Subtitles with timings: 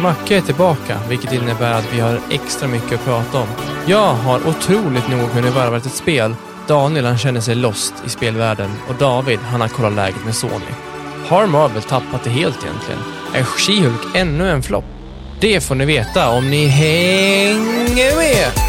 [0.00, 3.48] Macke är tillbaka, vilket innebär att vi har extra mycket att prata om.
[3.86, 6.34] Jag har otroligt nog hunnit varva ett spel.
[6.68, 10.72] Daniel han känner sig lost i spelvärlden och David han har kollat läget med Sony.
[11.28, 13.00] Har Marvel tappat det helt egentligen?
[13.34, 14.84] Är She-Hulk ännu en flopp?
[15.40, 18.63] Det får ni veta om ni hänger med!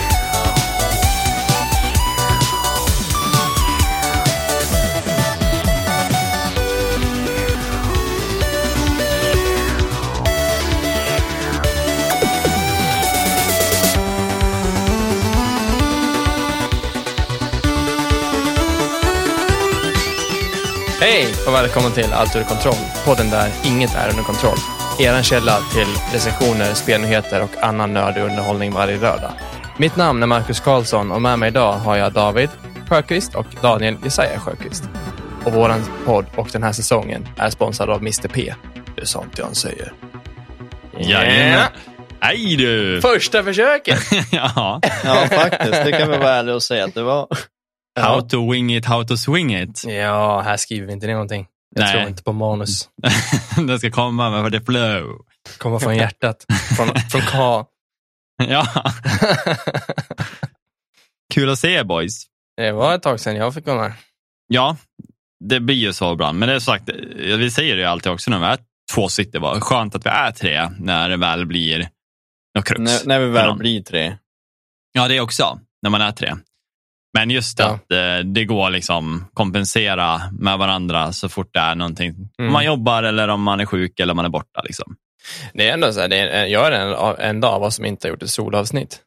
[21.00, 22.86] Hej och välkommen till Allt under kontroll.
[23.06, 24.58] Podden där inget är under kontroll.
[25.00, 29.32] Er källa till recensioner, spelnyheter och annan nördig underhållning varje lördag.
[29.78, 32.50] Mitt namn är Marcus Karlsson och med mig idag har jag David
[32.90, 34.84] Sjöqvist och Daniel Jesaja Sjöqvist.
[35.46, 35.74] Och vår
[36.06, 38.54] podd och den här säsongen är sponsrad av Mr P.
[38.96, 39.94] Det är sånt jag säger.
[41.00, 41.68] Jajamän.
[42.20, 43.02] Hej du!
[43.02, 44.00] Första försöket!
[44.32, 44.82] ja.
[45.04, 45.84] Ja, faktiskt.
[45.84, 47.28] Det kan vi vara ärliga och säga att det var.
[48.00, 49.84] How to wing it, how to swing it.
[49.88, 51.48] Ja, här skriver vi inte ner någonting.
[51.76, 51.94] Jag Nej.
[51.94, 52.90] tror inte på manus.
[53.68, 55.26] det ska komma med the flow.
[55.58, 56.46] Komma från hjärtat.
[56.78, 57.66] Från, från K.
[58.48, 58.68] Ja.
[61.34, 62.26] Kul att se er boys.
[62.58, 63.94] Det var ett tag sedan jag fick vara med.
[64.48, 64.78] Ja,
[65.40, 66.40] det blir ju så ibland.
[66.40, 68.60] Men det är sagt, vi säger det ju alltid också när vi är
[68.94, 69.42] två stycken.
[69.42, 69.60] Var.
[69.60, 71.90] Skönt att vi är tre när det väl blir
[72.56, 72.80] något krux.
[72.80, 74.18] När, när vi väl blir tre.
[74.92, 75.60] Ja, det också.
[75.82, 76.34] När man är tre.
[77.16, 77.66] Men just Ja.
[77.66, 82.10] att eh, det går liksom kompensera med varandra så fort det är någonting.
[82.10, 82.48] Mm.
[82.48, 84.62] Om man jobbar eller om man är sjuk eller om man är borta.
[84.64, 84.96] Liksom.
[85.54, 87.86] Det är ändå så här, det är, jag är en, en dag av oss som
[87.86, 89.00] inte har gjort ett solavsnitt.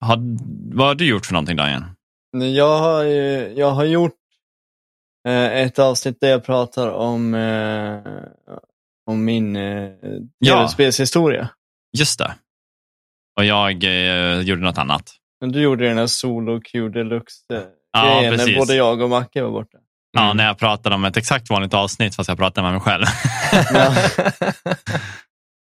[0.00, 0.16] Har,
[0.76, 1.82] vad har du gjort för någonting Daniel?
[2.56, 4.14] Jag har, ju- jag har gjort
[5.28, 7.98] eh, ett avsnitt där jag pratar om, eh,
[9.10, 9.90] om min eh,
[10.38, 10.54] Ja.
[10.56, 11.48] tv-spelshistoria.
[11.98, 12.34] Just det.
[13.38, 15.15] Och jag eh, gjorde något annat.
[15.40, 17.60] Men du gjorde den här Solo Q Deluxe eh,
[17.92, 19.78] Ja, när både jag och Macke var borta.
[20.12, 20.36] Ja, Mm.
[20.36, 23.04] när jag pratade om ett exakt vanligt avsnitt fast jag pratade med mig själv.
[23.72, 23.94] Ja.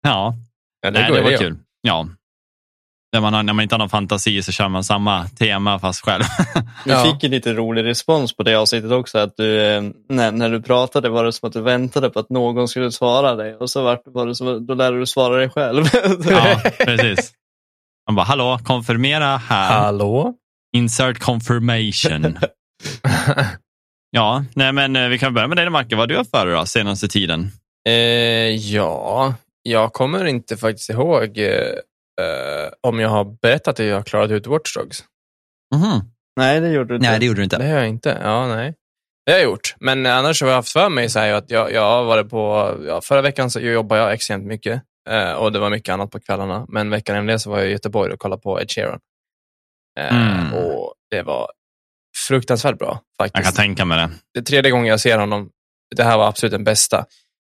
[0.02, 0.34] ja,
[0.82, 1.56] ja, det Nej, det var kul.
[1.80, 2.06] Ja.
[3.14, 6.04] När man, har, när man inte har någon fantasi så kör man samma tema fast
[6.04, 6.22] själv.
[6.84, 7.04] Vi Ja.
[7.04, 9.18] fick ju lite rolig respons på det avsnittet också.
[9.18, 12.30] Att du, eh, när, när du pratade var det som att du väntade på att
[12.30, 15.36] någon skulle svara dig och så var, var det som att då lärde du svara
[15.36, 15.84] dig själv.
[16.30, 17.32] ja, precis.
[18.08, 19.80] Man bara, hallå, konfirmera här.
[19.80, 20.34] Hallå?
[20.76, 22.38] Insert confirmation.
[24.14, 25.96] Ja, nej men eh, vi kan börja med dig Macke.
[25.96, 27.50] Vad har du haft för dig då, senaste tiden?
[27.88, 27.94] Eh,
[28.74, 31.46] ja, jag kommer inte faktiskt ihåg eh,
[32.20, 35.04] eh, om jag har berättat att jag har klarat ut Watch Dogs.
[36.36, 37.10] Nej, det gjorde du inte.
[37.10, 37.66] Nej, det gjorde du Det inte.
[37.66, 38.18] har jag inte.
[38.22, 38.74] Ja, nej.
[39.26, 39.74] Det har jag gjort.
[39.80, 43.00] Men annars har jag haft för mig så här, att jag, jag varit på, ja,
[43.00, 44.82] förra veckan så jobbade jag extremt mycket
[45.38, 46.66] och det var mycket annat på kvällarna.
[46.68, 48.98] Men veckan innan det så var jag i Göteborg och kollade på Ed Sheeran.
[49.98, 50.54] Eh, Mm.
[50.54, 51.50] Och det var
[52.28, 53.56] fruktansvärt bra Jag kan faktiskt.
[53.56, 54.10] tänka mig det.
[54.34, 55.50] Det är tredje gången jag ser honom.
[55.96, 57.04] Det här var absolut den bästa.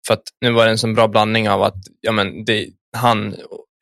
[0.08, 2.68] För att nu var det en så bra blandning av att ja, men det,
[2.98, 3.36] han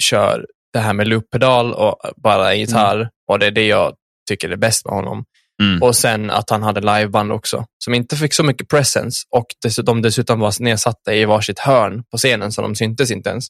[0.04, 3.96] kör det här med looppedal och bara gitarr och det är det jag
[4.30, 5.26] tycker är bäst med honom.
[5.64, 5.82] Mm.
[5.84, 10.02] Och sen att han hade liveband också, som inte fick så mycket presence och dessutom,
[10.02, 13.46] dessutom var nedsatta i varsitt hörn på scenen, så de syntes inte ens.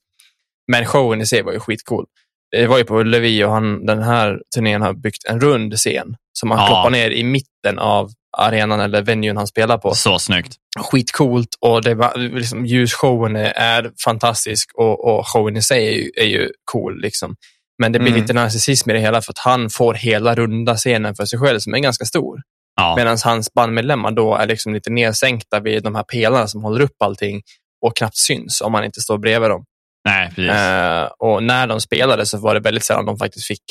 [0.72, 2.06] Men showen i sig var ju skitcool.
[2.52, 6.16] Det var ju på Ullevi och han, den här turnén har byggt en rund scen
[6.40, 6.68] som man Ja.
[6.68, 9.94] ploppar ner i mitten av arenan eller venuen han spelar på.
[9.94, 10.56] Så snyggt.
[10.80, 15.92] Skitcoolt och det var, liksom, ljusshowen är, är fantastisk och, och showen i sig är
[15.92, 17.02] ju, är ju cool.
[17.02, 17.36] Liksom.
[17.80, 18.22] Men det blir Mm.
[18.22, 21.60] lite narcissism i det hela för att han får hela runda scenen för sig själv
[21.60, 22.42] som är ganska stor.
[22.76, 22.96] Ja.
[22.96, 27.02] Medan hans bandmedlemmar då är liksom lite nedsänkta vid de här pelarna som håller upp
[27.04, 27.42] allting
[27.86, 29.66] och knappt syns om man inte står bredvid dem.
[30.06, 30.52] Nej, precis.
[30.52, 33.64] Eh, och när de spelade så var det väldigt sällan de faktiskt fick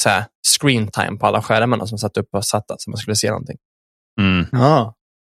[0.00, 0.24] så här,
[0.60, 3.56] screen time på alla skärmarna som satt upp och satta så man skulle se någonting.
[4.20, 4.46] Mm.
[4.52, 4.94] Ja.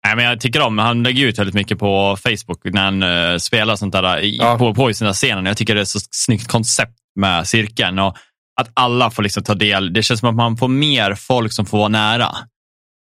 [0.06, 3.37] Nej, men jag tycker om, han lägger ut väldigt mycket på Facebook när han eh,
[3.38, 4.59] spelar sånt där i, Ja.
[4.59, 5.43] på, på i sina scener.
[5.50, 8.17] Jag tycker det är så snyggt koncept med cirkeln och
[8.61, 9.93] att alla får liksom ta del.
[9.93, 12.29] Det känns som att man får mer folk som får vara nära.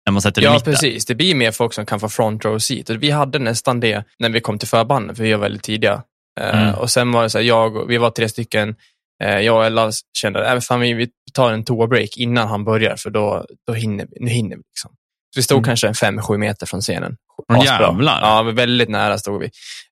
[0.05, 0.73] När man sätter det i Ja, mitten.
[0.73, 1.05] precis.
[1.05, 2.89] Det blir mer folk som kan få front row seat.
[2.89, 6.03] Och Vi hade nästan det när vi kom till förbanden, för vi var väldigt tidiga.
[6.39, 6.75] Eh, Mm.
[6.75, 8.75] och sen var det så här, jag, vi var tre stycken.
[9.23, 12.95] Eh, jag och Ella kände att fan, vi, vi tar en toabreak innan han börjar,
[12.95, 14.25] för då, då hinner vi.
[14.25, 14.61] Nu hinner vi.
[14.73, 14.91] Liksom.
[15.33, 15.65] Så vi stod Mm.
[15.65, 17.17] kanske en fem, sju meter från scenen.
[17.47, 17.65] Asbra.
[17.65, 18.21] jävlar.
[18.21, 19.45] Ja, väldigt nära stod vi.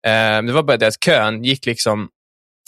[0.08, 2.10] Eh, det var bara det att kön gick liksom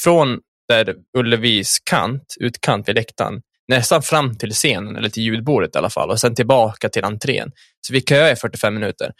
[0.03, 5.77] från där Ullevis kant, utkant vid läktaren, nästan fram till scenen, eller till ljudbordet i
[5.77, 7.51] alla fall, och sen tillbaka till entrén.
[7.87, 9.11] Så vi köade i 45 minuter.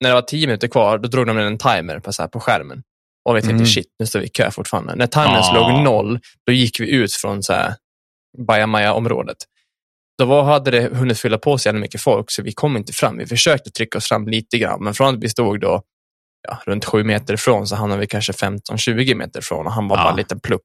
[0.00, 2.28] När det var 10 minuter kvar, då drog de in en timer på, så här,
[2.28, 2.82] på skärmen.
[3.28, 3.66] Och vi tänkte Mm.
[3.66, 4.94] shit, nu står vi i kö fortfarande.
[4.94, 5.42] När timern Ah.
[5.52, 7.74] slog noll, då gick vi ut från så här
[8.46, 9.36] Bajamaja-området.
[10.18, 13.18] Då var, hade det hunnit fylla på sig mycket folk, så vi kom inte fram.
[13.18, 15.82] Vi försökte trycka oss fram lite grann, men från att vi stod då
[16.48, 19.96] ja, runt sju meter ifrån så hamnade vi kanske 15-20 meter ifrån och han var
[19.96, 20.02] Ja.
[20.02, 20.62] bara en liten plupp.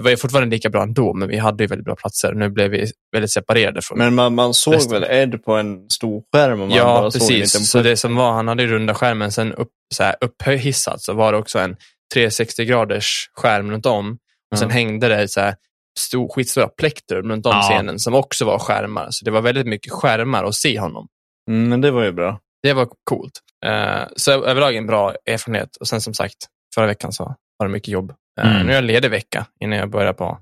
[0.00, 2.32] Det var ju fortfarande lika bra ändå, men vi hade ju väldigt bra platser.
[2.34, 5.00] Nu blev vi väldigt separerade från Men man, man såg Resten.
[5.00, 6.60] väl Ed på en stor skärm?
[6.60, 7.70] Och man Ja, bara Såg precis.
[7.70, 11.12] Så det som var, han hade ju runda skärmen, sen upp, så här, upphissat så
[11.12, 11.76] var det också en
[12.14, 14.18] 360-graders skärm runt om.
[14.52, 15.54] Och sen hängde det så här,
[15.98, 17.62] stor, skitstora plektrum runt om Ja.
[17.62, 19.06] scenen som också var skärmar.
[19.10, 21.06] Så det var väldigt mycket skärmar att se honom.
[21.50, 22.38] Mm, men det var ju bra.
[22.62, 23.32] Det var coolt.
[23.66, 25.76] Eh, så överlag en bra erfarenhet.
[25.76, 26.36] Och sen som sagt,
[26.74, 28.12] förra veckan så var det mycket jobb.
[28.40, 28.66] Mm.
[28.66, 30.38] Nu är jag ledig vecka innan jag börjar på,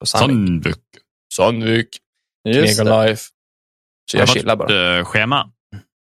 [0.00, 0.64] på Sandvik.
[0.64, 0.84] Sandvik.
[1.34, 1.98] Sandvik.
[2.48, 3.22] Just life.
[4.10, 4.98] Så jag chillar bara.
[4.98, 5.50] Eh, Schema.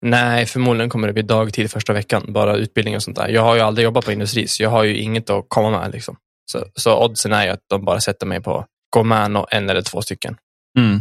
[0.06, 3.28] Nej, förmodligen kommer det bli dagtid första veckan, bara utbildning och sånt där.
[3.28, 5.92] Jag har ju aldrig jobbat på industri, så jag har ju inget att komma med.
[5.92, 6.18] Liksom.
[6.52, 8.66] Så, så oddsen är ju att de bara sätter mig på
[8.96, 10.38] Gomano, en eller två stycken.
[10.80, 10.96] Mm.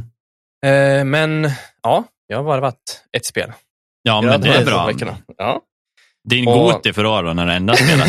[0.67, 1.51] Eh, men
[1.83, 3.53] ja, jag har varvat ett spel.
[4.03, 4.87] Ja, men det är bra.
[4.87, 5.17] Veckorna.
[5.37, 5.61] Ja.
[6.31, 8.09] Din Och- Goti för år då, när det enda spelet.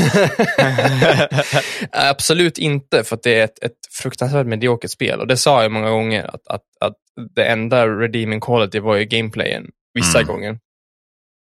[1.91, 5.19] Absolut inte, för det är ett, ett fruktansvärt mediokert spel.
[5.19, 6.93] Och det sa jag många gånger, att, att, att
[7.35, 9.63] det enda redeeming quality var ju gameplayen,
[9.93, 10.27] vissa Mm.
[10.27, 10.57] gånger.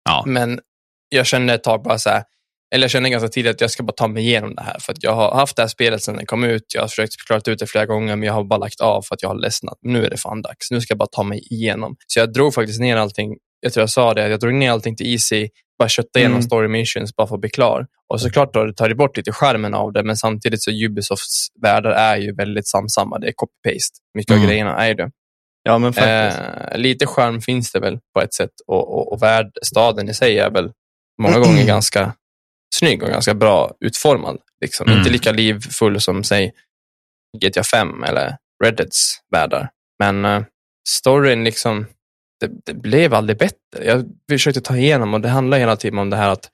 [0.04, 0.22] Ja.
[0.26, 0.60] Men
[1.08, 2.22] jag kände ett tag bara så här,
[2.74, 4.76] eller jag kände ganska tidigt att jag ska bara ta mig igenom det här.
[4.80, 6.62] För att jag har haft det här spelet sedan det kom ut.
[6.74, 9.14] Jag har försökt klara ut det flera gånger, men jag har bara lagt av för
[9.14, 9.78] att jag har ledsnat.
[9.82, 10.70] Nu är det fan dags.
[10.70, 11.96] Nu ska jag bara ta mig igenom.
[12.06, 13.36] Så jag drog faktiskt ner allting.
[13.60, 16.42] Jag tror jag sa det, jag drog ner allting till easy, bara kötta igenom Mm.
[16.42, 17.86] story missions bara för att bli klar.
[18.12, 21.46] Och såklart då, det tar det bort lite skärmen av det, men samtidigt så Ubisofts
[21.62, 23.18] världar är ju väldigt samsamma.
[23.18, 23.98] Det är copy-paste.
[24.14, 24.42] Mycket Mm.
[24.42, 25.10] av grejerna är det.
[25.62, 26.40] Ja, men faktiskt.
[26.72, 30.14] Eh, lite charm finns det väl på ett sätt och, och, och värld, staden i
[30.14, 30.72] sig är väl
[31.22, 32.14] många gånger ganska
[32.74, 34.38] snygg och ganska bra utformad.
[34.60, 34.86] Liksom.
[34.86, 34.98] Mm.
[34.98, 36.52] Inte lika livfull som säg
[37.42, 39.68] GTA 5 eller Reddits världar.
[39.98, 40.42] Men eh,
[40.88, 41.86] storyn liksom,
[42.40, 43.84] det, det blev aldrig bättre.
[43.84, 46.50] Jag försökte ta igenom och det handlar hela tiden om det här att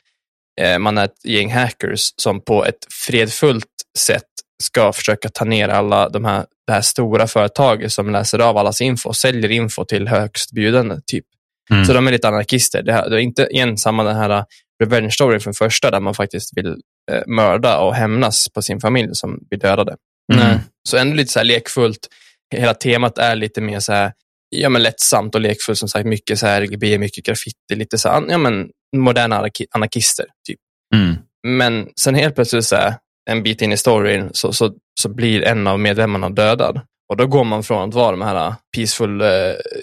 [0.61, 3.67] eh, man är ett gäng hackers som på ett fredfullt
[3.99, 4.23] sätt
[4.63, 8.81] ska försöka ta ner alla de här, det här stora företaget som läser av allas
[8.81, 10.97] info och säljer info till högstbjudande.
[11.07, 11.25] Typ.
[11.71, 11.85] Mm.
[11.85, 12.83] Så de är lite anarkister.
[12.83, 14.45] Det, här, det är inte igen samma den här uh,
[14.83, 16.77] revenge story från första där man faktiskt vill
[17.13, 19.97] eh, mörda och hämnas på sin familj som blir dödade.
[20.33, 20.59] Mm.
[20.89, 22.09] Så ändå lite så här lekfullt.
[22.55, 24.13] Hela temat är lite mer så här,
[24.63, 25.79] ja, men lättsamt och lekfullt.
[25.79, 29.67] Som sagt, mycket så här RGB, mycket graffiti, lite så här, ja, men moderna anarki-
[29.71, 30.27] anarkister.
[30.49, 30.59] Typ.
[30.95, 31.15] Mm.
[31.47, 32.95] Men sen helt plötsligt så här,
[33.31, 36.81] en bit in i storyn så, så, så blir en av medlemmarna dödad.
[37.09, 39.29] Och då går man från att vara de här peaceful, eh,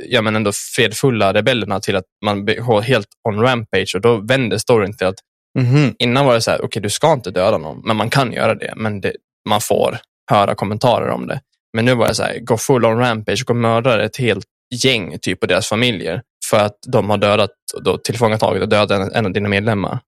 [0.10, 4.58] ja men ändå fredfulla rebellerna till att man blir helt on rampage och då vänder
[4.58, 5.16] storyn till att
[5.60, 5.96] Mhm.
[6.00, 8.56] innan var det så här, okej du ska inte döda någon, men man kan göra
[8.56, 9.14] det, men det,
[9.50, 9.98] man får
[10.32, 11.42] höra kommentarer om det.
[11.74, 14.46] Men nu var det så här, gå full on rampage och mörda ett helt
[14.76, 17.52] gäng typ och deras familjer för att de har dödat,
[17.84, 20.00] då tillfångatagit och dödat en, av dina medlemmar.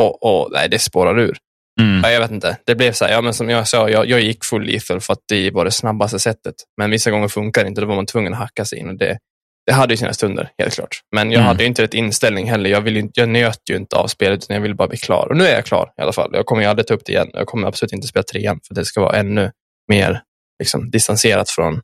[0.00, 1.36] Och, och nej, det spårar ur.
[1.80, 2.00] Mm.
[2.04, 2.56] Ja, jag vet inte.
[2.66, 5.12] Det blev så här, ja, men som jag sa, jag, jag gick full lethal för
[5.12, 6.54] att det var det snabbaste sättet.
[6.76, 8.88] Men vissa gånger funkar det inte, då var man tvungen att hacka sig in.
[8.88, 9.18] Och det,
[9.66, 11.00] det hade ju sina stunder, helt klart.
[11.16, 11.46] Men jag Mm.
[11.46, 12.70] hade ju inte rätt inställning heller.
[12.70, 15.26] Jag, vill jag nöt ju inte av spelet, utan jag ville bara bli klar.
[15.30, 16.30] Och nu är jag klar i alla fall.
[16.32, 17.30] Jag kommer ju aldrig ta upp det igen.
[17.32, 19.50] Jag kommer absolut inte spela trean, för det ska vara ännu
[19.88, 20.22] mer
[20.58, 21.74] liksom, distanserat från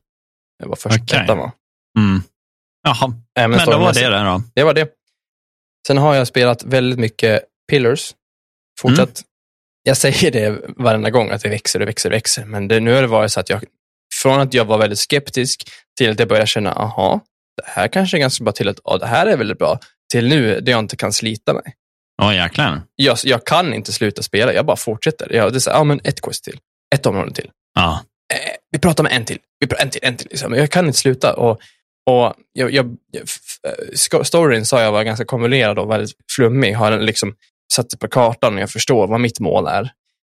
[0.63, 1.51] eh, vad första ettan var.
[1.97, 2.21] Mm.
[2.83, 4.43] Jaha, Även men då var det det då.
[4.55, 4.89] Det var det.
[5.87, 8.13] Sen har jag spelat väldigt mycket Pillars.
[8.79, 9.19] Fortsatt.
[9.19, 9.27] Mm.
[9.83, 12.45] Jag säger det varenda gång, att det växer och växer och växer.
[12.45, 13.63] Men det, nu har det varit så att jag,
[14.21, 17.21] från att jag var väldigt skeptisk till att jag började känna, aha,
[17.57, 19.79] det här kanske är ganska bra till att, ja, det här är väldigt bra,
[20.11, 21.75] till nu där jag inte kan slita mig.
[22.21, 22.81] Åh jäklar.
[22.95, 25.33] Jag, jag kan inte sluta spela, jag bara fortsätter.
[25.33, 26.59] Jag, det är så, ja, men ett quest till,
[26.95, 27.49] ett område till.
[27.75, 28.03] Ja.
[28.33, 30.27] Eh, vi pratar med en till, vi pratar en till, en till.
[30.29, 30.53] Liksom.
[30.53, 31.33] Jag kan inte sluta.
[31.33, 31.61] Och,
[32.07, 32.97] och jag, jag,
[34.25, 36.73] storyn sa jag var ganska konvolerad och väldigt flummig.
[36.73, 37.35] Har den liksom
[37.73, 39.91] satt det på kartan och jag förstår vad mitt mål är.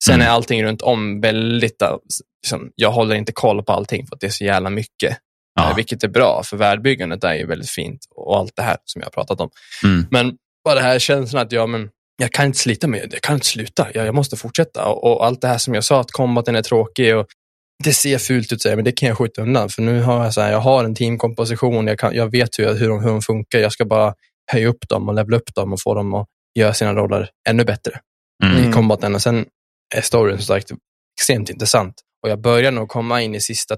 [0.04, 0.26] Sen Mm.
[0.26, 1.96] är allting runt om väldigt, eh,
[2.42, 5.18] liksom, jag håller inte koll på allting för att det är så jävla mycket.
[5.54, 5.70] Ja.
[5.70, 9.00] Eh, Vilket är bra, för världbyggandet är ju väldigt fint och allt det här som
[9.00, 9.50] jag har pratat om.
[9.84, 10.06] Mm.
[10.10, 13.34] Men bara det här känslan att jag, men, jag kan inte slita med jag kan
[13.34, 14.84] inte sluta, jag, jag måste fortsätta.
[14.86, 17.26] Och, och allt det här som jag sa, att kombaten är tråkig och
[17.84, 19.68] det ser fult ut, säger men det kan jag skjuta undan.
[19.68, 22.64] För nu har jag, så här, jag har en teamkomposition, jag, kan, jag vet hur,
[22.64, 23.58] jag, hur, de, hur de funkar.
[23.58, 24.14] Jag ska bara
[24.52, 26.26] höja upp dem och levela upp dem och få dem att
[26.58, 28.00] göra sina roller ännu bättre
[28.44, 28.70] Mm.
[28.70, 29.14] i combaten.
[29.14, 29.46] Och sen
[29.94, 30.70] är storyn som sagt
[31.20, 31.94] extremt intressant.
[32.22, 33.76] Och jag börjar nog komma in i sista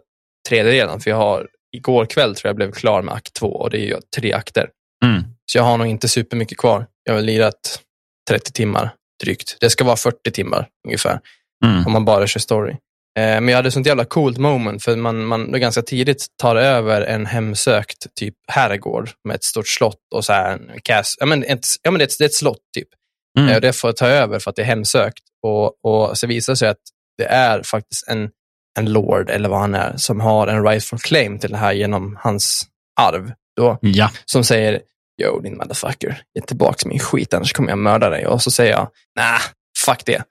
[0.48, 3.78] tredjedelen, för jag har igår kväll tror jag blev klar med akt två och det
[3.78, 4.68] är ju tre akter.
[5.04, 5.22] Mm.
[5.52, 6.86] Så jag har nog inte supermycket kvar.
[7.04, 7.80] Jag har lirat
[8.28, 8.94] 30 timmar
[9.24, 9.56] drygt.
[9.60, 11.20] Det ska vara 40 timmar ungefär.
[11.64, 11.86] Mm.
[11.86, 12.76] om man bara kör story.
[13.18, 17.00] Eh, men jag hade sånt jävla coolt moment för man, man ganska tidigt tar över
[17.02, 21.44] en hemsökt typ herrgård med ett stort slott och så här en cas- ja, men
[21.44, 22.88] ett, ja, men det, är ett, det är ett slott typ.
[23.38, 23.48] Mm.
[23.50, 25.22] Eh, och det får ta över för att det är hemsökt.
[25.42, 26.78] Och, och så visar det sig att
[27.18, 28.30] det är faktiskt en,
[28.78, 32.18] en lord, eller vad han är, som har en rightful claim till det här genom
[32.20, 32.66] hans
[33.00, 33.32] arv.
[33.56, 34.10] Då, Ja.
[34.24, 34.80] som säger,
[35.22, 38.26] yo din motherfucker, ge tillbaka min skit annars kommer jag mörda dig.
[38.26, 39.40] Och så säger jag, nah,
[39.86, 40.22] fuck det.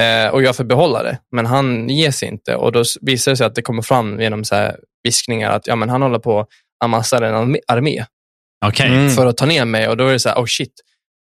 [0.00, 2.56] Eh, och jag får behålla det, men han ger sig inte.
[2.56, 5.76] Och då visar det sig att det kommer fram genom så här viskningar att ja,
[5.76, 6.48] men han håller på att
[6.84, 7.58] amassa en armé-
[8.66, 8.86] Okej.
[8.88, 9.10] Mm.
[9.10, 9.88] för att ta ner mig.
[9.88, 10.72] Och då är det så här, oh shit,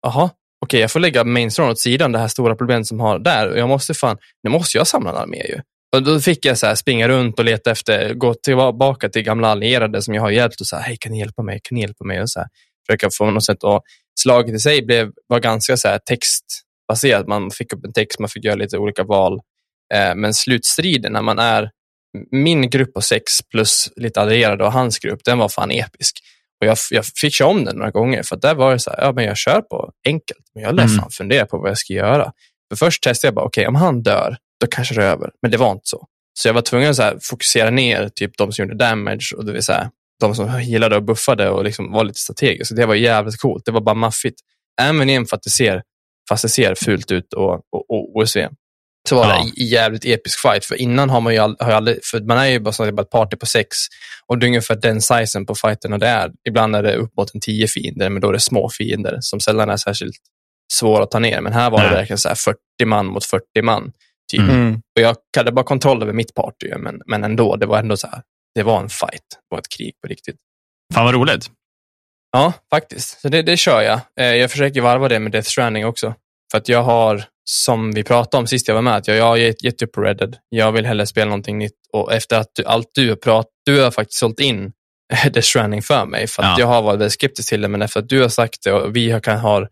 [0.01, 0.29] jaha,
[0.65, 3.47] okej, jag får lägga mainstream åt sidan, det här stora problemet som har där.
[3.49, 5.61] Och jag måste fan, nu måste jag samla en armé ju.
[5.95, 9.47] Och då fick jag så här springa runt och leta efter, gå tillbaka till gamla
[9.47, 12.05] allierade som jag har hjälpt och säga, hej kan ni hjälpa mig, kan ni hjälpa
[12.05, 12.21] mig?
[12.21, 12.47] Och så här,
[12.87, 13.63] försöka få något sätt.
[13.63, 13.81] Och
[14.21, 15.99] slaget i sig blev, var ganska så här
[16.89, 17.27] textbaserat.
[17.27, 19.39] Man fick upp en text, man fick göra lite olika val.
[19.93, 21.69] Eh, men slutstriden när man är
[22.31, 26.19] min grupp på sex plus lite allierade och hans grupp, den var fan episk.
[26.61, 29.01] Och jag, jag fick köra om den några gånger för där var det så här,
[29.01, 30.97] ja men jag kör på enkelt, men jag lär Mm.
[30.97, 32.31] fan fundera på vad jag ska göra.
[32.69, 35.29] För först testade jag bara, okej om han dör, då kanske det är över.
[35.41, 36.05] Men det var inte så.
[36.39, 39.45] Så jag var tvungen att så här, fokusera ner typ de som gjorde damage och
[39.45, 42.67] det vill säga de som gillade och buffade och liksom var lite strategiskt.
[42.69, 43.65] Så det var jävligt coolt.
[43.65, 44.39] Det var bara maffigt.
[44.81, 45.83] Även igen för att det ser,
[46.29, 48.39] fast det ser fult ut och, och, och OSV.
[49.09, 49.33] Så var Ja.
[49.33, 50.65] det en jävligt episk fight.
[50.65, 52.91] För innan har man ju, all, har ju aldrig, för man är ju bara, så
[52.91, 53.77] bara ett party på sex
[54.27, 56.31] och det är ungefär den sizen på fighterna det är.
[56.49, 59.39] Ibland är det upp mot en tio fiender, men då är det små fiender som
[59.39, 60.15] sällan är särskilt
[60.73, 61.41] svåra att ta ner.
[61.41, 61.95] Men här var det Nej.
[61.95, 63.91] verkligen så här 40 man mot 40 man.
[64.31, 64.39] Typ.
[64.39, 64.55] Mm.
[64.55, 64.73] Mm.
[64.75, 68.07] Och jag hade bara kontroll över mitt party, men, men ändå, det var ändå så
[68.07, 68.21] här,
[68.55, 69.25] det var en fight.
[69.29, 70.35] Det var ett krig på riktigt.
[70.93, 71.51] Fan vad roligt.
[72.31, 73.21] Ja, faktiskt.
[73.21, 73.99] Så det, det kör jag.
[74.19, 76.13] Eh, Jag försöker varva det med Death Stranding också.
[76.51, 79.23] För att jag har, som vi pratade om sist jag var med, att jag, jag
[79.25, 80.35] har gett, upp Red Dead.
[80.49, 81.73] Jag vill hellre spela någonting nytt.
[81.93, 84.71] Och efter att du, allt du har pratat, du har faktiskt sålt in
[85.23, 86.27] Death Stranding för mig.
[86.27, 86.55] För att Ja.
[86.59, 88.95] jag har varit väldigt skeptisk till det, men efter att du har sagt det och
[88.95, 89.67] vi har, kan ha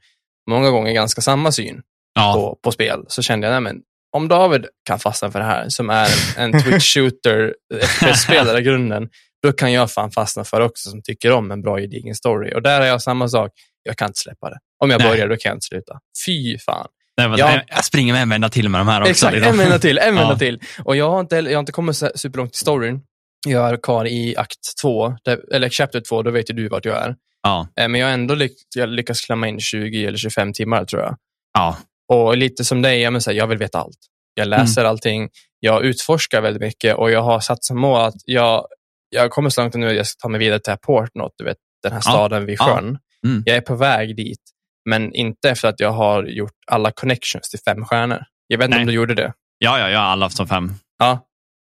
[0.50, 1.82] många gånger ganska samma syn
[2.16, 2.34] Ja.
[2.34, 3.82] på, på spel, så kände jag, nej men
[4.18, 9.10] om David kan fastna för det här, som är en, en Twitch-shooter, FPS-spelare i grunden,
[9.48, 12.54] då kan jag fan fastna för också, som tycker om en bra gedigen story.
[12.56, 13.51] Och där är jag samma sak,
[13.84, 14.58] jag kan inte släppa det.
[14.84, 15.10] Om jag Nej.
[15.10, 16.00] börjar, då kan jag inte sluta.
[16.25, 16.88] Fy fan.
[17.18, 17.62] Nej, men, Ja.
[17.68, 19.12] Jag springer med en vända till med de här också.
[19.12, 19.51] Exakt, liksom.
[19.51, 20.22] en vända till, en Ja.
[20.22, 20.60] vända till.
[20.84, 23.01] Och jag har inte, jag har inte kommit superlångt i storyn.
[23.48, 25.16] Jag är kvar i akt två,
[25.54, 27.16] eller chapter två, då vet ju du vart jag är.
[27.44, 27.68] Ja.
[27.80, 31.01] Eh, Men jag har ändå lyck, jag lyckats klämma in 20 eller 25 timmar tror
[31.01, 31.16] jag.
[31.54, 31.77] Ja.
[32.13, 33.98] Och lite som dig, jag, här, jag vill veta allt.
[34.34, 34.89] Jag läser Mm.
[34.89, 38.68] allting, jag utforskar väldigt mycket och jag har satt som mål att jag,
[39.10, 41.58] jag kommer så långt nu att jag ska ta mig vidare till Portnot, du vet
[41.84, 42.12] den här Ja.
[42.12, 42.66] staden vid Ja.
[42.66, 42.98] sjön.
[43.26, 43.44] Mm.
[43.46, 44.42] Jag är på väg dit,
[44.90, 48.24] men inte efter att jag har gjort alla connections till fem stjärnor.
[48.48, 48.82] Jag vet inte Nej.
[48.84, 49.34] om du gjorde det.
[49.60, 50.74] ja, ja, jag har alla som fem.
[51.00, 51.24] Ja,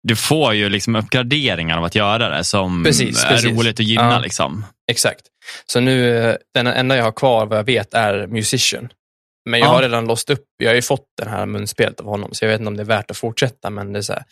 [0.07, 3.49] Du får ju liksom uppgraderingar av att göra det som Precis, är precis.
[3.57, 4.11] roligt att gynna.
[4.11, 4.19] Ja.
[4.19, 4.65] Liksom.
[4.91, 5.21] exakt.
[5.65, 8.89] Så nu, eh, den enda jag har kvar vad jag vet är Musician.
[9.49, 9.73] Men jag Ja.
[9.73, 12.49] har redan låst upp, jag har ju fått den här munspelet av honom, så jag
[12.49, 14.23] vet inte om det är värt att fortsätta, men det är så här,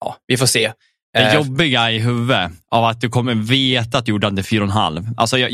[0.00, 0.72] ja, vi får se.
[1.12, 5.08] Det Eh, jobbiga i huvudet av att du kommer veta att du gjorde en halv.
[5.16, 5.50] Alltså, jag,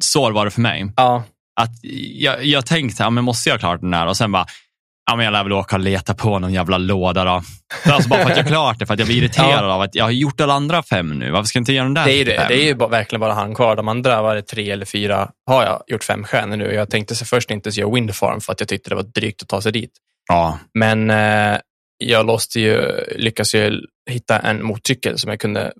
[0.00, 0.92] så var det för mig.
[0.96, 1.24] Ja,
[1.60, 1.70] Att
[2.14, 4.06] jag, jag tänkte, ja, men måste jag klart den här?
[4.06, 4.46] Och sen bara,
[5.10, 7.42] ja, men jag lär väl åka och leta på någon jävla låda då.
[7.84, 9.94] Alltså bara för att jag har klart det, för att jag blir irriterad av att
[9.94, 11.30] jag har gjort alla andra fem nu.
[11.30, 12.44] Varför ska jag inte göra den där det är ju det.
[12.48, 13.76] Det är ju bara, verkligen bara han kvar.
[13.76, 16.74] De andra var det tre eller fyra, har jag gjort fem stjärnor nu.
[16.74, 19.48] Jag tänkte så först inte göra Windfarm för att jag tyckte det var drygt att
[19.48, 19.90] ta sig dit.
[20.28, 21.58] Ja, Men eh,
[22.04, 25.72] jag låste ju, lyckades ju hitta en motorcykel som jag kunde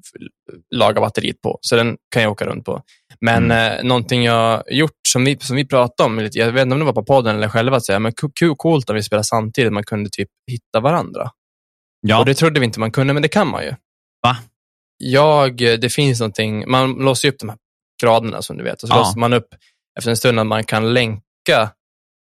[0.75, 1.59] laga batteriet på.
[1.61, 2.83] Så den kan jag åka runt på.
[3.21, 3.79] Men Mm.
[3.79, 6.85] eh, någonting jag gjort som vi, som vi pratade om, jag vet inte om det
[6.85, 9.73] var på podden eller själva, att säga, men ku- ku- coolt om vi spelar samtidigt,
[9.73, 11.31] man kunde typ hitta varandra.
[12.01, 12.19] ja.
[12.19, 13.71] Och det trodde vi inte man kunde, men det kan man ju.
[14.23, 14.37] Va?
[14.99, 17.59] Jag, eh, det finns någonting, man låser ju upp de här
[18.03, 18.99] graderna som du vet, och så Ja.
[18.99, 19.49] låser man upp
[19.99, 21.71] efter en stund att man kan länka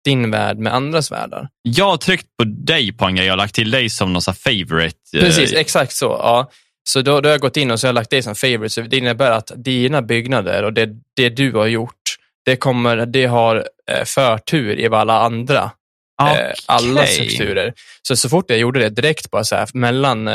[0.04, 1.48] din värld med andras världar.
[1.62, 3.26] jag har tryckt på dig på en grej.
[3.26, 4.96] Jag har lagt till dig som någon sån favorite.
[5.14, 6.04] eh, Precis, exakt så.
[6.06, 6.50] Ja.
[6.88, 8.68] Så då, då har jag gått in och så har jag lagt dig som favorite.
[8.70, 13.26] Så det innebär att dina byggnader och det, det du har gjort, det, kommer, det
[13.26, 13.56] har
[13.90, 15.70] eh, förtur i alla andra,
[16.22, 17.72] eh, alla strukturer.
[18.02, 20.30] Så så fort jag gjorde det direkt bara så här, mellan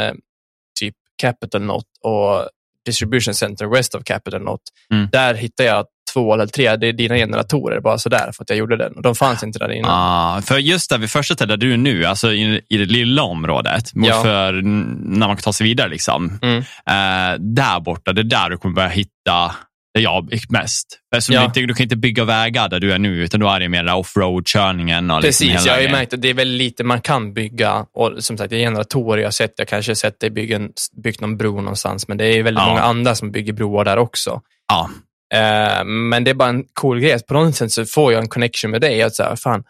[0.80, 2.50] typ Capital Note och
[2.86, 5.08] Distribution Center West of Capital Note, Mm.
[5.12, 8.58] där hittade jag två eller tre, det är dina generatorer bara sådär för att jag
[8.60, 8.94] gjorde den.
[8.94, 9.92] Och de fanns inte där innan.
[9.92, 12.86] Ah, för just där vid första stället där du är nu, alltså i, i det
[12.86, 14.24] lilla området, mot Ja.
[14.24, 16.58] för när man kan ta sig vidare, liksom, Mm.
[16.58, 19.56] eh, där borta, det är där du kommer börja hitta
[19.94, 20.86] där jag gick mest.
[21.16, 21.42] Eftersom Ja.
[21.42, 23.70] du, inte, du kan inte bygga vägar där du är nu, utan då är det
[23.70, 25.08] mer offroad-körningen.
[25.08, 27.86] Liksom Precis, hela jag har ju märkt att det är väldigt lite man kan bygga.
[27.94, 29.54] Och som sagt, det är generatorer jag har sett.
[29.58, 30.70] Jag kanske har sett dig bygga en,
[31.04, 32.70] byggt någon bro någonstans, men det är väldigt Ja.
[32.70, 34.42] många andra som bygger broar där också.
[34.68, 34.90] Ja,
[35.34, 37.20] Eh, men det är bara en cool grej.
[37.28, 39.02] På något sätt så får jag en connection med dig.
[39.02, 39.64] Att säga, fan,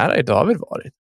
[0.00, 0.92] här har ju David varit.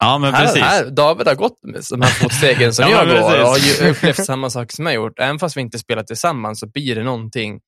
[0.00, 0.62] ja men Här, precis.
[0.62, 1.58] här, David har gått
[1.90, 4.94] de här fotstegen som Ja, jag går och har ju upplevt samma sak som jag
[4.94, 5.18] gjort.
[5.18, 7.60] Även fast vi inte spelar tillsammans så blir det någonting.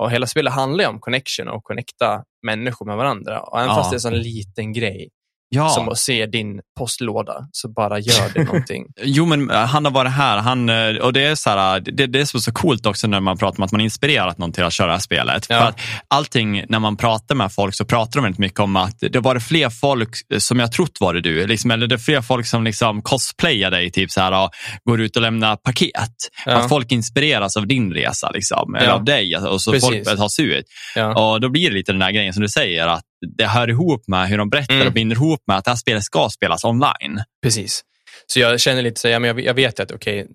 [0.00, 3.40] Och hela spelet handlar ju om connection och connecta människor med varandra.
[3.40, 3.74] Och även Ja.
[3.74, 5.08] fast det är en sån liten grej
[5.48, 5.68] ja.
[5.68, 8.84] som att se din postlåda, så bara gör det någonting.
[9.02, 10.38] Jo, men eh, han har varit här.
[10.38, 13.20] Han, eh, och det är, så här, det, det är så, så coolt också när
[13.20, 15.46] man pratar om att man inspirerat någon till att köra spelet.
[15.48, 15.58] Ja.
[15.60, 18.96] För att allting, när man pratar med folk så pratar de väldigt mycket om att
[19.00, 21.46] det var det fler folk eh, som jag trott var det du.
[21.46, 24.50] Liksom, eller det är fler folk som liksom cosplayar dig, typ så här, och
[24.84, 26.12] går ut och lämnar paket.
[26.46, 26.52] Ja.
[26.52, 28.94] Att folk inspireras av din resa, liksom, eller Ja.
[28.94, 29.36] av dig.
[29.36, 29.88] Och så Precis.
[29.88, 30.64] folk börjar ta sig ut.
[30.94, 31.32] Ja.
[31.32, 33.02] Och då blir det lite den där grejen som du säger, att
[33.36, 34.86] det hör ihop med hur de berättar Mm.
[34.86, 37.22] och binder ihop med att det här spelet ska spelas online.
[37.42, 37.82] Precis.
[38.26, 40.26] Så jag känner lite så, ja, men jag, jag vet att okej,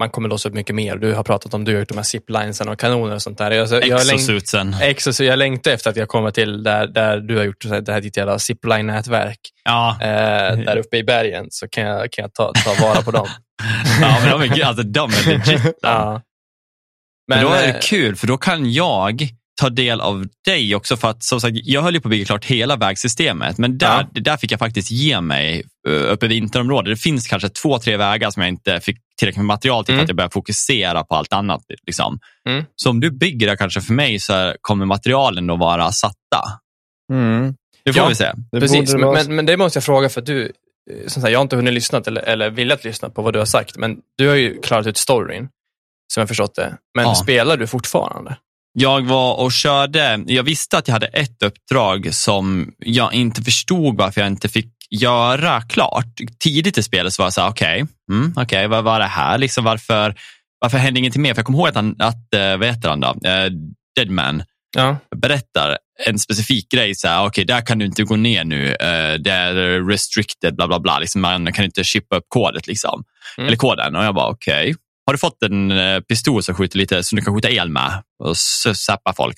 [0.00, 0.96] man kommer låsa upp mycket mer.
[0.96, 3.50] Du har pratat om, du har gjort de här ziplinesen och kanoner och sånt där.
[3.50, 4.74] Jag, jag, jag, längt, Exosuitsen.
[4.82, 7.92] exo, så jag längtar efter att jag kommer till där, där du har gjort det
[7.92, 9.38] här ditt jävla zipline-nätverk.
[9.64, 9.98] Ja.
[10.00, 13.28] Eh, där uppe i bergen så kan jag, kan jag ta, ta vara på dem.
[14.00, 15.62] Ja, men de är, alltså, de är legit.
[15.64, 15.72] ja.
[15.82, 16.22] ja.
[17.28, 19.28] Men då är eh, det kul, för då kan jag
[19.60, 20.96] ta del av dig också.
[20.96, 24.06] För att som sagt, jag höll ju på att bygga klart hela vägsystemet, men där,
[24.12, 26.92] där fick jag faktiskt ge mig uh, uppe i vinterområdet.
[26.92, 29.98] Det finns kanske två, tre vägar som jag inte fick tillräckligt med material till Mm.
[30.00, 31.62] för att jag börjar fokusera på allt annat.
[31.86, 32.18] Liksom.
[32.48, 32.64] Mm.
[32.76, 36.42] Så om du bygger det kanske för mig så kommer materialen då vara satta.
[37.12, 37.54] Mm.
[37.84, 38.08] Det får Ja.
[38.08, 38.32] vi se.
[38.60, 41.38] Precis, men, men, men det måste jag fråga för att du, eh, som sagt, jag
[41.38, 44.28] har inte hunnit lyssna eller, eller velat lyssna på vad du har sagt, men du
[44.28, 45.48] har ju klarat ut storyn,
[46.14, 46.74] som jag förstått det.
[46.94, 47.14] Men Ja.
[47.14, 48.36] spelar du fortfarande?
[48.72, 53.96] Jag var och körde, jag visste att jag hade ett uppdrag som jag inte förstod
[53.96, 56.06] varför jag inte fick göra klart.
[56.38, 59.38] Tidigt i spelet så var jag så här, okej, mm, okej, vad var det här?
[59.38, 60.14] Liksom, varför,
[60.60, 61.34] varför hände ingenting mer?
[61.34, 63.08] För jag kommer ihåg att, han, att eh, vad heter han då?
[63.28, 63.50] Eh,
[63.96, 64.42] Deadman
[64.76, 64.96] Ja.
[65.16, 66.94] berättar en specifik grej.
[66.94, 68.74] Så här, okej, där kan du inte gå ner nu.
[68.74, 70.98] Eh, det är restricted, bla bla bla.
[70.98, 72.66] Liksom, man kan inte chippa upp kodet.
[72.66, 73.04] Liksom.
[73.38, 73.46] Mm.
[73.48, 73.96] Eller koden.
[73.96, 74.74] Och jag bara, okej.
[75.10, 78.02] Har du fått en eh, pistol som skjuter lite, som du kan skjuta el med?
[78.24, 79.36] Och så zappar folk.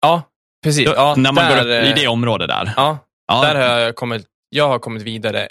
[0.00, 0.22] Ja,
[0.64, 0.86] precis.
[0.86, 2.72] Då, Ja, när man där, går upp i eh, det området där.
[2.76, 2.98] Ja,
[3.28, 5.48] Ja, där har jag kommit, jag har kommit vidare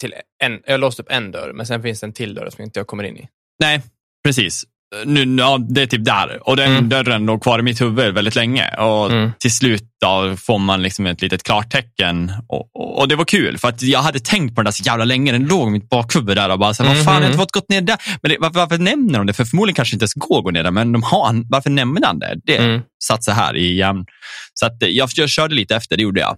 [0.00, 2.50] till en, jag har låst upp en dörr, men sen finns det en till dörr
[2.50, 3.28] som inte jag kommer in i.
[3.58, 3.82] Nej,
[4.24, 4.64] precis.
[5.04, 6.48] Nu, ja, det är typ där.
[6.48, 6.88] Och den Mm.
[6.88, 8.68] dörren låg kvar i mitt huvud väldigt länge.
[8.78, 9.30] Och Mm.
[9.38, 12.32] till slut då får man liksom ett litet klartecken.
[12.48, 14.82] Och, och, och det var kul, för att jag hade tänkt på den där så
[14.82, 15.32] jävla länge.
[15.32, 17.38] Den låg i mitt bakhuvud där och bara, så här, vad fan, jag har inte
[17.38, 17.96] fått gått ner där.
[18.22, 19.32] Men det, varför, varför nämner de det?
[19.32, 22.06] För förmodligen kanske inte ens går att gå ner där, men de har, varför nämner
[22.06, 22.40] han det?
[22.44, 22.80] Det Mm.
[23.04, 24.06] satt så här i hjärnan.
[24.54, 26.36] Så att, eh, jag, jag körde lite efter, det gjorde jag.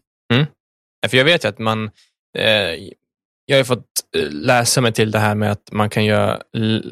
[1.02, 1.84] Ja, För jag vet ju att man,
[2.38, 2.44] eh,
[3.46, 3.84] jag har ju fått
[4.16, 6.38] eh, läsa mig till det här med att man kan göra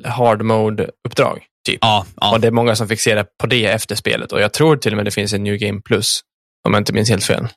[0.04, 1.38] hard mode-uppdrag.
[1.66, 1.78] Typ.
[1.80, 2.32] Ja, ja.
[2.32, 4.32] Och det är många som fixerar på det efter spelet.
[4.32, 6.20] Och jag tror till och med det finns en New Game Plus,
[6.66, 7.48] om jag inte minns helt fel.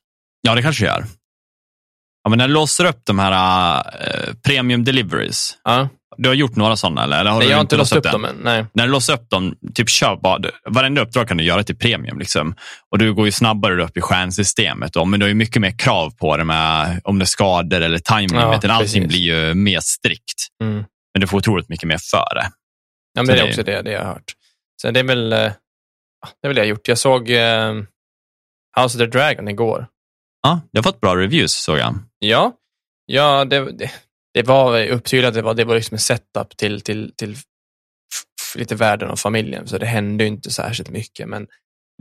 [0.41, 1.05] ja det kanske det gör.
[2.23, 5.89] Ja, men när du låser upp de här eh, premium deliveries, Ja.
[6.17, 7.19] du har gjort några sådana eller?
[7.19, 8.11] eller har Nej, du jag har inte låst upp den?
[8.11, 8.35] dem än.
[8.43, 8.65] Nej.
[8.73, 12.19] när du låser upp dem, typ kör bara, varenda uppdrag kan du göra till premium.
[12.19, 12.55] Liksom.
[12.91, 14.93] Och du går ju snabbare upp i stjärnsystemet.
[14.93, 17.81] Då, men du har ju mycket mer krav på det med om det är skador
[17.81, 18.59] eller time Ja.
[18.69, 20.47] Allting blir ju mer strikt.
[20.63, 20.75] Mm.
[21.13, 22.51] Men du får otroligt mycket mer för det.
[23.15, 24.33] Ja, men det är också det, det jag har hört.
[24.81, 25.53] Sen det är väl eh, det
[26.41, 26.87] är väl det jag har gjort.
[26.87, 27.73] Jag såg eh,
[28.79, 29.87] House of the Dragon igår.
[30.41, 31.95] Ja, det har fått bra reviews såg jag.
[32.19, 32.53] Ja,
[33.05, 33.91] ja det, det,
[34.33, 35.33] det var upptydligt.
[35.33, 37.37] Det var, det var liksom en setup till, till, till
[38.55, 39.67] lite världen och familjen.
[39.67, 41.27] Så det hände inte särskilt mycket.
[41.27, 41.47] Men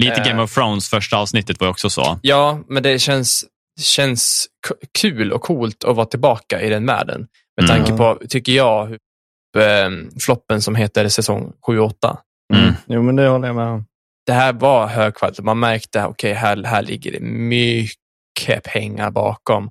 [0.02, 0.26] Lite Eh.
[0.26, 2.18] Game of Thrones första avsnittet var också så.
[2.22, 3.44] ja, men det känns,
[3.80, 4.46] känns
[4.98, 7.26] kul och coolt att vara tillbaka i den världen.
[7.60, 7.84] Med Mm.
[7.84, 8.98] tanke på, tycker jag, hur,
[9.60, 9.90] eh,
[10.20, 11.92] floppen som heter säsong 7-8.
[12.54, 12.74] Mm.
[12.86, 13.84] Jo, men det håller jag med om.
[14.26, 15.42] det här var hög kvalitet.
[15.42, 19.70] Man märkte, okej, här, här ligger det mycket pengar bakom.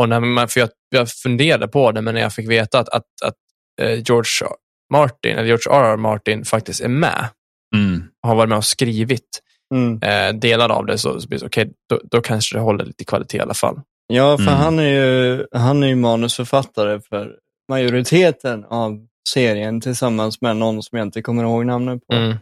[0.00, 2.88] Och när man, för jag, jag funderade på det, men när jag fick veta att,
[2.88, 3.34] att, att
[3.82, 4.48] eh, George
[4.92, 5.96] Martin, eller George R.R.
[5.96, 7.28] Martin faktiskt är med
[7.76, 8.02] Mm.
[8.22, 9.40] och har varit med och skrivit
[9.74, 10.00] Mm.
[10.02, 13.04] eh, delar av det, så, så blir det okej, då, då kanske det håller lite
[13.04, 13.80] kvalitet i alla fall.
[14.06, 14.54] Ja, för Mm.
[14.54, 17.34] han, är ju, han är ju manusförfattare för
[17.68, 22.14] majoriteten av serien tillsammans med någon som jag inte kommer ihåg namnet på.
[22.16, 22.36] Mm.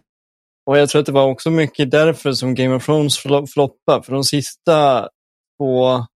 [0.67, 4.03] Och jag tror att det var också mycket därför som Game of Thrones flo- floppade.
[4.03, 5.09] För de sista
[5.61, 6.07] två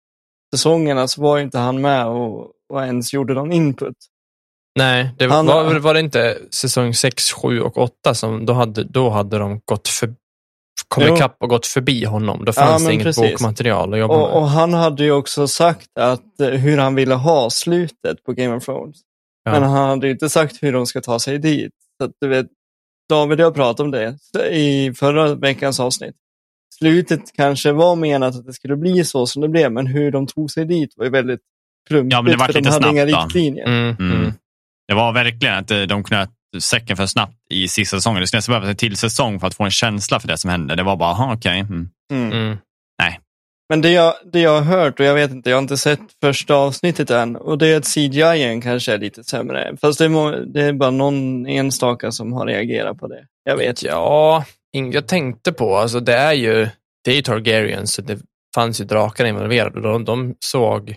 [0.55, 3.97] säsongerna så var ju inte han med och, och ens gjorde någon input.
[4.79, 8.85] Nej, det Han- var, var det inte säsong 6, 7 och 8 som då hade,
[8.85, 10.15] då hade de gått för,
[10.89, 11.15] kommit Jo.
[11.17, 12.45] ikapp och gått förbi honom.
[12.45, 13.33] Då Ja, fanns det men inget precis.
[13.33, 14.25] bokmaterial att jobba med.
[14.27, 18.33] Och, och han hade ju också sagt att eh, hur han ville ha slutet på
[18.33, 18.97] Game of Thrones.
[19.47, 19.53] Ja.
[19.53, 21.73] Men han hade ju inte sagt hur de ska ta sig dit.
[21.99, 22.47] Så att, du vet,
[23.09, 24.17] David och jag pratade om det
[24.51, 26.15] i förra veckans avsnitt.
[26.79, 30.27] Slutet kanske var menat att det skulle bli så som det blev, men hur de
[30.27, 31.41] tog sig dit var ju väldigt
[31.89, 32.13] klumpigt.
[32.13, 33.39] Ja, men det vart för de lite hade inga snabbt då.
[33.39, 33.67] riktlinjer.
[33.67, 34.13] Mm, Mm.
[34.21, 34.33] mm.
[34.89, 38.21] Det var verkligen att eh, de knöt säcken för snabbt i sista säsongen.
[38.21, 40.51] Det skulle nästan behövas en till säsong för att få en känsla för det som
[40.51, 40.75] hände.
[40.77, 41.61] Det var bara, aha, okej.
[41.61, 41.89] Mm.
[42.13, 42.57] Mm.
[43.69, 46.01] Men det jag, det jag har hört, och jag vet inte, jag har inte sett
[46.21, 49.77] första avsnittet än, och det är att CGI kanske är lite sämre.
[49.81, 53.27] Fast det, må, det är bara någon enstaka som har reagerat på det.
[53.45, 53.83] Jag vet.
[53.83, 54.45] Ja,
[54.93, 56.69] jag tänkte på, alltså det är ju,
[57.05, 58.19] det är ju Targaryens, så det
[58.55, 60.97] fanns ju drakar involverade och de, de såg,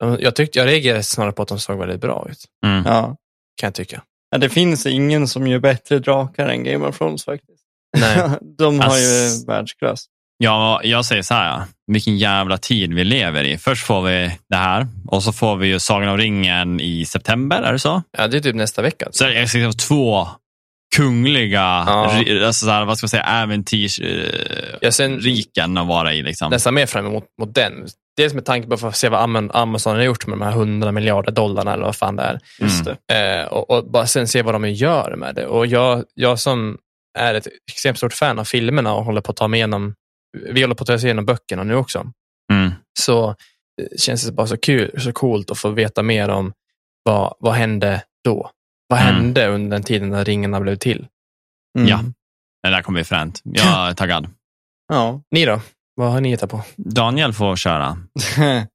[0.00, 2.82] de, jag tyckte, jag reagerade snarare på att de såg väldigt bra ut, Mm.
[2.86, 3.16] Ja.
[3.60, 4.02] kan jag tycka.
[4.30, 7.62] Ja, det finns ingen som gör bättre drakar än Game of Thrones faktiskt.
[7.98, 8.28] Nej.
[8.58, 9.48] De har ju Ass.
[9.48, 10.06] världsklass.
[10.38, 13.58] Ja, jag säger så här, vilken jävla tid vi lever i.
[13.58, 17.62] Först får vi det här och så får vi ju Sagan om ringen i september,
[17.62, 18.02] är det så?
[18.18, 19.08] Ja, det är typ nästa vecka.
[19.10, 20.28] Så är det liksom två
[20.96, 22.22] kungliga, Ja.
[22.46, 24.32] alltså så här, vad ska man säga, äventyrsriken
[24.80, 26.22] Jag ser riken att vara i.
[26.22, 26.50] Liksom.
[26.50, 27.72] nästan mer fram emot mot den.
[28.16, 30.52] Dels med tanke på att få se vad Am- Amazon har gjort med de här
[30.52, 32.38] 100 miljarder dollarna eller vad fan det är.
[32.60, 32.96] Just Mm.
[33.08, 33.40] det.
[33.40, 35.46] Eh, och, och bara sen se vad de gör med det.
[35.46, 36.78] Och jag, jag som
[37.18, 39.94] är ett extremt stort fan av filmerna och håller på att ta mig igenom,
[40.52, 42.12] vi håller på att ta oss igenom böckerna nu också.
[42.52, 42.70] Mm.
[42.98, 43.34] så eh,
[43.98, 46.52] känns det bara så kul, så coolt att få veta mer om
[47.02, 48.50] vad, vad hände då?
[48.88, 49.14] Vad Mm.
[49.14, 51.06] hände under den tiden när ringarna blev till?
[51.78, 51.88] Mm.
[51.88, 52.00] Ja.
[52.62, 53.40] Det där kommer bli fränt.
[53.44, 54.28] Jag är taggad.
[54.88, 55.22] Ja.
[55.30, 55.60] Ni då?
[55.94, 56.62] Vad har ni hittat på?
[56.76, 57.96] Daniel får köra.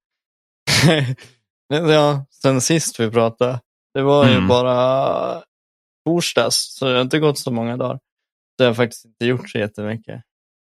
[1.70, 3.60] ja, sen sist vi pratade,
[3.94, 4.48] det var ju Mm.
[4.48, 5.44] bara
[6.06, 8.00] torsdags, så det har inte gått så många dagar.
[8.58, 10.22] Det har jag faktiskt inte gjort så jättemycket.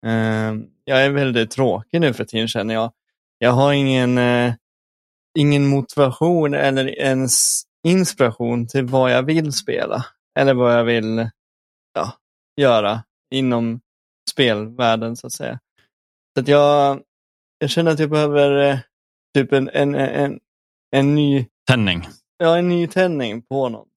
[0.06, 2.92] Eh, jag är väldigt tråkig nu för tiden känner jag.
[3.38, 4.54] Jag har ingen, eh,
[5.38, 10.06] ingen motivation eller ens inspiration till vad jag vill spela.
[10.38, 11.30] Eller vad jag vill
[11.94, 12.12] ja,
[12.56, 13.80] göra inom
[14.30, 15.58] spelvärlden så att säga.
[16.34, 17.02] Så att jag,
[17.58, 18.78] jag känner att jag behöver eh,
[19.34, 20.40] typ en, en, en,
[20.90, 22.08] en ny Tändning.
[22.38, 23.88] ja, en ny tändning på något.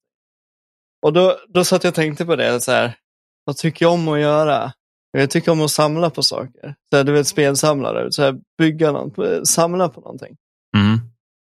[1.02, 2.98] Och då, då satt jag och tänkte på det, så här,
[3.44, 4.72] vad tycker jag om att göra?
[5.12, 6.74] Jag tycker om att samla på saker.
[6.90, 10.36] Så här, du vet, spelsamlare, så här, bygga något, samla på någonting.
[10.76, 10.98] Mm.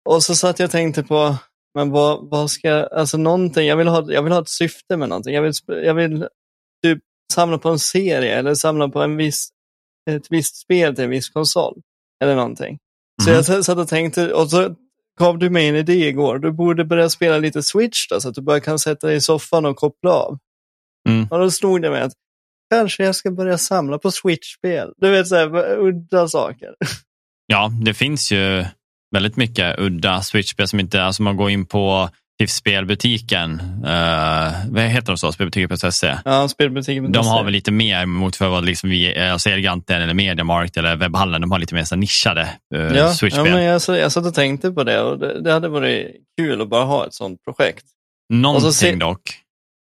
[0.09, 1.37] Och så satt jag och tänkte på,
[1.75, 5.09] men vad, vad ska, alltså någonting, jag vill ha, jag vill ha ett syfte med
[5.09, 5.35] någonting.
[5.35, 6.27] Jag vill, jag vill
[6.85, 6.99] typ
[7.33, 9.49] samla på en serie eller samla på en viss,
[10.11, 11.81] ett visst spel till en viss konsol.
[12.23, 12.79] Eller någonting.
[13.23, 13.43] Så Mhm.
[13.49, 14.75] jag satt och tänkte, och så
[15.19, 16.39] gav du mig en idé igår.
[16.39, 19.21] Du borde börja spela lite Switch då, så att du bara kan sätta dig i
[19.21, 20.39] soffan och koppla av.
[21.09, 21.27] Mm.
[21.31, 22.13] Och då slog det mig att
[22.71, 24.93] kanske jag ska börja samla på Switch-spel.
[24.97, 26.69] Du vet, så här, udda saker.
[27.47, 28.65] Ja, det finns ju
[29.15, 32.09] väldigt mycket udda Switch-spel som inte, alltså man går in på
[32.41, 36.17] typ spelbutiken, uh, vad heter de så, spelbutiken.se.
[36.25, 37.13] Ja, spelbutiken.
[37.13, 40.97] De har väl lite mer mot för vad liksom vi, alltså Elgiganten eller Mediamarkt eller
[40.97, 43.53] webbhallen, de har lite mer så nischade uh, Ja, ja Switch-spel.
[43.53, 46.07] men jag, jag satt och tänkte på det och det, det hade varit
[46.41, 47.85] kul att bara ha ett sånt projekt.
[48.33, 49.21] Någonting se- dock,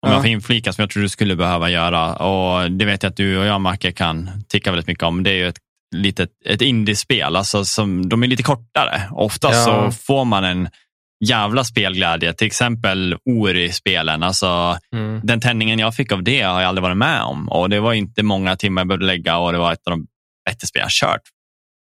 [0.03, 0.13] om Ja.
[0.13, 3.17] jag får inflika, som jag tror du skulle behöva göra, och det vet jag att
[3.17, 5.59] du och jag, Macke, kan tycka väldigt mycket om, det är ju ett
[5.97, 7.37] litet ett indiespel.
[7.37, 9.03] Alltså som, de är lite kortare.
[9.11, 9.65] Ofta Ja.
[9.65, 10.69] så får man en
[11.25, 12.33] jävla spelglädje.
[12.33, 14.23] Till exempel Ori-spelen.
[14.23, 15.21] Alltså, Mm.
[15.25, 17.49] den tändningen jag fick av det har jag aldrig varit med om.
[17.49, 20.07] Och Det var inte många timmar jag behövde lägga och det var ett av de
[20.51, 21.21] bättre spel jag kört.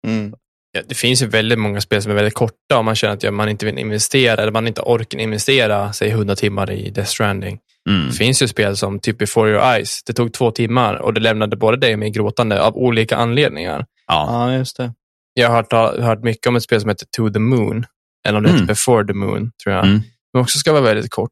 [0.07, 0.33] Mm.
[0.71, 3.23] Ja, det finns ju väldigt många spel som är väldigt korta om man känner att
[3.23, 7.09] ja, man inte vill investera eller man inte orkar investera, säg 100 timmar i Death
[7.09, 7.59] Stranding.
[7.89, 8.07] Mm.
[8.07, 10.03] Det finns ju spel som typ Before Your Eyes.
[10.03, 13.85] Det tog två timmar och det lämnade både dig och mig gråtande av olika anledningar.
[14.07, 14.27] Ja.
[14.49, 14.93] Ja, just det.
[15.33, 17.85] Jag har hört, hört mycket om ett spel som heter To the Moon.
[18.27, 18.61] Eller om det Mm.
[18.61, 19.85] heter Before the Moon, tror jag.
[19.85, 20.01] Mm.
[20.33, 21.31] Men också ska vara väldigt kort.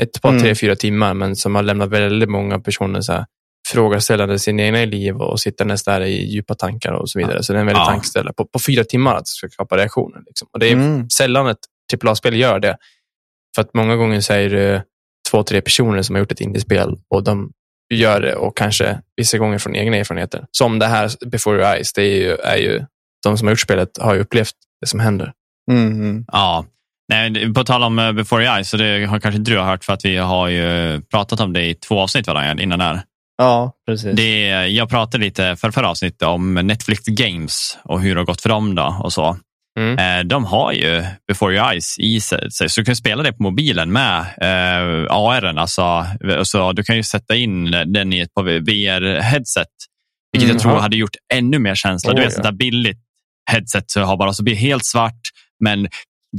[0.00, 0.42] Ett par, Mm.
[0.42, 3.24] tre, fyra timmar, men som har lämnat väldigt många personer så här,
[3.68, 7.42] frågaställande sin egna liv och sittandes där i djupa tankar och så vidare.
[7.42, 7.86] Så det är en väldigt Ja.
[7.86, 10.22] tankeställare på, på fyra timmar att ska skapa reaktioner.
[10.26, 10.48] Liksom.
[10.52, 11.10] Och det är Mm.
[11.10, 11.58] sällan ett
[11.94, 12.76] AAA-spel gör det.
[13.54, 14.84] För att många gånger är det
[15.30, 17.52] två, tre personer som har gjort ett indiespel och de
[17.94, 20.46] gör det och kanske vissa gånger från egna erfarenheter.
[20.50, 22.84] Som det här Before Your Eyes, det är ju, är ju
[23.24, 25.32] de som har gjort spelet har ju upplevt det som händer.
[25.70, 26.24] Mm.
[26.32, 26.64] Ja.
[27.08, 29.64] Nej, på tal om eh, Before Your Eyes, så det har kanske inte du har
[29.64, 33.02] hört för att vi har ju pratat om det i två avsnitt varandra innan där.
[33.36, 34.16] Ja, precis.
[34.16, 38.40] Det, jag pratade lite för förra avsnittet om Netflix Games och hur det har gått
[38.40, 39.36] för dem då och så.
[39.80, 39.98] Mm.
[40.18, 43.42] Eh, De har ju Before Your Eyes i sig, så du kan spela det på
[43.42, 45.44] mobilen med eh, AR.
[45.58, 46.06] Alltså,
[46.44, 49.66] så du kan ju sätta in den i ett VR-headset
[50.32, 52.12] Vilket Mm, jag tror hade gjort ännu mer känsla.
[52.12, 52.42] du Oh, vet, ja.
[52.44, 52.98] sånt billigt
[53.50, 55.20] headset så har bara så blir helt svart.
[55.64, 55.88] Men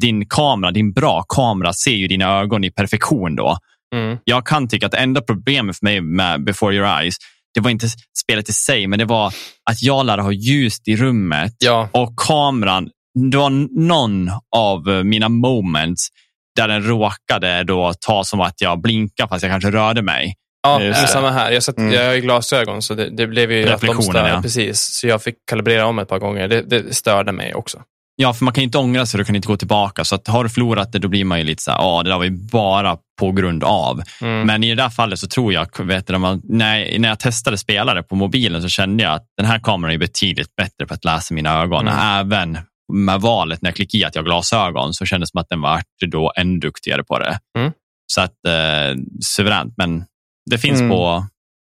[0.01, 3.57] din kamera, din bra kamera ser ju dina ögon i perfektion då.
[3.95, 4.17] Mm.
[4.23, 7.15] Jag kan tycka att det enda problemet för mig med Before Your Eyes,
[7.53, 7.87] det var inte
[8.23, 9.27] spelet i sig, men det var
[9.69, 13.49] att jag lärde ha ljust i rummet Ja, och kameran, det var
[13.87, 16.07] någon av eh, mina moments
[16.55, 20.35] där den råkade då ta som att jag blinkade fast jag kanske rörde mig.
[20.63, 20.95] ja det är det.
[21.07, 21.51] samma här.
[21.51, 21.93] Jag, satt, Mm.
[21.93, 24.41] jag har glasögon så det, det blev ju att de stör, ja.
[24.41, 24.79] precis.
[24.81, 26.47] Så jag fick kalibrera om ett par gånger.
[26.47, 27.81] Det, det störde mig också.
[28.17, 30.03] Ja, för man kan inte ångra sig, du kan inte gå tillbaka.
[30.03, 32.09] Så att har du förlorat det, då blir man ju lite så här, ja, det
[32.09, 34.01] där var ju bara på grund av.
[34.21, 34.47] Mm.
[34.47, 38.03] Men i det där fallet så tror jag, vet du, när, när jag testade spelare
[38.03, 41.33] på mobilen så kände jag att den här kameran är betydligt bättre på att läsa
[41.33, 41.87] mina ögon.
[41.87, 41.99] Mm.
[42.19, 42.57] Även
[42.93, 45.49] med valet när jag klickade i att jag har glasögon så kändes det som att
[45.49, 47.39] den var då ännu duktigare på det.
[47.57, 47.71] Mm.
[48.07, 49.01] Så att eh,
[49.35, 50.05] suveränt, men
[50.49, 50.89] det finns Mm.
[50.91, 51.25] på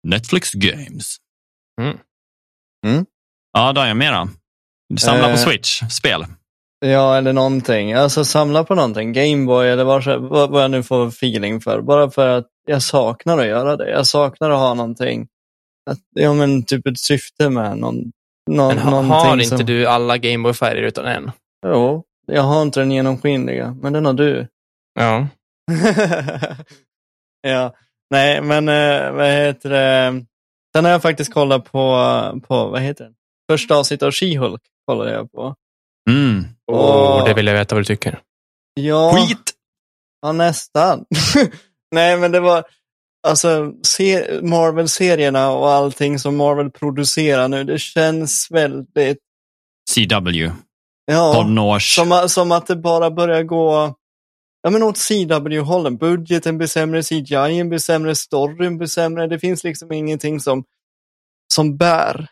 [0.07, 1.15] Netflix Games.
[1.81, 1.97] Mm.
[2.87, 3.05] Mm.
[3.53, 4.29] Ja, då är jag mera.
[4.99, 5.35] Samla på Eh.
[5.35, 6.25] Switch, spel.
[6.85, 7.93] Ja, eller någonting.
[7.93, 9.13] Alltså samla på någonting.
[9.13, 11.81] Gameboy eller vad, vad, vad jag nu får feeling för.
[11.81, 13.89] Bara för att jag saknar att göra det.
[13.89, 15.27] Jag saknar att ha någonting.
[15.89, 18.11] Att, ja, men typ ett syfte med någon,
[18.49, 19.65] någon, Men ha, någonting har inte som...
[19.65, 21.31] du alla Gameboy-färger utan en?
[21.65, 24.47] Jo, jag har inte den genomskinliga, men den har du.
[24.99, 25.27] Ja.
[27.41, 27.73] ja,
[28.09, 30.25] nej, men eh, vad heter det?
[30.75, 31.81] Sen har jag faktiskt kollat på,
[32.47, 33.13] på vad heter den?
[33.51, 35.55] Första avsnittet av She-Hulk kollade jag på.
[36.09, 36.45] Mm.
[36.71, 38.19] Oh, det vill jag veta vad du tycker.
[38.73, 39.51] Ja, Skit!
[40.21, 41.05] ja nästan.
[41.91, 42.63] nej, men det var
[43.27, 47.63] alltså se, Marvel-serierna och allting som Marvel producerar nu.
[47.63, 49.17] Det känns väldigt,
[49.91, 50.51] CW,
[51.05, 51.95] ja, tonårs.
[51.95, 53.95] som, som att det bara börjar gå
[54.63, 55.97] Ja men åt CW-hållen.
[55.97, 59.27] Budgeten blir sämre, CGI blir sämre, storyn blir sämre.
[59.27, 60.63] Det finns liksom ingenting som,
[61.53, 62.27] som bär.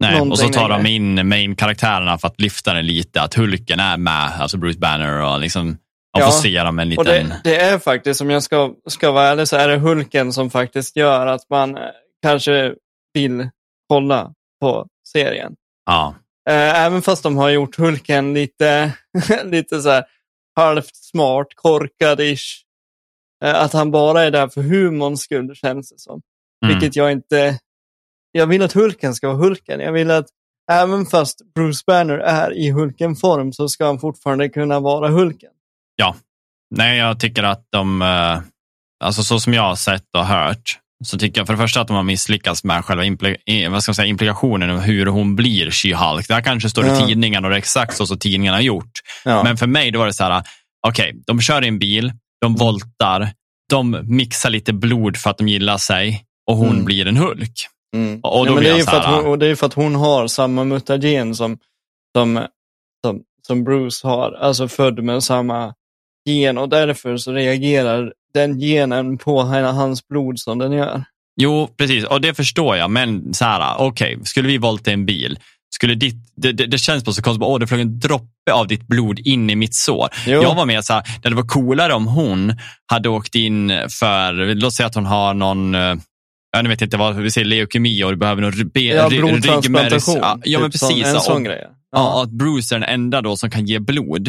[0.00, 0.90] Nej, och så tar de längre.
[0.90, 3.22] in main-karaktärerna för att lyfta den lite.
[3.22, 5.76] Att Hulken är med, alltså Bruce Banner och liksom
[6.14, 7.28] man Ja, får se dem en Och liten...
[7.28, 10.50] det, det är faktiskt, om jag ska, ska vara ärlig, så är det Hulken som
[10.50, 11.82] faktiskt gör att man eh,
[12.22, 12.74] kanske
[13.14, 13.48] vill
[13.88, 15.54] kolla på serien.
[15.86, 16.14] Ja.
[16.50, 18.92] Eh, Även fast de har gjort Hulken lite,
[19.44, 20.04] lite så här
[20.56, 22.60] halvt smart, korkad-ish.
[23.44, 26.20] Eh, Att han bara är där för humorns skull, känns det som.
[26.64, 26.74] Mm.
[26.78, 27.58] Vilket jag inte...
[28.32, 29.80] Jag vill att Hulken ska vara Hulken.
[29.80, 30.26] Jag vill att
[30.72, 35.50] även fast Bruce Banner är i Hulken-form så ska han fortfarande kunna vara Hulken.
[36.76, 38.40] Nej, jag tycker att de, eh,
[39.04, 41.86] alltså så som jag har sett och hört, så tycker jag för det första att
[41.88, 45.36] de har misslyckats med själva impli i- vad ska man säga, implikationen av hur hon
[45.36, 46.24] blir She-Hulk.
[46.28, 47.06] Det här kanske står i Ja.
[47.06, 48.90] tidningen och det är exakt så som tidningen har gjort.
[49.24, 49.42] Ja.
[49.44, 50.42] Men för mig då var det så här,
[50.86, 53.32] okej, de kör i en bil, de voltar,
[53.70, 56.84] de mixar lite blod för att de gillar sig och hon Mm.
[56.84, 57.54] blir en Hulk.
[57.96, 58.20] Mm.
[58.22, 59.94] Och då ja, blir det, är för att hon, och det är för att hon
[59.94, 61.58] har samma mutagen som,
[62.16, 62.46] som,
[63.06, 64.32] som, som Bruce har.
[64.32, 65.74] Alltså född med samma
[66.24, 71.04] gen och därför så reagerar den genen på hans blod som den gör.
[71.40, 72.04] Jo, precis.
[72.04, 72.90] Och det förstår jag.
[72.90, 75.38] Men så här, okej, skulle vi volta en bil,
[75.74, 78.66] skulle ditt, det, det, det känns på så konstigt, åh, det flög en droppe av
[78.66, 80.08] ditt blod in i mitt sår.
[80.26, 80.42] Jo.
[80.42, 82.52] Jag var med så här, det varit coolare om hon
[82.86, 85.94] hade åkt in för, låt säga att hon har någon, eh,
[86.56, 90.70] jag vet inte vad vi säger, leukemi och du behöver någon Ja, ryggmärgs- Ja, men
[90.70, 91.06] typ precis.
[91.06, 91.66] En Och- sån grej.
[91.96, 94.28] Ja, att Bruce är den enda då som kan ge blod.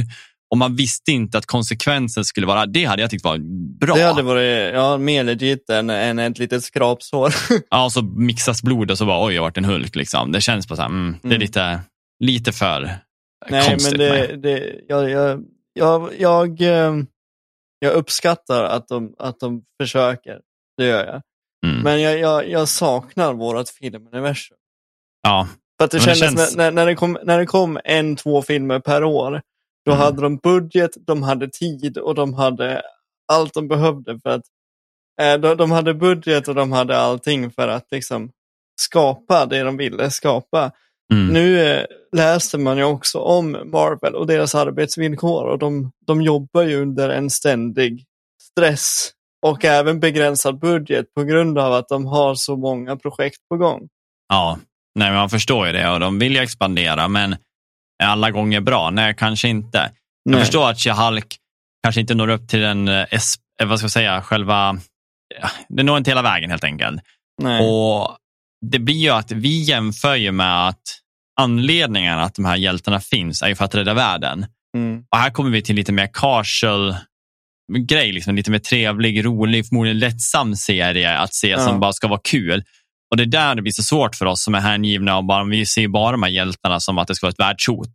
[0.51, 3.38] Och man visste inte att konsekvensen skulle vara, det hade jag tyckt var
[3.79, 3.95] bra.
[3.95, 7.34] Det hade varit ja, mer legit än, än ett litet skrapsår.
[7.69, 9.95] Ja, så mixas blod och så bara, oj, jag har varit en Hulk.
[9.95, 10.31] Liksom.
[10.31, 11.39] Det känns bara så här, mm, det är Mm.
[11.41, 11.79] lite,
[12.19, 12.89] lite för
[13.49, 13.97] Nej, konstigt.
[13.97, 16.93] men det, det, jag, jag, jag, jag, eh,
[17.79, 20.39] jag uppskattar att de, att de försöker.
[20.77, 21.21] Det gör jag.
[21.71, 21.84] Mm.
[21.84, 24.58] Men jag, jag, jag saknar vårt filmuniversum.
[25.23, 25.47] ja,
[25.79, 28.79] För att det kändes känns- när, när, det kom, när det kom en, två filmer
[28.79, 29.41] per år,
[29.86, 30.04] då Mm.
[30.04, 32.82] hade de budget, de hade tid och de hade
[33.34, 34.43] allt de behövde för att
[35.21, 38.32] eh, de, de hade budget och de hade allting för att liksom
[38.82, 40.71] skapa det de ville skapa.
[41.13, 41.28] mm.
[41.28, 46.62] Nu eh, läste man ju också om Marvel och deras arbetsvillkor och de, de jobbar
[46.63, 48.04] ju under en ständig
[48.41, 49.12] stress
[49.45, 53.88] och även begränsad budget på grund av att de har så många projekt på gång.
[54.30, 54.60] ja.
[55.00, 57.36] Nej, man förstår ju det och de vill ju expandera, men
[58.03, 58.89] alla gånger bra?
[58.89, 59.77] Nej, kanske inte.
[60.23, 60.39] Jag Nej.
[60.39, 61.36] förstår att She-Hulk
[61.84, 62.93] kanske inte når upp till den, eh,
[63.62, 64.77] eh, vad ska jag säga, själva,
[65.69, 67.01] det når inte hela vägen helt enkelt.
[67.41, 67.62] Nej.
[67.67, 68.17] Och
[68.71, 70.81] det blir ju att vi jämför ju med att
[71.41, 74.45] anledningen att de här hjältarna finns är ju för att rädda världen.
[74.77, 75.03] Mm.
[75.12, 76.95] Och här kommer vi till lite mer casual
[77.77, 81.60] grej, liksom, lite mer trevlig, rolig, förmodligen lättsam serie att se Ja.
[81.60, 82.63] som bara ska vara kul.
[83.12, 85.44] Och det är där det blir så svårt för oss som är hängivna och bara,
[85.44, 87.91] vi ser bara de här hjältarna som att det ska vara ett världshot.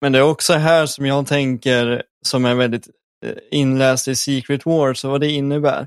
[0.00, 2.88] Men det är också här som jag tänker, som är väldigt
[3.26, 5.86] eh, inläst i Secret Wars och vad det innebär.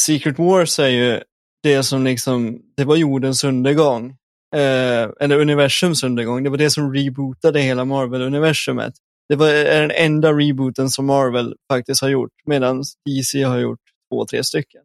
[0.00, 1.20] Secret Wars är ju
[1.62, 4.16] det som liksom, det var jordens undergång.
[4.56, 6.42] Eh, eller universums undergång.
[6.42, 8.94] Det var det som rebootade hela Marvel-universumet.
[9.28, 13.58] Det var, eh, är den enda rebooten som Marvel faktiskt har gjort, medan DC har
[13.58, 13.80] gjort
[14.12, 14.82] två, tre stycken.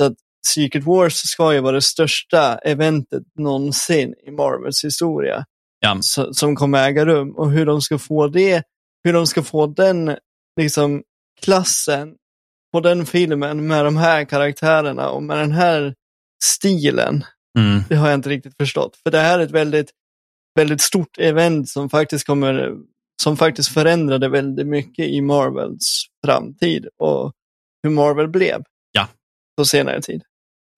[0.00, 5.44] Så att Secret Wars ska ju vara det största eventet någonsin i Marvels historia
[5.80, 5.98] Ja.
[6.00, 8.62] så- som kommer äga rum och hur de ska få det,
[9.04, 10.16] hur de ska få den
[10.60, 11.02] liksom
[11.40, 12.14] klassen
[12.72, 15.94] på den filmen med de här karaktärerna och med den här
[16.44, 17.24] stilen.
[17.58, 17.80] Mm.
[17.88, 18.96] Det har jag inte riktigt förstått.
[19.02, 19.90] För det här är ett väldigt,
[20.58, 22.76] väldigt stort event som faktiskt kommer,
[23.22, 27.32] som faktiskt förändrade väldigt mycket i Marvels framtid och
[27.82, 28.62] hur Marvel blev.
[28.92, 29.08] Ja.
[29.56, 30.22] På senare tid.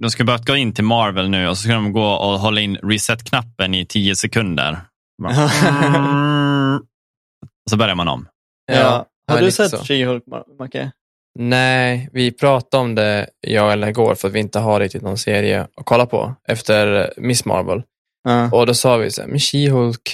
[0.02, 2.60] De ska börja gå in till Marvel nu och så ska de gå och hålla
[2.60, 4.80] in reset-knappen i tio sekunder.
[5.22, 5.50] Bara, och
[7.70, 8.28] så börjar man om.
[8.72, 9.06] Ja.
[9.28, 9.80] Har ja, du lite sett.
[9.80, 10.22] She-Hulk,
[10.58, 10.92] Macke?
[11.38, 15.18] Nej, vi pratade om det, jag Ella igår, för att vi inte har riktigt någon
[15.18, 17.82] serie att kolla på efter Miss Marvel.
[18.24, 18.50] Ja.
[18.52, 20.08] Och då sa vi så här, men She-Hulk,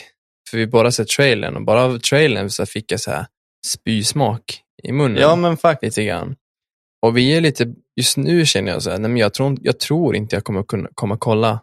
[0.51, 3.27] för vi båda sett trailern och bara av trailern så fick jag så här
[3.67, 5.23] spysmak i munnen.
[5.23, 5.97] Ja, men faktiskt.
[5.97, 6.37] lite grann.
[7.07, 9.81] Och vi är lite, just nu känner jag så här, nej, men jag, tror, jag
[9.81, 11.61] tror inte jag kommer kunna komma kolla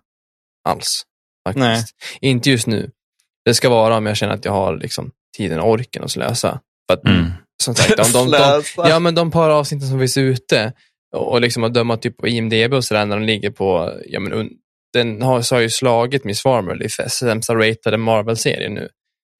[0.69, 1.01] alls.
[1.47, 1.59] Faktiskt.
[1.63, 1.83] Nej.
[2.31, 2.91] Inte just nu.
[3.45, 6.59] Det ska vara om jag känner att jag har liksom, tiden och orken att slösa.
[6.89, 7.31] För att, Mm.
[7.63, 8.89] som sagt, de, de, de, Slösa.
[8.89, 10.73] ja, men de par avsnitten som finns ute
[11.15, 14.19] och, och liksom att döma typ på IMDB och sådär när de ligger på, ja
[14.19, 14.49] men un,
[14.93, 18.89] den har, så har ju slagit Miss Marvel i sämsta ratade Marvel-serien nu.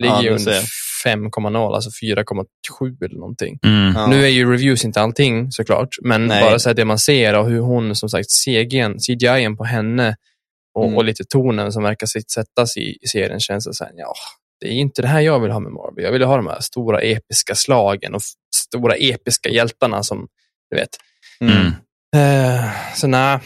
[0.03, 3.60] Ligger Ja, ju under ser 5,0, alltså 4,7 eller någonting.
[3.65, 3.93] Mm.
[3.95, 4.08] Ja.
[4.08, 6.43] Nu är ju reviews inte allting såklart, men Nej.
[6.43, 10.15] bara så här det man ser och hur hon, som sagt, CGn, CGI på henne
[10.75, 10.97] och, Mm.
[10.97, 14.13] och lite tonen som verkar sitt- sättas i, i serien känns det så här, ja,
[14.62, 16.03] det är inte det här jag vill ha med Marvel.
[16.03, 18.21] Jag vill ha de här stora episka slagen och
[18.55, 20.27] stora episka hjältarna som,
[20.69, 20.89] du vet.
[21.41, 21.67] Mm.
[22.15, 23.39] Eh, så nej,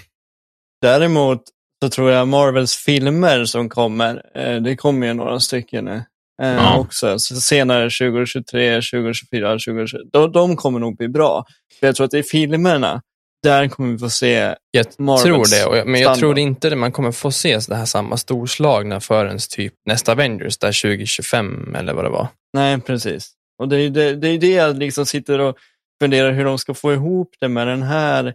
[0.81, 1.41] Däremot
[1.83, 6.03] så tror jag Marvels filmer som kommer, eh, det kommer ju några stycken nu
[6.41, 6.77] eh, Ja.
[6.77, 7.19] också.
[7.19, 11.45] Så senare 2023, 2024, 2020, de, de kommer nog bli bra.
[11.79, 13.01] För jag tror att i filmerna,
[13.43, 15.85] där kommer vi få se, jag Marvels tror det.
[15.85, 16.19] Men jag standard.
[16.19, 20.57] tror inte att man kommer få se det här samma storslagna förrän typ nästa Avengers,
[20.57, 22.27] där 2025 eller vad det var.
[22.53, 23.31] nej precis.
[23.61, 25.57] Och det är det, det, är det jag liksom sitter och
[26.01, 28.33] funderar hur de ska få ihop det med den här,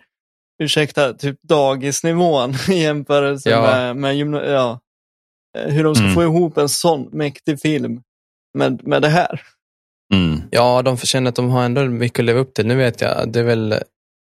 [0.63, 3.63] ursäkta, typ dagisnivån i jämförelse Ja.
[3.63, 4.81] med, med gymna- ja,
[5.55, 6.15] hur de ska Mm.
[6.15, 8.03] få ihop en sån mäktig film
[8.59, 9.41] med, med det här.
[10.15, 10.41] Mm.
[10.51, 12.67] Ja, de känner att de har ändå mycket att leva upp till.
[12.67, 13.75] Nu vet jag, det är väl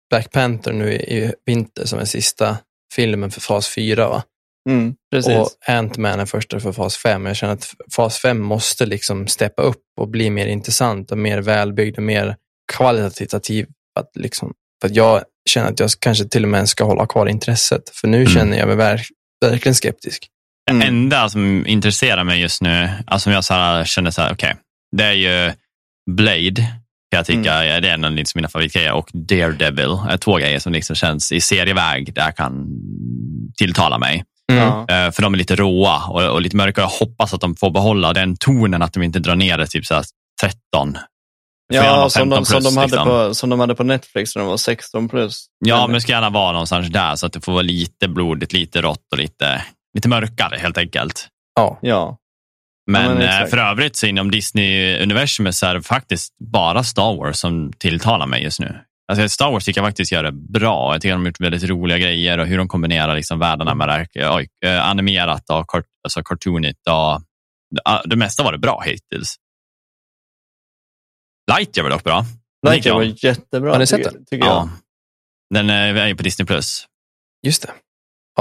[0.10, 2.58] Black Panther nu i, vinter som är sista
[2.94, 4.24] filmen för fas 4 va?
[4.70, 5.38] Mm, precis.
[5.38, 7.26] Och Ant-Man är första för fas 5.
[7.26, 11.42] Jag känner att fas 5 måste liksom steppa upp och bli mer intressant och mer
[11.42, 12.36] välbyggd och mer
[12.74, 13.68] kvalitativ.
[14.00, 17.28] Att liksom, för att jag känner att jag kanske till och med ska hålla kvar
[17.28, 17.90] intresset.
[17.90, 18.30] För nu Mm.
[18.30, 19.08] känner jag mig verk,
[19.46, 20.28] verkligen skeptisk.
[20.70, 20.88] Mm.
[20.88, 24.56] enda som intresserar mig just nu, alltså som jag så här, känner så här, okej,
[24.98, 25.54] det är ju
[26.12, 26.62] Blade,
[27.12, 30.36] kan jag tycka är det är en av liksom mina favoritgrejer, och Daredevil är två
[30.38, 32.68] grejer som liksom känns i serieväg där kan
[33.58, 34.24] tilltala mig.
[34.52, 34.68] Mm.
[34.68, 36.82] Eh, För de är lite råa och, och lite mörka.
[36.82, 39.86] Jag hoppas att de får behålla den tonen, att de inte drar ner det typ
[39.86, 40.04] så här
[40.42, 40.94] 13.
[40.94, 43.08] Får gärna vara Ja, som de, 15 som, de plus, hade liksom.
[43.08, 45.46] på, som de hade på Netflix när de var 16 plus.
[45.66, 48.54] Ja, men det ska gärna vara någonstans där så att det får vara lite blodigt,
[48.54, 49.62] lite rått och lite,
[50.00, 51.28] lite mörkare helt enkelt.
[51.56, 51.80] Ja.
[51.82, 52.18] Ja,
[52.92, 57.16] Men, Ja, men eh, för övrigt så inom Disney-universumet så är det faktiskt bara Star
[57.18, 58.80] Wars som tilltalar mig just nu.
[59.12, 60.94] Alltså Star Wars tycker jag faktiskt gör det bra.
[60.94, 63.88] Jag tycker de har gjort väldigt roliga grejer och hur de kombinerar liksom världarna med
[63.88, 64.08] det här,
[64.38, 66.80] oj, eh, animerat och kart, alltså cartoonigt.
[66.88, 67.22] Och,
[68.10, 69.36] det mesta var det bra hittills.
[71.52, 72.26] Lightyear var dock bra.
[72.68, 73.72] Lightyear var jättebra.
[73.72, 74.26] Har ni sett tycker- den?
[74.26, 74.56] Tycker jag.
[74.56, 74.70] Ja.
[75.54, 76.46] Den är ju på Disney+.
[76.46, 76.86] Plus.
[77.46, 77.72] Just det.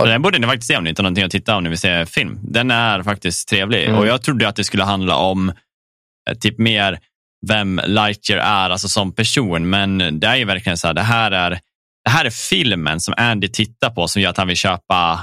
[0.00, 1.68] Och Den borde ni faktiskt se om ni inte har någonting att titta om ni
[1.68, 2.38] vill se film.
[2.42, 3.84] Den är faktiskt trevlig.
[3.84, 3.98] Mm.
[3.98, 5.48] Och Jag trodde att det skulle handla om
[6.30, 6.98] eh, typ mer
[7.46, 9.70] vem Lightyear är alltså som person.
[9.70, 11.50] Men det är ju verkligen så här, det här är,
[12.04, 15.20] det här är filmen som Andy tittar på som gör att han vill köpa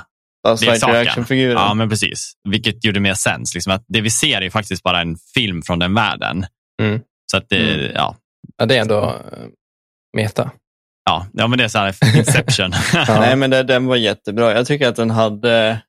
[0.47, 1.07] Fast det är Lightyear saken.
[1.07, 1.53] actionfiguren.
[1.57, 2.33] Ja, men precis.
[2.49, 3.53] Vilket gjorde mer sens.
[3.53, 6.45] Liksom att det vi ser är faktiskt bara en film från den världen.
[6.81, 6.99] Mm.
[7.31, 7.91] Så att det, Mm.
[7.95, 8.15] ja,
[8.57, 9.47] Ja, det är ändå eh,
[10.17, 10.51] meta.
[11.05, 12.71] Ja, ja, men det är så här Inception.
[13.07, 14.51] Nej, men det, den var jättebra.
[14.51, 15.81] Jag tycker att den hade,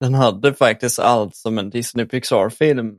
[0.00, 2.94] den hade faktiskt allt som en Disney Pixar-film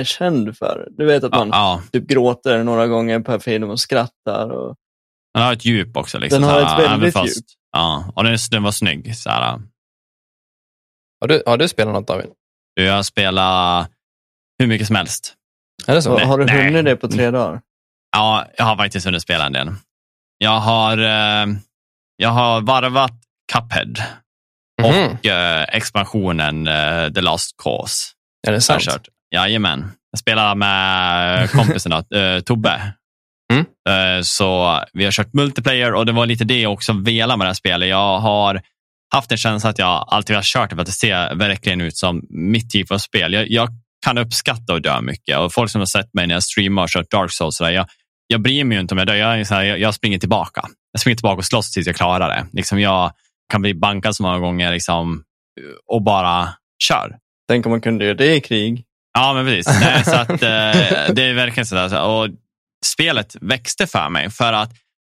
[0.00, 0.88] är känd för.
[0.90, 4.50] Du vet att man ja, typ gråter några gånger per film och skrattar.
[4.50, 4.76] Och...
[5.34, 6.18] den har ett djup också.
[6.18, 7.44] Liksom, Den har ett väldigt fast- djup.
[7.72, 9.16] Ja, och den, den var snygg.
[9.16, 9.60] Så här,
[11.20, 12.26] Har du, har du spelat något David?
[12.74, 13.86] Jag spelar
[14.58, 15.34] hur mycket som helst.
[15.86, 16.12] Är det så?
[16.12, 16.64] Och Har du Nej.
[16.64, 17.60] hunnit det på tre dagar?
[18.16, 19.68] Ja, jag har faktiskt hunnit spela en del.
[20.38, 21.46] Jag har, eh,
[22.16, 23.12] jag har varvat
[23.52, 23.94] Cuphead
[24.82, 28.06] och eh, expansionen eh, The Last Cause.
[28.46, 28.82] Är det Jag har sant?
[28.82, 29.08] kört.
[29.34, 29.90] Jajamän.
[30.10, 31.42] Jag spelar med
[32.36, 32.92] eh, Tobbe.
[33.52, 33.64] Mm.
[34.24, 37.48] Så vi har kört multiplayer och det var lite det jag också velat med det
[37.48, 37.88] här spelet.
[37.88, 38.62] Jag har
[39.14, 41.96] haft en känsla att jag alltid har kört det för att det ser verkligen ut
[41.96, 43.32] som mitt typ av spel.
[43.32, 43.68] Jag, jag
[44.04, 46.88] kan uppskatta och dö mycket och folk som har sett mig när jag streamar och
[46.88, 47.86] kört Dark Souls, så där, jag,
[48.26, 49.14] jag bryr mig inte om jag dör.
[49.14, 50.62] Jag, är så här, jag, jag springer tillbaka.
[50.92, 52.46] Jag springer tillbaka och slåss tills jag klarar det.
[52.52, 53.12] Liksom jag
[53.52, 55.22] kan bli bankad så många gånger liksom,
[55.86, 56.48] och bara
[56.84, 57.16] kör.
[57.48, 58.84] Tänk om man kunde göra det i krig.
[59.18, 59.80] Ja, men precis.
[59.80, 62.02] Nej, så att, eh, det är verkligen sådär.
[62.02, 62.28] Och
[62.84, 64.70] spelet växte för mig för att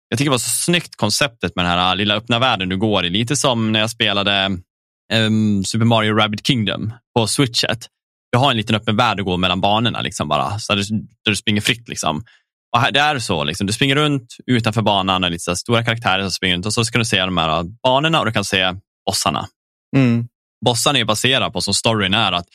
[0.09, 3.05] jag tycker det var så snyggt konceptet med den här lilla öppna världen du går
[3.05, 3.09] i.
[3.09, 4.57] Lite som när jag spelade
[5.13, 7.87] ehm, Super Mario Rabbit Kingdom på switchet.
[8.31, 10.97] Du har en liten öppen värld du går mellan banorna, liksom bara, så där, du,
[10.97, 11.89] där du springer fritt.
[11.89, 12.23] Liksom.
[12.73, 13.67] Och här, det är så, liksom.
[13.67, 16.85] du springer runt utanför banan och lite så stora karaktärer som springer runt och så
[16.85, 18.73] ska du se de här banorna och du kan se
[19.05, 19.47] bossarna
[19.95, 20.27] Mm.
[20.65, 22.45] bossarna är baserade på som storyn är att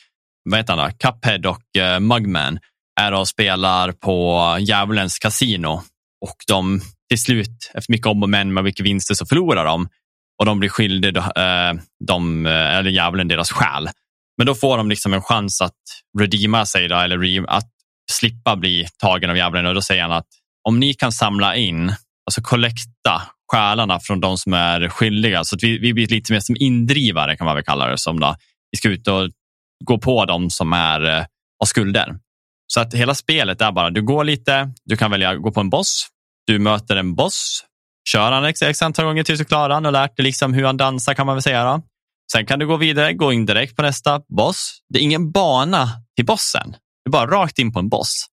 [0.49, 0.97] vad heter han då?
[0.97, 2.59] Cuphead och uh, Mugman
[2.99, 5.81] är och spelar på djävulens kasino
[6.25, 9.89] och de till slut, efter mycket om och men med vilka vinster så förlorar de
[10.39, 13.89] och de blir skyldiga uh, de, uh, eller djävulen deras själ.
[14.37, 15.73] Men då får de liksom en chans att
[16.19, 17.71] redeema sig då, eller att
[18.11, 20.27] slippa bli tagen av djävulen och då säger han att
[20.67, 21.89] om ni kan samla in,
[22.25, 25.43] alltså kollekta själarna från de som är skyldiga.
[25.43, 28.19] Så att vi, vi blir lite mer som indrivare kan man väl kalla det som.
[28.19, 28.35] Då.
[28.71, 29.29] Vi ska ut och
[29.85, 31.25] gå på de som är, eh,
[31.59, 32.15] har skulder.
[32.67, 35.59] Så att hela spelet är bara, du går lite, du kan välja att gå på
[35.59, 36.07] en boss,
[36.47, 37.63] du möter en boss,
[38.09, 40.65] kör han x, x antal gånger tills du klarar han och lärt dig liksom hur
[40.65, 41.63] han dansar kan man väl säga.
[41.63, 41.81] Då.
[42.31, 44.79] Sen kan du gå vidare, gå in direkt på nästa boss.
[44.89, 46.75] Det är ingen bana till bossen.
[47.07, 48.25] Du är bara rakt in på en boss.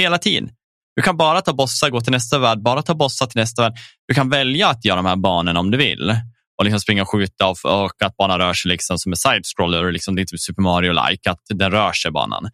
[0.00, 0.50] Hela tiden.
[0.96, 3.72] Du kan bara ta bossar, gå till nästa värld, bara ta bossar till nästa värld.
[4.08, 6.16] Du kan välja att göra de här banorna om du vill
[6.58, 9.92] och liksom springa och skjuta och, och att banan rör sig liksom som en side-scroller.
[9.92, 12.50] Liksom, det är typ Super Mario-like, att den rör sig banan.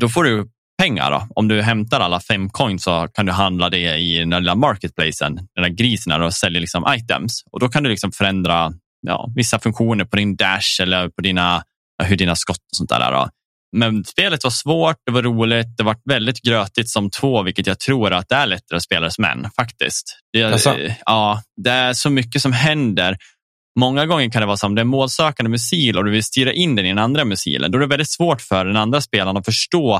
[0.00, 0.48] Då får du
[0.82, 1.10] pengar.
[1.10, 1.26] Då.
[1.34, 4.54] Om du hämtar alla fem coins så kan du handla det i den där lilla
[4.54, 7.42] marketplacen, den där grisen och säljer liksom items.
[7.52, 11.62] Och då kan du liksom förändra ja, vissa funktioner på din dash eller på dina,
[12.02, 13.12] hur dina skott och sånt där.
[13.12, 13.28] Då.
[13.76, 17.78] Men spelet var svårt, det var roligt, det var väldigt grötigt som två, vilket jag
[17.78, 20.18] tror att det är lättare att spela som en faktiskt.
[20.32, 20.38] Det,
[21.06, 23.16] ja, det är så mycket som händer.
[23.80, 26.76] Många gånger kan det vara som det är målsökande missil och du vill styra in
[26.76, 27.70] den i den andra missilen.
[27.70, 29.94] Då är det väldigt svårt för den andra spelaren att förstå.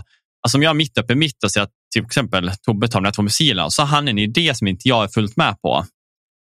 [0.45, 3.01] Alltså om jag är mitt uppe i mitt och säger att till exempel Tobbe tar
[3.01, 5.61] de här två missilerna så har han en idé som inte jag är fullt med
[5.61, 5.71] på.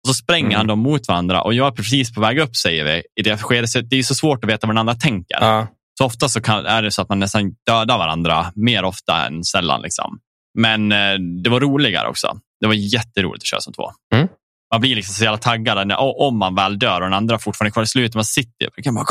[0.04, 0.58] Och så spränger Mm.
[0.58, 3.04] han dem mot varandra och jag är precis på väg upp säger vi.
[3.20, 5.38] I det skedet, så det är så svårt att veta vad den andra tänker.
[5.42, 5.68] Ja.
[6.00, 9.44] Så ofta så kan, är det så att man nästan dödar varandra mer ofta än
[9.44, 9.82] sällan.
[9.82, 10.20] Liksom.
[10.58, 12.40] Men eh, det var roligare också.
[12.62, 13.92] Det var jätteroligt att köra som två.
[14.16, 14.28] Mm.
[14.74, 17.70] Man blir liksom så jävla taggad när, om man väl dör och den andra fortfarande
[17.70, 18.16] är kvar i slutet.
[18.16, 19.06] Man sitter och kan bara!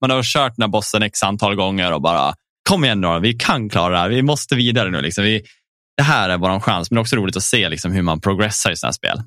[0.00, 2.34] Man har kört den här bossen x antal gånger och bara,
[2.68, 4.08] kom igen nu, vi kan klara det här.
[4.08, 5.00] Vi måste vidare nu.
[5.00, 5.24] Liksom.
[5.24, 5.42] Vi,
[5.96, 6.90] det här är vår chans.
[6.90, 9.24] Men det är också roligt att se liksom, hur man progressar i sådana här spel.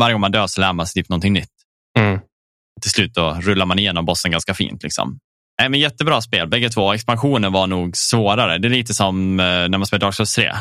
[0.00, 1.50] Varje gång man dör så lär man sig typ någonting nytt
[1.98, 2.20] Mm.
[2.82, 4.82] till slut då rullar man igenom bossen ganska fint.
[4.82, 5.18] Liksom.
[5.60, 6.92] Nej, men jättebra spel, bägge två.
[6.92, 8.58] Expansionen var nog svårare.
[8.58, 10.52] Det är lite som eh, när man spelar Dark Souls 3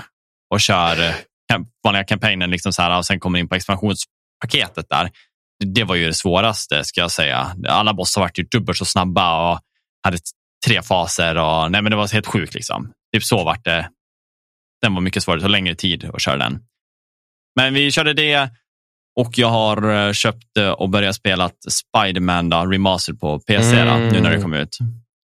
[0.50, 1.14] och kör eh,
[1.84, 5.12] vanliga kampanjen liksom så här, och sen kommer in på expansionspaketet där.
[5.66, 7.56] Det, var ju det svåraste, ska jag säga.
[7.68, 9.60] Alla bossar var ju dubbelt så snabba och
[10.04, 10.18] hade
[10.66, 11.36] tre faser.
[11.36, 12.54] Och, nej, men det var helt sjukt.
[12.54, 12.92] Liksom.
[13.14, 13.90] Typ så vart det.
[14.82, 16.60] Den var mycket svårare, det tog längre tid att köra den.
[17.56, 18.50] Men vi körde det
[19.20, 23.92] och jag har eh, köpt eh, och börjat spela Spider-Man då, Remastered på PC då,
[23.92, 24.10] Mm.
[24.10, 24.78] nu när det kom ut.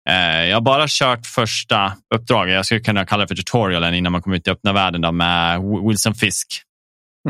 [0.08, 2.54] Eh, Jag har bara kört första uppdraget.
[2.54, 5.12] Jag skulle kunna kalla det för tutorialen innan man kommer ut i öppna världen då,
[5.12, 6.46] med Wi- Wilson Fisk.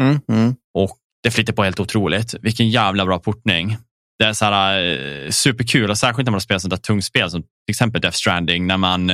[0.00, 0.54] Mm, mm.
[0.78, 2.34] Och det flyttar på helt otroligt.
[2.42, 3.76] Vilken jävla bra portning.
[4.18, 7.30] Det är så här, superkul och särskilt när man har spelat sånt där tungt spel
[7.30, 8.66] som till exempel Death Stranding.
[8.66, 9.06] När man,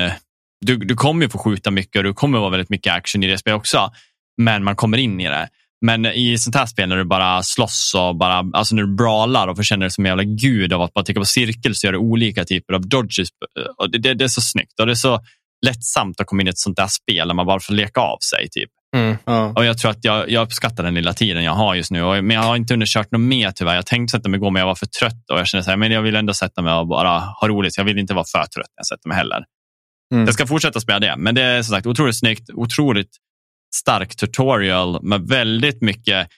[0.67, 3.27] du, du kommer ju få skjuta mycket och det kommer vara väldigt mycket action i
[3.27, 3.91] det spelet också.
[4.43, 5.49] Men man kommer in i det.
[5.87, 9.49] Men i sånt här spel när du bara slåss och bara, alltså när du brawlar
[9.49, 11.87] och får känna dig som en jävla gud av att bara trycka på cirkel så
[11.87, 13.29] gör du olika typer av dodges.
[13.77, 15.21] Och det, det, det är så snyggt och det är så
[15.67, 18.19] lättsamt att komma in i ett sånt där spel där man bara får leka av
[18.31, 18.49] sig.
[18.51, 18.71] Typ.
[18.97, 19.17] Mm.
[19.25, 19.53] Ja.
[19.57, 22.03] Och jag tror att jag, jag uppskattar den lilla tiden jag har just nu.
[22.03, 23.75] Och, men jag har inte underkört något mer tyvärr.
[23.75, 25.77] Jag tänkte sätta mig igår men jag var för trött och jag kände så här,
[25.77, 27.77] men jag vill ändå sätta mig och bara ha roligt.
[27.77, 29.45] Jag vill inte vara för trött när jag sätter mig heller.
[30.15, 30.25] Mm.
[30.25, 33.11] Jag ska fortsätta spela det, men det är som sagt otroligt snyggt, otroligt
[33.75, 36.29] stark tutorial med väldigt mycket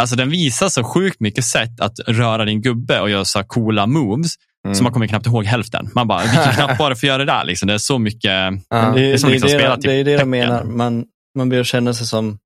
[0.00, 3.86] Alltså den visar så sjukt mycket sätt att röra din gubbe och göra så coola
[3.86, 4.34] moves.
[4.64, 4.74] Mm.
[4.74, 5.90] Så man kommer knappt ihåg hälften.
[5.94, 7.44] Man bara, vilken knapp var det för att göra det där?
[7.44, 8.30] Liksom, det är så mycket.
[8.68, 8.76] Ja.
[8.76, 10.30] det, det är som det, liksom det, spela det, typ det är det jag tecken.
[10.30, 10.64] menar.
[10.64, 11.04] Man,
[11.38, 12.38] man börjar känna sig som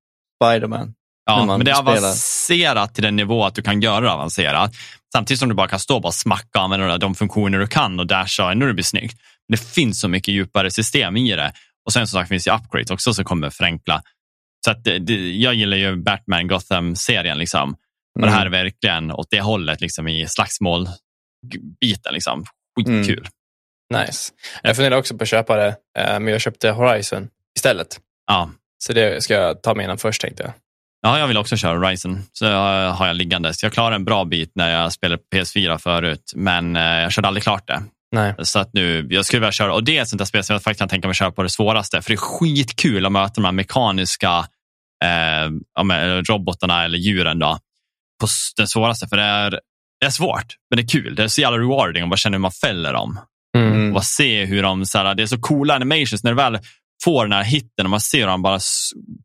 [0.42, 0.94] Spiderman.
[1.26, 1.98] Ja, men det är spelar.
[1.98, 4.74] avancerat till den nivå att du kan göra det avancerat.
[5.12, 8.00] Samtidigt som du bara kan stå och bara smacka och använda de funktioner du kan
[8.00, 9.16] och dasha och ändå blir snyggt.
[9.48, 11.52] Men det finns så mycket djupare system i det.
[11.86, 14.02] Och sen som sagt finns det upgrades också som kommer förenkla.
[14.64, 14.78] Så att
[15.34, 17.38] jag gillar ju Batman Gotham-serien.
[17.38, 17.76] Liksom.
[18.14, 18.64] Och det här är Mm.
[18.64, 22.12] verkligen åt det hållet liksom, i slagsmål-biten.
[22.14, 22.44] Liksom.
[22.76, 23.26] Skitkul.
[23.94, 24.32] Nice.
[24.62, 28.00] Jag funderar också på att köpa det, eh, men jag köpte Horizon istället.
[28.26, 28.50] Ja.
[28.84, 30.52] Så det ska jag ta mig innan först tänkte jag.
[31.02, 32.22] ja, jag vill också köra Horizon.
[32.32, 32.46] Så
[32.90, 33.62] har jag liggandes.
[33.62, 37.28] Jag klarade en bra bit när jag spelade på PS4 förut, men eh, jag körde
[37.28, 37.82] aldrig klart det.
[38.14, 38.34] Nej.
[38.38, 40.54] Så att nu, jag skulle vilja köra, och det är ett sånt där spel som
[40.54, 42.02] jag faktiskt kan tänka mig att köra på det svåraste.
[42.02, 44.44] För det är skitkul att möta de här mekaniska
[45.02, 47.58] eh, men, robotarna eller djuren då,
[48.20, 48.26] på
[48.56, 49.08] den svåraste.
[49.08, 49.50] För det är,
[50.00, 51.14] det är svårt, men det är kul.
[51.14, 53.20] Det är så jävla rewarding att bara känna hur man fäller dem.
[53.58, 53.86] Mm.
[53.88, 56.58] Och bara se hur de, så här, det är så coola animations när du väl
[57.04, 58.58] får den här hitten och man ser hur de bara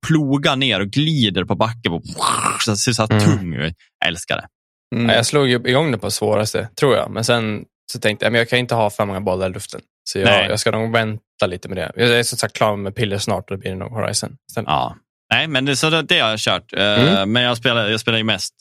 [0.08, 1.92] plogar ner och glider på backen.
[1.92, 2.02] Och,
[2.60, 3.38] så det ser så här Mm.
[3.38, 3.74] tung ut.
[4.00, 4.48] Jag älskar det.
[4.96, 5.10] Mm.
[5.10, 7.12] Ja, jag slog ju igång det på svåraste, tror jag.
[7.12, 9.82] Men sen så tänkte jag men jag kan inte ha för många bollar i luften.
[10.10, 11.92] Så jag, jag ska nog vänta lite med det.
[11.96, 14.38] Jag är som sagt klar med piller snart och då blir det nog Horizon.
[14.54, 14.96] Sen, Ja.
[15.34, 16.74] Nej, men det, så det, det har jag kört.
[16.74, 17.32] Eh, Mm.
[17.32, 18.54] Men jag spelar, jag spelar ju mest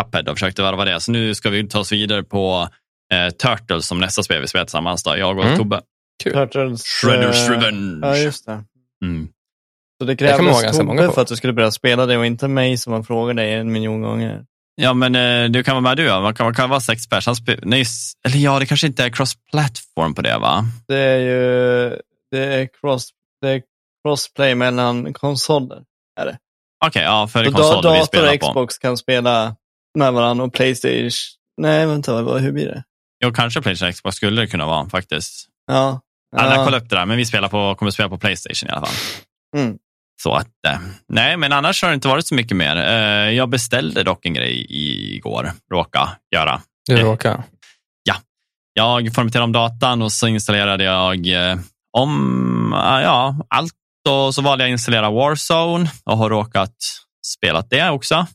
[0.00, 1.00] Cuphead och försökte varva det.
[1.00, 2.68] Så nu ska vi ta oss vidare på
[3.12, 5.02] eh, Turtles som nästa spel vi spelar tillsammans.
[5.02, 5.16] Då.
[5.16, 5.58] Jag och Mm.
[5.58, 5.80] Tobbe.
[6.24, 8.06] Turtles, Shredders eh, Revenge.
[8.06, 8.64] Ja, just det.
[9.04, 9.28] Mm.
[10.00, 12.90] Så det krävdes Tobbe för att du skulle börja spela det och inte mig som
[12.92, 14.44] man frågar dig en miljon gånger.
[14.80, 16.02] Ja, men eh, du kan vara med du.
[16.04, 16.20] Ja.
[16.20, 17.26] Man, kan, man kan vara sex pers.
[17.62, 17.84] Nej,
[18.26, 20.64] eller ja, det kanske inte är cross-platform på det, va?
[20.88, 21.96] Det är ju
[22.30, 23.10] det är cross,
[23.40, 23.62] det är
[24.04, 25.82] crossplay mellan konsoler.
[26.86, 28.46] Okej, ja, för det Så är konsol da- vi dator spelar och på.
[28.48, 29.56] Xbox kan spela
[29.98, 31.10] med varandra och Playstation.
[31.60, 32.82] Nej, vänta, vad- hur blir det?
[33.24, 35.48] Jo, kanske Playstation och Xbox skulle det kunna vara faktiskt.
[35.66, 36.00] Ja.
[36.36, 36.44] Ja.
[36.44, 36.64] Jag ja.
[36.64, 38.94] kollade upp det där, men vi spelar på, kommer spela på Playstation i alla fall.
[39.56, 39.78] Mm.
[40.22, 42.76] Så att, eh, nej, men annars har det inte varit så mycket mer.
[42.76, 44.66] Eh, jag beställde dock en grej
[45.16, 46.60] igår, råka göra.
[46.88, 47.42] Du Eh, råkar.
[48.72, 51.26] Jag formaterade om datan och så installerade jag
[51.92, 52.70] om
[53.02, 53.72] ja, allt
[54.08, 56.74] och så valde jag att installera Warzone och har råkat
[57.26, 58.14] spela det också.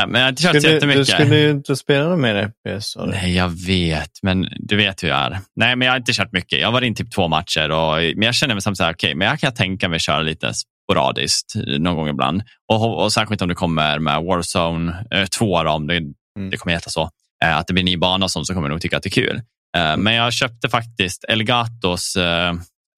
[0.00, 1.08] Eh, Men jag har inte kört Skulle, du jättemycket.
[1.08, 2.94] skulle ju inte spela mer FPS.
[2.94, 3.06] du.
[3.06, 5.40] Nej, jag vet, men du vet hur jag är.
[5.56, 6.60] Nej, men jag har inte kört mycket.
[6.60, 8.92] Jag har varit in typ två matcher, och, men jag känner mig som så här,
[8.92, 10.52] okej, men jag kan tänka mig köra lite
[10.88, 12.42] sporadiskt eh, någon gång ibland.
[12.72, 15.96] Och, och särskilt om det kommer med Warzone eh, 2, då, om det,
[16.38, 16.50] Mm.
[16.50, 17.10] det kommer heta så,
[17.44, 19.08] eh, att det blir ny bana och sånt, så kommer jag nog tycka att det
[19.08, 19.40] är kul.
[19.76, 22.48] Eh, men jag köpte faktiskt Elgatos, eh,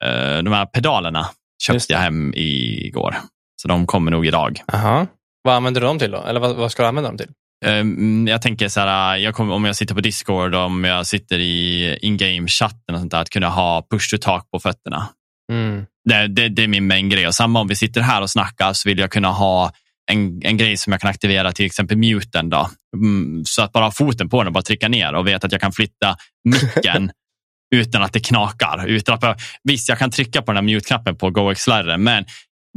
[0.05, 1.27] eh, de här pedalerna,
[1.63, 3.17] köpte jag hem igår.
[3.63, 4.61] Så de kommer nog idag.
[4.67, 5.07] Jaha.
[5.43, 6.23] Vad använder du dem till då?
[6.23, 7.29] Eller vad, vad ska du använda dem till?
[7.67, 11.39] Um, jag tänker så här, jag kommer, om jag sitter på Discord, om jag sitter
[11.39, 15.09] i in-game-chatten och sånt där, att kunna ha push to talk på fötterna.
[15.53, 15.87] Mm.
[16.09, 17.27] Det, det, det är min main grej.
[17.27, 19.73] Och samma om vi sitter här och snackar så vill jag kunna ha
[20.11, 22.51] en, en grej som jag kan aktivera, till exempel muten.
[22.51, 22.71] Då.
[22.97, 25.53] Mm, så att bara ha foten på den och bara trycka ner och veta att
[25.53, 27.11] jag kan flytta micken
[27.75, 28.87] utan att det knakar.
[28.87, 32.25] Utan att, visst, jag kan trycka på den här mute-knappen på GoX-läraren, men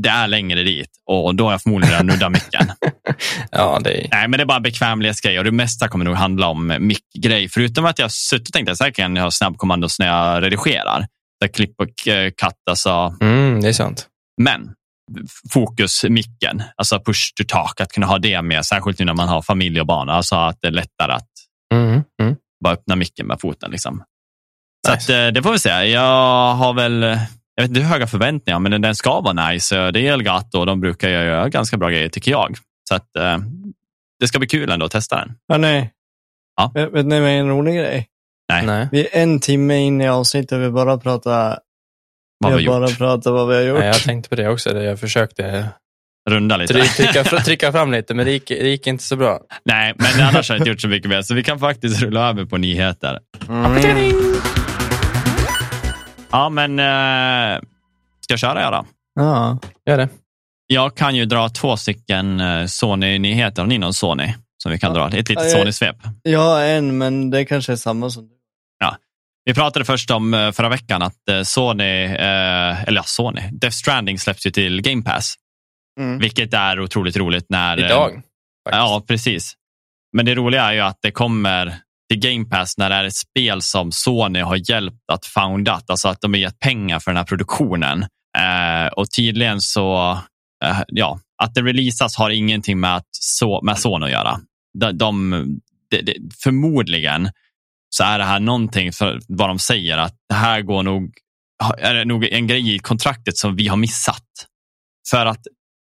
[0.02, 2.72] det är längre dit och då har jag förmodligen redan nuddat micken.
[3.52, 4.08] Ja, det är...
[4.12, 7.50] Nej, men det är bara en bekvämlighetsgrej och det mesta kommer nog handla om mick-grej.
[7.50, 11.08] Förutom att jag har suttit och tänkt att jag kan ha snabbkommandos när jag redigerar.
[11.42, 13.16] Där klipp och eh, cut, alltså.
[13.22, 14.08] Mm, det är sant.
[14.42, 14.74] Men
[15.54, 19.28] fokus micken, alltså push to talk, att kunna ha det med, särskilt nu när man
[19.28, 21.28] har familj och barn, alltså att det är lättare att
[21.74, 22.04] Mm.
[22.22, 22.36] Mm.
[22.64, 23.72] bara öppna micken med foten.
[23.72, 24.04] Liksom.
[24.88, 25.14] Så Nice.
[25.24, 25.70] att, eh, det får vi se.
[25.70, 27.02] Jag har väl,
[27.56, 29.92] jag vet inte hur höga förväntningar, men den- ska vara nice.
[29.92, 32.58] Det är Elgato och de brukar göra ganska bra grejer tycker jag.
[32.90, 33.38] Så att, eh,
[34.20, 35.36] det ska bli kul ändå att testa den.
[35.52, 35.90] Hörni,
[36.58, 36.72] Ja.
[36.74, 38.08] vet, vet ni vad en rolig grej?
[38.54, 38.66] Nej.
[38.66, 38.88] Nej.
[38.92, 41.60] Vi är en timme in i avsnittet och vi bara pratar,
[42.40, 42.98] Vad vi har har bara gjort.
[42.98, 43.80] pratat vad vi har gjort.
[43.80, 44.78] Nej, jag tänkte på det också.
[44.82, 45.70] Jag försökte
[46.30, 46.74] Runda lite.
[46.74, 49.40] try- trycka, trycka fram lite, men det gick, det gick inte så bra.
[49.66, 51.22] Nej, men annars har jag inte gjort så mycket mer.
[51.22, 53.20] Så vi kan faktiskt rulla över på nyheter.
[53.50, 53.66] Mm.
[56.32, 57.62] Ja, men eh,
[58.20, 58.86] ska jag köra jag då?
[59.16, 59.60] Ja.
[59.86, 60.10] Gör det.
[60.68, 63.62] Jag kan ju dra två stycken eh, Sony-nyheter.
[63.62, 65.08] Har ni någon Sony som vi kan dra?
[65.08, 65.96] Ett litet Ja, Sony-svep.
[66.22, 68.40] Jag har en, men det kanske är samma som du.
[69.50, 73.76] Vi pratade först om eh, förra veckan att eh, Sony, eh, eller ja, Sony, Death
[73.76, 75.36] Stranding släpps ju till Game Pass.
[76.00, 76.20] Mm.
[76.20, 77.80] Vilket är otroligt roligt när...
[77.80, 78.12] Idag.
[78.12, 78.24] faktiskt.
[78.72, 79.54] Ja, precis.
[80.14, 81.78] Men det roliga är ju att det kommer
[82.10, 86.08] till Game Pass när det är ett spel som Sony har hjälpt att foundat, alltså
[86.08, 88.06] att de har gett pengar för den här produktionen.
[88.38, 90.12] Eh, och tydligen så,
[90.66, 94.40] eh, ja, att det releasas har ingenting med, att so med Sony att göra.
[94.80, 95.32] De, de,
[95.92, 97.30] de, de, förmodligen
[97.90, 101.14] så är det här någonting för vad de säger att det här går nog,
[101.78, 104.26] är det nog en grej i kontraktet som vi har missat.
[105.10, 105.42] För att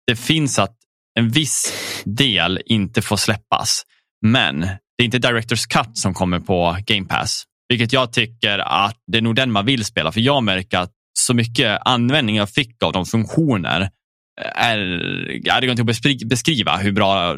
[0.07, 0.75] det finns att
[1.19, 1.73] en viss
[2.05, 3.83] del inte får släppas.
[4.25, 4.67] Men
[5.03, 7.43] det är inte Directors Cut som kommer på Game Pass.
[7.69, 10.11] Vilket jag tycker att det är nog den man vill spela.
[10.11, 13.89] För jag märker att så mycket användning jag fick av de funktioner
[14.55, 14.77] är,
[15.43, 17.37] ja, det går inte att beskriva hur bra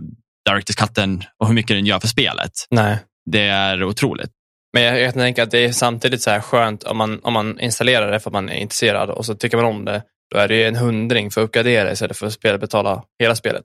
[0.49, 2.51] Directors Cutten och hur mycket den gör för spelet.
[2.69, 2.97] Nej.
[3.31, 4.31] Det är otroligt.
[4.73, 7.59] Men jag, jag tänker att det är samtidigt så här skönt om man, om man
[7.59, 10.03] installerar det för att man är intresserad och så tycker man om det.
[10.33, 13.63] Då är det en hundring för att uppgradera istället för att spela, betala hela spelet.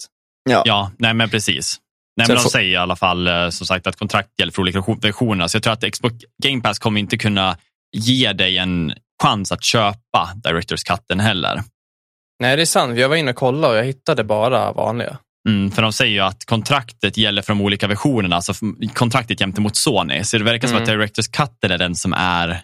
[0.51, 1.81] Ja, ja nej men precis.
[2.29, 4.81] Nej, men de säger i alla fall eh, som sagt att kontrakt gäller för olika
[5.03, 5.47] versioner.
[5.47, 7.57] Så jag tror att Xbox Game Pass kommer inte kunna
[7.97, 8.93] ge dig en
[9.23, 11.63] chans att köpa Directors Cutten heller.
[12.41, 12.99] Nej, det är sant.
[12.99, 15.19] Jag var inne och kollade och jag hittade bara vanliga.
[15.49, 18.53] Mm, för de säger ju att kontraktet gäller för de olika versionerna, alltså
[18.95, 20.25] kontraktet gentemot Sony.
[20.25, 20.83] Så det verkar som mm.
[20.83, 22.61] att Directors Cut är den som är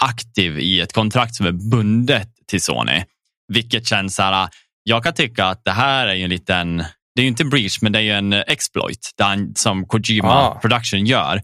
[0.00, 3.04] aktiv i ett kontrakt som är bundet till Sony.
[3.52, 4.48] Vilket känns så här,
[4.82, 6.84] jag kan tycka att det här är ju en liten,
[7.14, 9.10] det är ju inte en breach, men det är ju en exploit
[9.54, 10.58] som Kojima ah.
[10.60, 11.42] Production gör.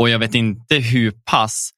[0.00, 1.70] Och jag vet inte hur pass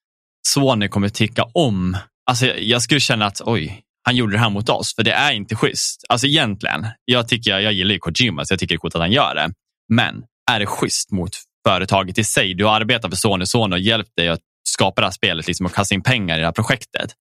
[0.48, 1.96] Sony kommer tycka om,
[2.30, 5.32] alltså jag skulle känna att oj, han gjorde det här mot oss, för det är
[5.32, 6.04] inte schysst.
[6.08, 9.00] Alltså egentligen, jag, tycker, jag gillar ju Kojima, så jag tycker det är coolt att
[9.00, 9.50] han gör det.
[9.88, 11.30] Men är det schysst mot
[11.66, 12.54] företaget i sig?
[12.54, 15.66] Du har arbetat för Sony Sony och hjälpt dig att skapa det här spelet liksom,
[15.66, 17.12] och kasta in pengar i det här projektet.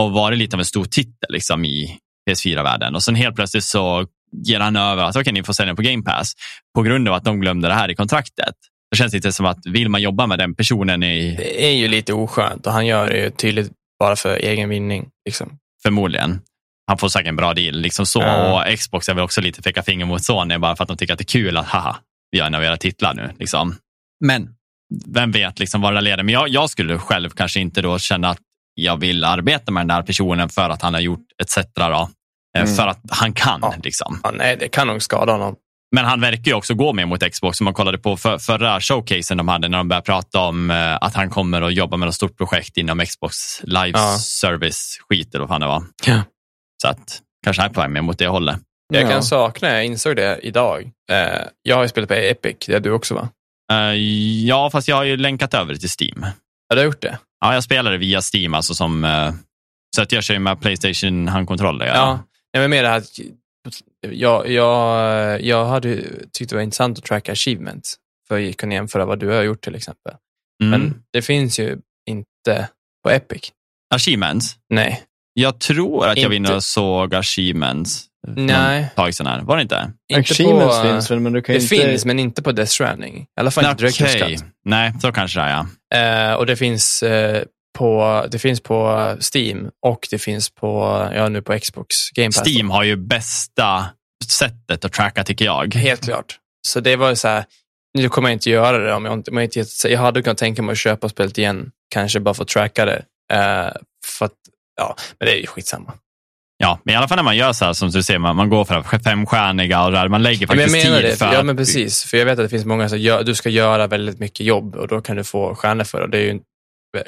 [0.00, 1.98] Och varit lite av en stor titel liksom, i
[2.30, 2.94] PS4-världen.
[2.94, 6.02] Och sen helt plötsligt så ger han över att okay, ni får sälja på Game
[6.02, 6.32] Pass
[6.74, 8.54] på grund av att de glömde det här i kontraktet.
[8.90, 11.36] Det känns lite som att vill man jobba med den personen i...
[11.36, 15.08] Det är ju lite oskönt och han gör det ju tydligt bara för egen vinning.
[15.24, 15.58] Liksom.
[15.82, 16.40] Förmodligen.
[16.86, 17.74] Han får säkert en bra deal.
[17.74, 18.22] Liksom så.
[18.22, 18.52] Mm.
[18.52, 21.12] Och Xbox är väl också lite peka finger mot Sony bara för att de tycker
[21.12, 21.96] att det är kul att haha,
[22.30, 23.30] vi har en av era titlar nu.
[23.38, 23.74] Liksom.
[24.24, 24.54] Men
[25.06, 26.22] vem vet liksom vad det leder.
[26.22, 28.38] Men jag, jag skulle själv kanske inte då känna att
[28.74, 31.56] jag vill arbeta med den där personen för att han har gjort etc.
[31.74, 32.10] Då.
[32.56, 32.74] Eh, mm.
[32.76, 33.58] För att han kan.
[33.62, 33.74] Ja.
[33.82, 34.20] Liksom.
[34.24, 35.56] Ja, nej, det kan nog skada honom.
[35.94, 37.58] Men han verkar ju också gå mer mot Xbox.
[37.58, 40.94] Som man kollade på för, förra showcasen de hade när de började prata om eh,
[41.00, 44.18] att han kommer att jobba med ett stort projekt inom Xbox live ja.
[44.18, 45.82] service skit eller vad fan det var.
[46.06, 46.22] Ja.
[46.82, 48.56] Så att kanske han är på väg mer mot det hållet.
[48.94, 50.90] Jag kan sakna, jag insåg det idag.
[51.10, 53.28] Eh, jag har ju spelat på Epic, det är du också va?
[54.46, 56.26] Ja, fast jag har ju länkat över till Steam.
[56.68, 57.18] Har du gjort det?
[57.40, 59.06] Ja, jag spelade via Steam, alltså som,
[59.96, 61.86] så att jag kör med Playstation handkontroller.
[61.86, 62.18] Ja, ja.
[62.54, 63.02] Nej, men mer det här
[64.10, 65.96] jag, jag, jag hade
[66.32, 67.94] tyckt det var intressant att tracka achievements
[68.28, 70.14] för att kunna jämföra vad du har gjort till exempel.
[70.62, 70.80] Mm.
[70.80, 71.78] Men det finns ju
[72.10, 72.68] inte
[73.04, 73.52] på Epic.
[73.94, 74.56] Achievements?
[74.70, 75.02] Nej.
[75.34, 78.06] Jag tror att jag var inne och såg achievements.
[78.28, 78.88] Nej.
[78.96, 79.42] Tag sedan här.
[79.42, 79.92] Var det inte?
[80.08, 81.76] inte achievements på, finns väl, men du kan Det inte...
[81.76, 83.22] finns, men inte på Death Stranding.
[83.22, 84.36] I alla fall inte okay.
[84.36, 84.44] Cut.
[84.64, 86.32] Nej, så kanske det är, ja.
[86.32, 87.42] Uh, och det finns uh,
[87.78, 90.68] på, det finns på Steam och det finns på,
[91.14, 92.46] ja, nu på Xbox Game Pass.
[92.46, 93.86] Steam har ju bästa
[94.28, 95.74] sättet att tracka tycker jag.
[95.74, 96.38] Helt klart.
[96.68, 97.44] Så det var så här,
[97.98, 100.38] nu kommer jag inte göra det om jag inte, om jag, inte jag hade kunnat
[100.38, 103.04] tänka mig att köpa spelet igen, kanske bara för att tracka det.
[103.32, 103.72] Uh,
[104.06, 104.32] för att,
[104.76, 105.92] ja, men det är ju skitsamma.
[106.56, 108.48] Ja, men i alla fall när man gör så här som du ser, man, man
[108.48, 111.56] går för femstjärniga och där, man lägger faktiskt men jag tid det, för Ja, men
[111.56, 112.04] precis.
[112.04, 114.76] För jag vet att det finns många som gör, du ska göra väldigt mycket jobb
[114.76, 116.06] och då kan du få stjärnor för det.
[116.06, 116.40] Det är ju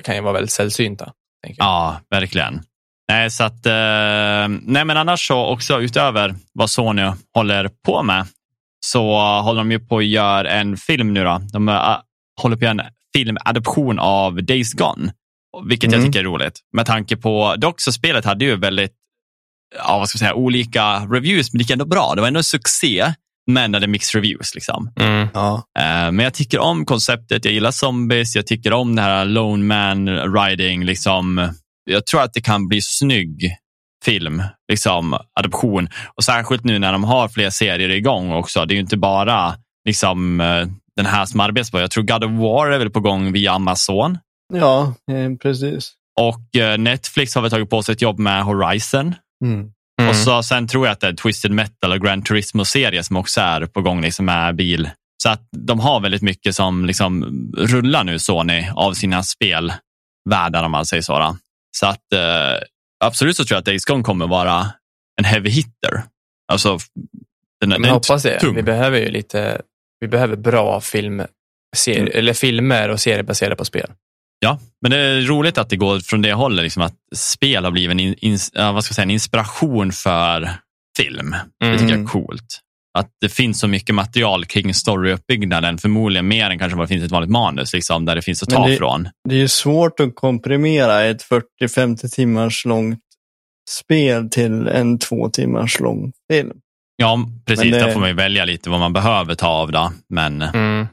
[0.04, 1.12] kan ju vara väldigt sällsynta.
[1.56, 2.62] Ja, verkligen.
[3.08, 8.26] Nej, så att, eh, nej, men annars så också utöver vad Sony håller på med
[8.86, 11.24] så håller de ju på att göra en film nu.
[11.24, 11.40] Då.
[11.52, 11.96] De uh,
[12.42, 15.12] håller på att göra en filmadoption av Days Gone,
[15.68, 16.00] vilket mm.
[16.00, 16.60] jag tycker är roligt.
[16.72, 18.92] Med tanke på, dock så spelet hade ju väldigt
[19.76, 22.12] ja, vad ska jag säga, olika reviews, men det gick ändå bra.
[22.14, 23.14] Det var ändå en succé
[23.46, 24.54] men hade mixed reviews.
[24.54, 24.90] Liksom.
[25.00, 25.28] Mm.
[25.34, 25.54] Ja.
[25.78, 29.64] Uh, men jag tycker om konceptet, jag gillar zombies, jag tycker om det här lone
[29.64, 30.84] man riding.
[30.84, 31.48] Liksom.
[31.84, 33.56] Jag tror att det kan bli snygg
[34.04, 34.42] film,
[34.72, 35.88] liksom, adoption.
[36.16, 38.64] Och särskilt nu när de har fler serier igång också.
[38.64, 40.66] Det är ju inte bara liksom, uh,
[40.96, 41.80] den här som arbetas på.
[41.80, 44.18] Jag tror God of War är väl på gång via Amazon.
[44.52, 45.92] Ja, eh, precis.
[46.20, 49.14] Och Netflix har väl tagit på sig ett jobb med Horizon.
[49.44, 49.73] Mm.
[50.00, 50.10] Mm.
[50.10, 53.40] Och så, sen tror jag att det är Twisted Metal och Grand Turismo-serie som också
[53.40, 54.90] är på gång liksom med bil.
[55.22, 57.24] Så att de har väldigt mycket som liksom
[57.56, 61.18] rullar nu, Sony, av sina spelvärldar om man säger så.
[61.18, 61.36] Då.
[61.76, 62.62] Så att eh,
[63.04, 64.66] absolut så tror jag att Days Gone kommer vara
[65.16, 66.02] en heavy hitter.
[66.52, 66.78] Alltså,
[67.60, 68.40] den, Men den hoppas det.
[68.40, 68.54] Tung.
[68.54, 69.60] Vi behöver ju lite,
[70.00, 71.22] vi behöver bra film,
[71.76, 72.12] serie, mm.
[72.14, 73.90] eller filmer och serier baserade på spel.
[74.44, 77.70] Ja, men det är roligt att det går från det hållet, liksom att spel har
[77.70, 80.50] blivit en, in, vad ska jag säga, en inspiration för
[80.98, 81.34] film.
[81.62, 81.72] Mm.
[81.72, 82.06] Det tycker jag är mm.
[82.06, 82.60] coolt.
[82.98, 87.02] att det finns så mycket material kring storyuppbyggnaden, förmodligen mer än kanske vad det finns
[87.02, 89.08] i ett vanligt manus, liksom, där det finns att ta det, från.
[89.28, 91.22] Det är ju svårt att komprimera ett
[91.62, 93.00] 40-50 timmars långt
[93.70, 96.52] spel till en två timmars lång film.
[96.96, 97.72] Ja, precis.
[97.72, 97.78] det...
[97.78, 99.72] Där får man ju välja lite vad man behöver ta av.
[99.72, 99.92] Då.
[100.08, 100.86] Men mm.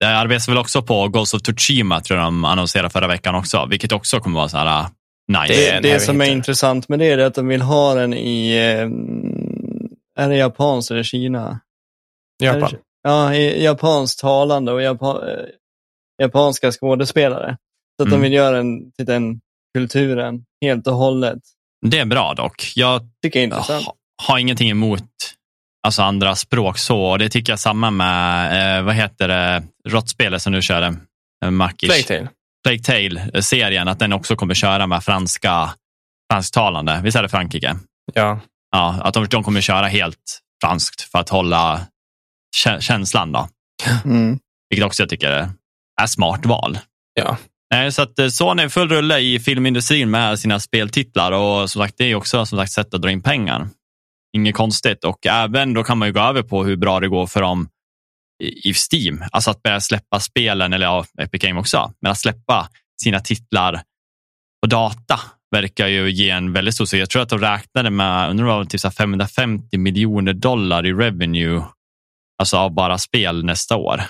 [0.00, 3.66] Det arbetas väl också på Ghost of Tsushima, tror jag de annonserade förra veckan också,
[3.70, 4.88] vilket också kommer vara så här uh,
[5.28, 5.80] nice.
[5.80, 10.22] Det, det som är intressant med det är att de vill ha den i, eh,
[10.24, 11.60] är det japanskt eller Kina?
[12.42, 12.70] Japan.
[13.02, 15.44] Ja, i japanskt talande och japan, eh,
[16.22, 17.56] japanska skådespelare.
[17.96, 18.20] Så att mm.
[18.20, 19.40] de vill göra den till den
[19.74, 21.38] kulturen helt och hållet.
[21.86, 22.72] Det är bra dock.
[22.76, 23.86] Jag tycker jag är intressant.
[24.22, 25.35] har ingenting emot
[25.86, 27.16] alltså andra språk så.
[27.16, 30.96] Det tycker jag samma med, eh, vad heter det, råttspelet som du körde?
[31.44, 31.88] Eh, Makish.
[31.88, 32.28] Plague Tale.
[32.64, 35.70] Plague Tale-serien, att den också kommer köra med franska,
[36.32, 37.00] fransktalande.
[37.04, 37.76] Visst är det Frankrike?
[38.14, 38.40] Ja.
[38.72, 41.80] Ja, att de, de kommer köra helt franskt för att hålla
[42.80, 43.32] känslan.
[43.32, 43.48] Då.
[44.04, 44.38] Mm.
[44.70, 45.50] Vilket också jag tycker
[46.00, 46.78] är smart val.
[47.14, 47.36] Ja.
[47.90, 51.94] Så att eh, Sony är full rulle i filmindustrin med sina speltitlar och som sagt,
[51.98, 53.68] det är också som sagt sätt att dra in pengar.
[54.36, 57.26] Inget konstigt och även då kan man ju gå över på hur bra det går
[57.26, 57.68] för dem
[58.64, 59.24] i Steam.
[59.32, 62.68] Alltså att börja släppa spelen, eller ja, Epic Game också, men att släppa
[63.02, 63.82] sina titlar
[64.62, 65.20] på data
[65.50, 68.94] verkar ju ge en väldigt stor Jag tror att de räknade med undrar vad, typ
[68.94, 71.62] 550 miljoner dollar i revenue
[72.38, 74.02] alltså av bara spel nästa år.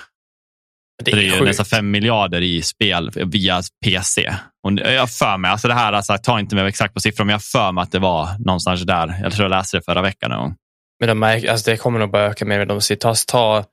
[1.03, 4.35] Det är, det är nästan fem miljarder i spel via PC.
[4.63, 7.33] Och jag för mig, alltså det här, alltså, ta inte mig exakt på siffror, men
[7.33, 9.19] jag för mig att det var någonstans där.
[9.23, 10.31] Jag tror jag läste det förra veckan.
[10.31, 10.55] Någon.
[10.99, 12.65] Men de märker, alltså det kommer nog bara öka mer.
[12.65, 13.65] De ta, ta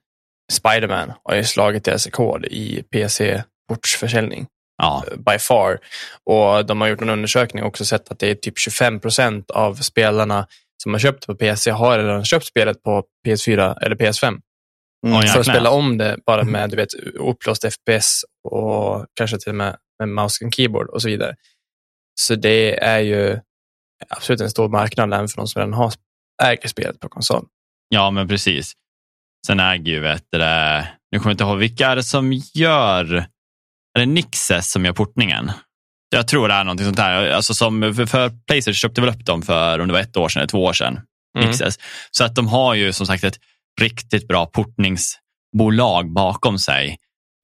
[0.52, 4.46] Spiderman har ju slagit deras rekord i PC-portsförsäljning.
[4.82, 5.04] Ja.
[5.16, 5.78] By far.
[6.24, 9.50] Och de har gjort en undersökning och också sett att det är typ 25 procent
[9.50, 10.46] av spelarna
[10.82, 14.38] som har köpt på PC har redan köpt spelet på PS4 eller PS5.
[15.04, 15.22] Mm.
[15.22, 19.54] För att spela om det bara med du vet, upplåst FPS och kanske till och
[19.54, 21.34] med med mouse och keyboard och så vidare.
[22.20, 23.40] Så det är ju
[24.08, 25.92] absolut en stor marknad även för de som redan har
[26.42, 27.46] äger spelet på konsol.
[27.88, 28.72] Ja, men precis.
[29.46, 33.14] Sen äger ju, vet du, nu kommer jag inte ihåg vilka är det som gör,
[33.94, 35.50] är det Nixes som gör portningen?
[36.10, 37.30] Jag tror det är någonting sånt där.
[37.30, 40.28] Alltså som för, för Playstation köpte väl upp dem för om det var ett år
[40.28, 41.00] sedan eller två år sedan.
[41.38, 41.48] Mm.
[41.48, 41.78] Nixes.
[42.10, 43.38] Så att de har ju som sagt ett
[43.80, 46.96] riktigt bra portningsbolag bakom sig.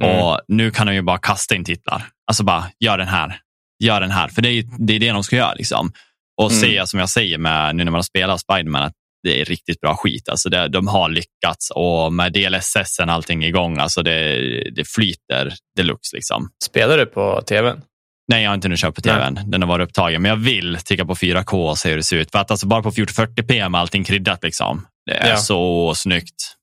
[0.03, 0.19] Mm.
[0.19, 2.07] Och nu kan de ju bara kasta in titlar.
[2.27, 3.41] Alltså bara, gör den här.
[3.85, 4.29] Gör den här.
[4.29, 5.55] För det är det, är det de ska göra.
[5.55, 5.93] Liksom.
[6.41, 6.61] Och mm.
[6.61, 9.97] se, som jag säger med, nu när man spelar Spiderman, att det är riktigt bra
[9.97, 10.29] skit.
[10.29, 15.55] Alltså det, de har lyckats och med DLSS och allting igång, alltså det, det flyter
[15.77, 16.17] deluxe.
[16.17, 16.49] Liksom.
[16.65, 17.81] Spelar du på tvn?
[18.29, 19.35] Nej, jag har inte nu köpt på tvn.
[19.35, 19.45] Nej.
[19.47, 20.23] Den har varit upptagen.
[20.23, 22.31] Men jag vill trycka på 4K och se hur det ser ut.
[22.31, 24.43] För att alltså bara på 1440p med allting kryddat.
[24.43, 24.87] Liksom.
[25.07, 25.37] Det är ja.
[25.37, 26.57] så snyggt.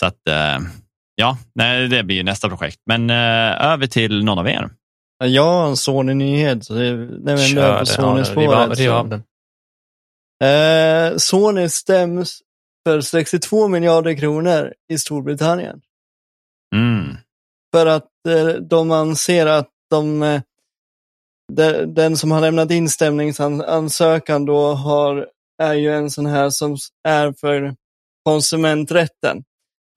[0.00, 0.58] Så att, eh,
[1.14, 2.78] ja, nej, det blir nästa projekt.
[2.86, 4.70] Men eh, över till någon av er.
[5.24, 6.64] Jag har en Sony-nyhet.
[6.64, 6.86] Så det
[7.32, 8.78] är Kör på Sony-spåret.
[8.78, 9.22] Riv av den.
[10.44, 12.40] Eh, Sony stäms
[12.86, 15.80] för 62 miljarder kronor i Storbritannien.
[16.74, 17.16] Mm.
[17.74, 20.40] För att eh, de anser att de, eh,
[21.52, 25.28] de, den som har lämnat instämningsansökan då har,
[25.62, 26.76] är ju en sån här som
[27.08, 27.74] är för
[28.24, 29.44] konsumenträtten.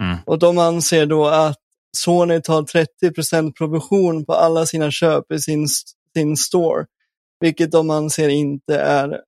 [0.03, 0.18] Mm.
[0.26, 1.58] Och de anser då att
[1.97, 5.68] Sony tar 30% provision på alla sina köp i sin,
[6.14, 6.86] sin store,
[7.39, 9.22] vilket de anser inte är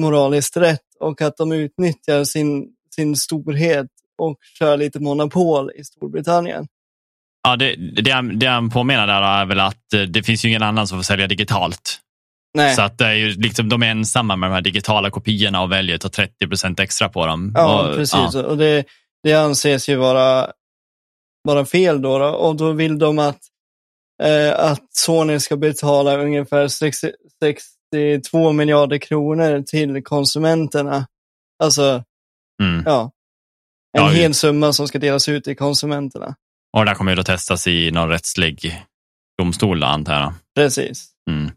[0.00, 3.86] moraliskt rätt och att de utnyttjar sin, sin storhet
[4.18, 6.66] och kör lite monopol i Storbritannien.
[7.42, 10.62] Ja, det, det, det han påminner där är väl att eh, det finns ju ingen
[10.62, 12.00] annan som får sälja digitalt.
[12.56, 12.74] Nej.
[12.74, 15.72] Så att det är ju liksom, de är ensamma med de här digitala kopiorna och
[15.72, 17.52] väljer att ta 30 procent extra på dem.
[17.54, 18.34] Ja, och, precis.
[18.34, 18.42] Ja.
[18.42, 18.84] Och det,
[19.22, 20.50] det anses ju vara,
[21.44, 23.38] vara fel då, då, och då vill de att,
[24.22, 27.12] eh, att Sony ska betala ungefär 60,
[27.92, 31.06] 62 miljarder kronor till konsumenterna.
[31.62, 32.04] Alltså,
[32.62, 32.82] mm.
[32.86, 33.12] ja.
[33.98, 36.34] En ja, hel summa som ska delas ut till konsumenterna.
[36.76, 38.82] Och det här kommer ju att testas i någon rättslig
[39.38, 40.34] domstol, antar jag.
[40.54, 41.08] Precis.
[41.30, 41.50] Mm.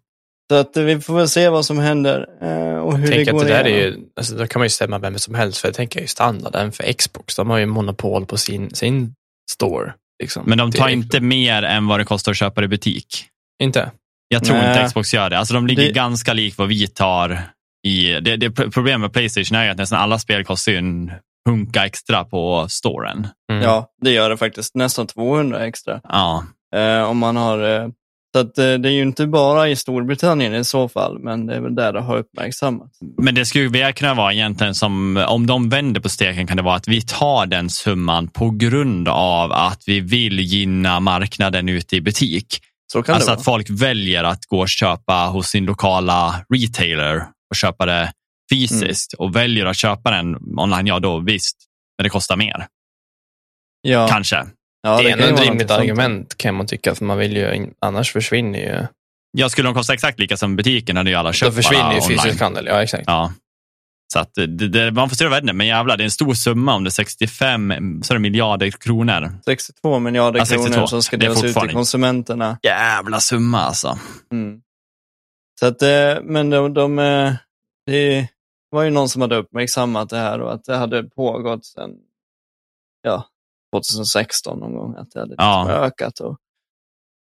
[0.52, 3.48] Så att vi får väl se vad som händer eh, och hur det går att
[3.48, 5.76] det där är ju, alltså, Då kan man ju stämma vem som helst, för jag
[5.76, 7.36] tänker ju standarden för Xbox.
[7.36, 9.14] De har ju monopol på sin, sin
[9.52, 9.94] store.
[10.22, 10.44] Liksom.
[10.46, 13.26] Men de tar inte mer än vad det kostar att köpa det i butik.
[13.64, 13.92] Inte?
[14.28, 14.72] Jag tror Nej.
[14.72, 15.38] inte Xbox gör det.
[15.38, 15.92] Alltså de ligger det...
[15.92, 17.42] ganska lik vad vi tar
[17.88, 18.14] i...
[18.14, 21.12] Det, det problemet med Playstation är ju att nästan alla spel kostar en
[21.50, 23.28] hunka extra på storen.
[23.52, 23.64] Mm.
[23.64, 24.76] Ja, det gör det faktiskt.
[24.76, 26.02] Nästan 200 extra.
[26.04, 26.44] Ja.
[26.76, 27.88] Eh, om man har eh,
[28.36, 31.56] Så att, eh, det är ju inte bara i Storbritannien i så fall, men det
[31.56, 33.00] är väl där det har uppmärksammats.
[33.18, 36.64] Men det skulle väl kunna vara egentligen som, om de vänder på steken kan det
[36.64, 41.96] vara att vi tar den summan på grund av att vi vill gynna marknaden ute
[41.96, 42.60] i butik.
[42.92, 47.18] Så kan alltså det att folk väljer att gå och köpa hos sin lokala retailer
[47.50, 48.12] och köpa det
[48.52, 51.58] fysiskt och väljer att köpa den online, ja då visst,
[51.98, 52.68] men det kostar mer.
[53.82, 54.46] Ja, Kanske.
[54.82, 57.68] Ja, det är ju ändå ett rimligt argument kan man tycka, för man vill ju,
[57.80, 58.88] annars försvinner ju...
[59.32, 62.00] Ja, skulle de kosta exakt lika som butiken hade ju alla Då köpt försvinner ju
[62.02, 62.20] online.
[62.20, 63.04] fysisk handel, ja exakt.
[63.08, 63.34] Ja.
[64.14, 66.76] Så att det, det, man får styra världen, men jävlar, det är en stor summa
[66.76, 67.74] om det är 65
[68.04, 69.32] så är det miljarder kronor.
[69.46, 70.74] 62 miljarder Ja, 62.
[70.74, 72.58] kronor som ska Det är delas ut till konsumenterna.
[72.64, 74.00] Jävla summa alltså.
[74.32, 74.62] Mm.
[75.60, 77.34] Så att, eh, men de, de, eh,
[77.86, 78.28] det
[78.70, 81.92] var ju någon som hade uppmärksammat det här och att det hade pågått sedan
[83.02, 83.26] ja,
[83.76, 85.70] 2016 någon gång, att det hade Ja.
[85.72, 86.20] ökat.
[86.20, 86.38] Och,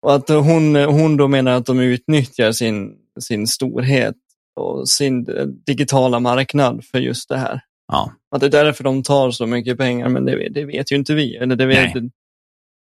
[0.06, 4.16] och att hon, hon då menar att de utnyttjar sin, sin storhet
[4.56, 7.62] och sin eh, digitala marknad för just det här.
[7.92, 8.12] Ja.
[8.36, 11.14] Att det är därför de tar så mycket pengar, men det, det vet ju inte
[11.14, 11.36] vi.
[11.36, 12.10] Eller det, vet, det,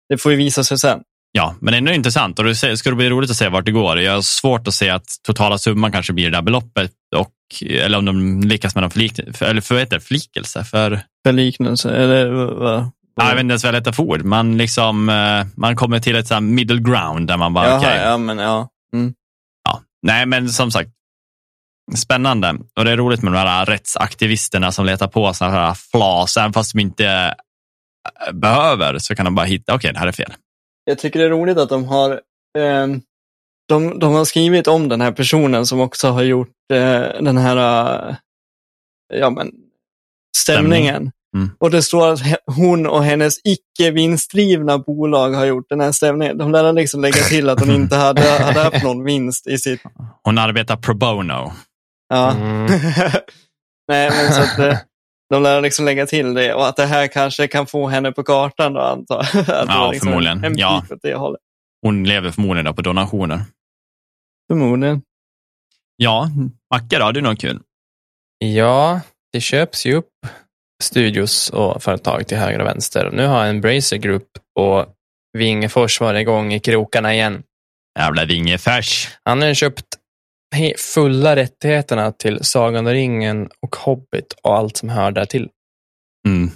[0.09, 0.99] det får ju visa sig sen.
[1.31, 3.65] Ja, men det är ändå intressant och det ska det bli roligt att se vart
[3.65, 3.99] det går.
[3.99, 7.33] Jag har svårt att se att totala summan kanske blir det där beloppet och,
[7.69, 10.63] eller om de lyckas med någon flik, eller för, heter det, flikelse.
[10.63, 12.91] För, För liknelse, eller vad?
[13.25, 14.23] Jag vet inte ens vad jag letar för ord.
[14.23, 18.01] Man, liksom, eh, man kommer till ett så middle ground där man bara, Jaha, okej,
[18.01, 18.69] ja, men ja.
[18.93, 19.13] Mm.
[19.63, 19.81] ja.
[20.01, 20.89] Nej, men som sagt,
[21.95, 22.55] spännande.
[22.79, 26.53] Och det är roligt med de här rättsaktivisterna som letar på sådana här flas, även
[26.53, 30.33] fast de inte eh, behöver så kan de bara hitta, okej, det här är fel.
[30.83, 32.11] Jag tycker det är roligt att de har,
[32.57, 32.87] eh,
[33.67, 37.57] de, de har skrivit om den här personen som också har gjort eh, den här
[38.09, 38.15] eh,
[39.13, 39.51] ja, men,
[40.37, 41.11] stämningen.
[41.35, 41.49] Mm.
[41.59, 46.37] Och det står att hon och hennes icke vinstdrivna bolag har gjort den här stämningen.
[46.37, 49.81] De lär liksom lägga till att hon inte hade, hade haft någon vinst i sitt...
[50.23, 51.53] Hon arbetar pro bono.
[52.09, 52.31] Ja.
[52.31, 52.65] Mm.
[53.87, 54.77] Nej, men så att eh,
[55.29, 58.23] de lär liksom lägga till det och att det här kanske kan få henne på
[58.23, 59.45] kartan då antar jag.
[59.67, 60.37] Ja, liksom förmodligen.
[60.37, 60.83] En, en Ja.
[61.01, 61.41] det hållet.
[61.81, 63.41] Hon lever förmodligen på donationer.
[64.51, 65.01] Förmodligen.
[65.95, 66.29] Ja,
[66.73, 67.61] Macke då, har du något kul?
[68.37, 69.01] Ja,
[69.33, 70.09] det köps ju upp
[70.83, 73.09] studios och företag till höger och vänster.
[73.13, 74.27] Nu har Embracer Group
[74.59, 74.85] och
[75.37, 77.43] Wingefors varit igång i krokarna igen.
[77.99, 79.09] Jävla Vingefärs.
[79.23, 79.85] Han har köpt
[80.77, 85.49] fulla rättigheterna till Sagan om ringen och Hobbit och allt som hör där till.
[86.27, 86.49] Mm.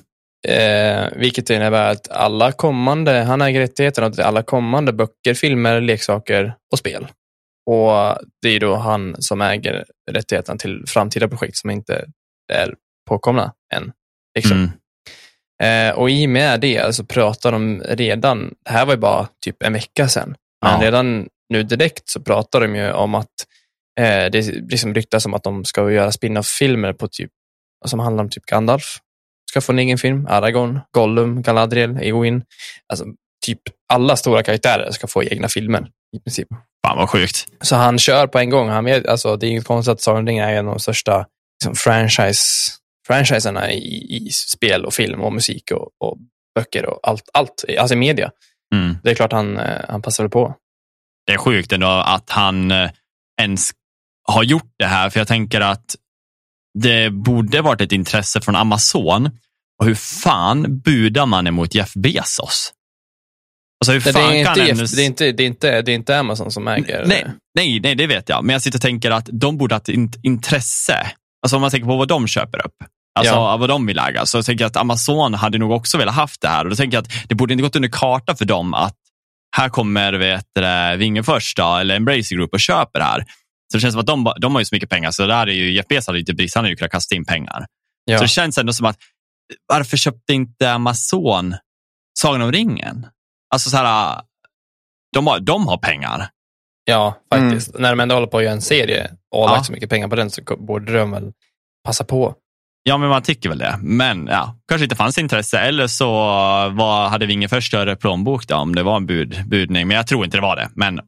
[0.47, 6.55] Eh, vilket innebär att alla kommande, han äger rättigheterna till alla kommande böcker, filmer, leksaker
[6.72, 7.07] och spel.
[7.65, 12.05] Och det är då han som äger rättigheterna till framtida projekt som inte
[12.53, 12.76] är
[13.09, 13.91] påkomna än.
[14.36, 14.58] Liksom.
[14.58, 14.72] Mm.
[15.64, 19.28] Eh, och i och med det så pratar de redan, det här var ju bara
[19.46, 20.88] typ en vecka sedan, men Ja.
[20.88, 23.28] redan nu direkt så pratar de ju om att
[24.00, 27.32] eh, det liksom ryktas om att de ska göra spin-off-filmer på typ,
[27.86, 28.98] som handlar om typ Gandalf.
[29.50, 32.44] Ska få en egen film, Aragorn, Gollum, Galadriel, Eowyn.
[32.90, 33.06] Alltså
[33.46, 33.60] typ
[33.94, 36.48] alla stora karaktärer ska få egna filmer i princip.
[36.88, 37.46] Fan vad sjukt.
[37.62, 38.70] Så han kör på en gång.
[38.70, 41.26] Han vet, alltså, det är inget konstigt att Sagan är en av de största
[41.64, 42.44] liksom, franchise,
[43.12, 46.18] franchiserna i, i spel och film och musik och, och
[46.55, 48.32] böcker och allt, allt alltså media.
[48.76, 48.97] Mm.
[49.03, 50.55] Det är klart han, eh, han passar väl på.
[51.28, 52.89] Det är sjukt ändå att han eh,
[53.41, 53.72] ens
[54.28, 55.95] har gjort det här, för jag tänker att
[56.80, 59.30] det borde varit ett intresse från Amazon.
[59.80, 62.74] Och hur fan budar man emot Jeff Bezos?
[63.82, 65.95] Alltså hur Det, fan är kan inte, det, är inte, det, är inte, det är
[65.95, 67.05] inte Amazon som äger.
[67.05, 68.43] Nej, nej, nej, det vet jag.
[68.43, 71.12] Men jag sitter och tänker att de borde ha ett int- intresse.
[71.41, 72.76] Alltså om man tänker på vad de köper upp.
[73.20, 73.57] Alltså Ja.
[73.57, 74.26] vad de vill äga.
[74.26, 76.64] Så jag tänker att Amazon hade nog också velat haft det här.
[76.64, 78.97] Och då tänker jag att det borde inte gått under karta för dem att
[79.57, 83.20] här kommer vet du, Vingefors då, eller Embracer Group och köper det här.
[83.72, 85.51] Så det känns som att de, de har ju så mycket pengar, så där är
[85.53, 87.66] ju Jeff Bezos hade inte brist, han hade ju kunnat kasta in pengar.
[88.05, 88.18] Ja.
[88.18, 88.97] Så det känns ändå som att,
[89.68, 91.55] varför köpte inte Amazon
[92.20, 93.07] Sagan om ringen?
[93.53, 94.22] Alltså så här,
[95.16, 96.30] de har, de har pengar.
[96.86, 97.80] Ja, faktiskt.
[97.80, 99.55] När de ändå håller på att göra en serie och har Ja.
[99.55, 101.32] lagt så mycket pengar på den så borde de väl
[101.86, 102.36] passa på.
[102.84, 103.80] Ja, men man tycker väl det.
[103.82, 105.60] Men ja, kanske inte fanns intresse.
[105.60, 106.10] Eller så
[106.70, 109.88] var, hade vi ingen för större plånbok då, om det var en bud, budning.
[109.88, 110.70] Men jag tror inte det var det.
[110.76, 111.00] Men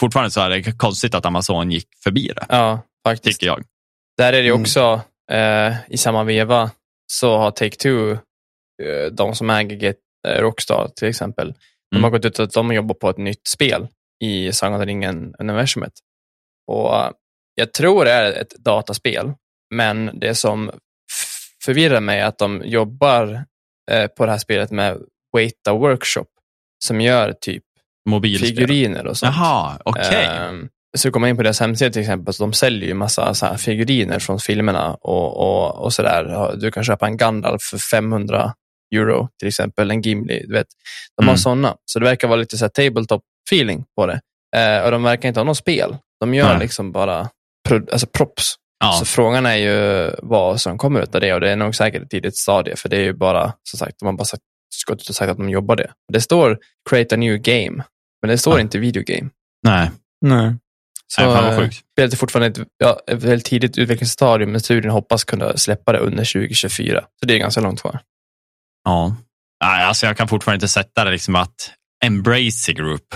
[0.00, 3.40] fortfarande så är det konstigt att Amazon gick förbi det, Ja, faktiskt.
[3.40, 3.64] tycker jag.
[4.18, 4.60] Där är det Mm.
[4.60, 5.00] också,
[5.32, 6.70] eh, i samma veva,
[7.12, 8.12] så har Take-Two,
[8.82, 9.96] eh, de som äger Get,
[10.28, 11.54] eh, Rockstar till exempel,
[11.90, 12.04] de Mm.
[12.04, 13.88] har gått ut att de jobbar på ett nytt spel
[14.24, 15.92] i Sagan om ringen-universumet.
[16.66, 17.10] Och eh,
[17.54, 19.32] jag tror det är ett dataspel,
[19.74, 20.70] men det som
[21.64, 23.44] förvirrar mig att de jobbar
[23.90, 24.98] eh, på det här spelet med
[25.36, 26.26] Weta Workshop,
[26.84, 27.62] som gör typ
[28.08, 28.48] Mobilspel.
[28.48, 29.34] figuriner och sånt.
[29.36, 30.24] Jaha, okej.
[30.24, 33.34] Ehm, så kommer man in på deras hemsida till exempel, så de säljer ju massa
[33.34, 36.52] så figuriner från filmerna och, och, och sådär.
[36.56, 38.52] Du kan köpa en Gandalf för 500
[38.94, 40.44] euro till exempel, en Gimli.
[40.46, 40.66] Du vet.
[41.16, 41.38] De har Mm.
[41.38, 44.20] sådana, så det verkar vara lite så här tabletop-feeling på det.
[44.56, 45.96] Eh, och de verkar inte ha något spel.
[46.20, 46.58] De gör Nej.
[46.58, 47.28] liksom bara
[47.68, 48.54] pro, alltså props.
[48.80, 48.92] Ja.
[48.92, 52.02] Så frågan är ju vad som kommer ut av det och det är nog säkert
[52.02, 54.42] ett tidigt stadie för det är ju bara, som sagt, de har bara sagt,
[54.86, 55.90] gått ut och sagt att de jobbar det.
[56.12, 56.58] Det står
[56.90, 57.84] create a new game,
[58.22, 58.60] men det står Ja.
[58.60, 59.30] inte video game.
[59.66, 59.90] Nej,
[60.26, 60.54] Nej.
[61.06, 61.76] Så Nej, fan vad eh, sjukt.
[61.92, 65.98] spelet är fortfarande ett, ja, ett väldigt tidigt utvecklingsstadium, men studien hoppas kunna släppa det
[65.98, 67.04] under 2024.
[67.20, 68.00] Så det är ganska långt kvar.
[68.84, 69.16] Ja.
[69.64, 71.70] Nej, alltså jag kan fortfarande inte sätta det liksom att
[72.04, 73.14] Embrace Group,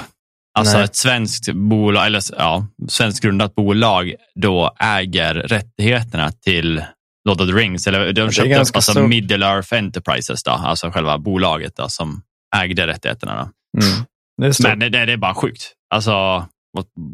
[0.59, 0.85] alltså Nej.
[0.85, 6.85] ett svenskt bolag, eller ja, svenskt grundat bolag, då äger rättigheterna till
[7.29, 7.87] Lord of the Rings.
[7.87, 9.09] Eller de köpte alltså stort.
[9.09, 12.23] Middle Earth Enterprises, då, alltså själva bolaget då, som
[12.57, 13.51] ägde rättigheterna.
[13.83, 14.05] Mm.
[14.43, 14.61] Det.
[14.63, 15.73] Men det, det är bara sjukt.
[15.95, 16.47] Alltså,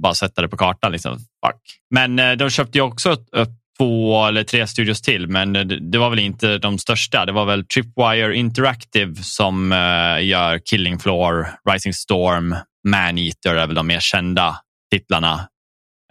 [0.03, 0.93] bara sätta det på kartan.
[0.93, 1.17] Liksom.
[1.19, 1.63] Fuck.
[1.95, 5.99] Men eh, de köpte ju också upp två eller tre studios till, men det, det
[5.99, 7.27] var väl inte de största.
[7.27, 12.57] Det var väl Tripwire Interactive som eh, gör Killing Floor, Rising Storm,
[12.89, 14.57] Man-Eater är väl de mer kända
[14.93, 15.49] titlarna.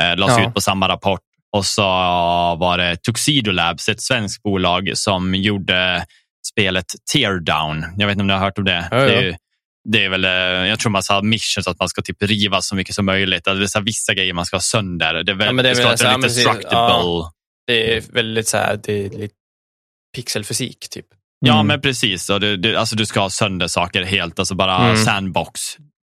[0.02, 0.48] Eh, lades Ja.
[0.48, 1.20] ut på samma rapport.
[1.56, 1.82] Och så
[2.60, 6.06] var det Tuxedo Labs, ett svenskt bolag som gjorde
[6.52, 7.86] spelet Teardown.
[7.98, 8.88] Jag vet inte om ni har hört om det.
[8.92, 9.06] Ja, ja.
[9.06, 9.38] det är,
[9.90, 10.32] det är väl, eh,
[10.70, 13.48] jag tror man ha missions att man ska typ riva så mycket som möjligt.
[13.48, 15.14] Alltså, det är så vissa grejer man ska ha sönder.
[15.24, 16.68] Det, är väl, Ja, men det är det ska vara lite destructible.
[16.72, 17.32] Ja.
[17.68, 19.34] Det är väldigt så här, det är lite
[20.16, 21.06] pixelfysik typ.
[21.40, 21.68] Ja, Mm.
[21.68, 22.30] men precis.
[22.30, 24.98] Och det, det, alltså, du ska ha sönder saker helt, alltså bara Mm.
[24.98, 25.62] sandbox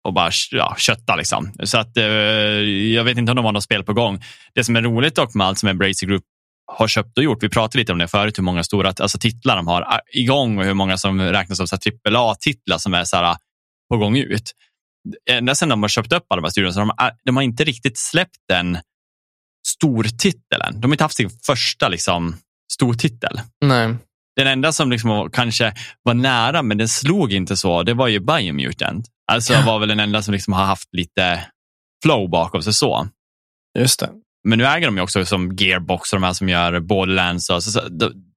[0.04, 1.16] och bara ja, kötta.
[1.16, 1.52] Liksom.
[1.64, 4.22] Så att, eh, jag vet inte om de har något spel på gång.
[4.54, 6.24] Det som är roligt dock med allt som Embracer Group
[6.72, 9.56] har köpt och gjort, vi pratade lite om det förut, hur många stora alltså, titlar
[9.56, 11.78] de har ah, igång och hur många som räknas som
[12.08, 13.36] AAA-titlar som är så här, ah,
[13.90, 14.52] på gång ut.
[15.30, 17.42] Ända sedan de har köpt upp alla de här studierna så de, har- de har
[17.42, 18.78] inte riktigt släppt den
[19.66, 20.80] stortiteln.
[20.80, 22.36] De har inte haft sin första liksom,
[22.72, 23.40] stortitel.
[23.64, 23.94] Nej.
[24.36, 28.20] Den enda som liksom kanske var nära, men den slog inte så, det var ju
[28.20, 29.06] Biomutant.
[29.32, 31.46] Alltså var väl den enda som liksom har haft lite
[32.04, 33.08] flow bakom sig så.
[33.78, 34.10] Just det.
[34.48, 37.50] Men nu äger de ju också som Gearbox och de här som gör Borderlands.
[37.50, 37.80] Och så, så,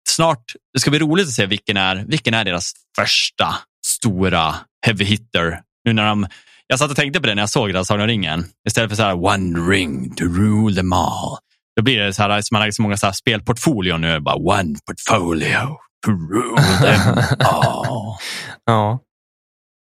[0.09, 0.43] snart,
[0.73, 5.59] det ska bli roligt att se vilken är, vilken är deras första stora heavy hitter.
[5.85, 6.27] Nu när de,
[6.67, 8.45] jag satt och tänkte på det när jag såg det, Sagan om ringen.
[8.67, 11.37] Istället för så här, one ring to rule them all.
[11.75, 14.19] Då blir det så här, man har så många så här spelportfolio nu.
[14.19, 18.17] Bara one portfolio to rule them all.
[18.65, 18.99] Ja.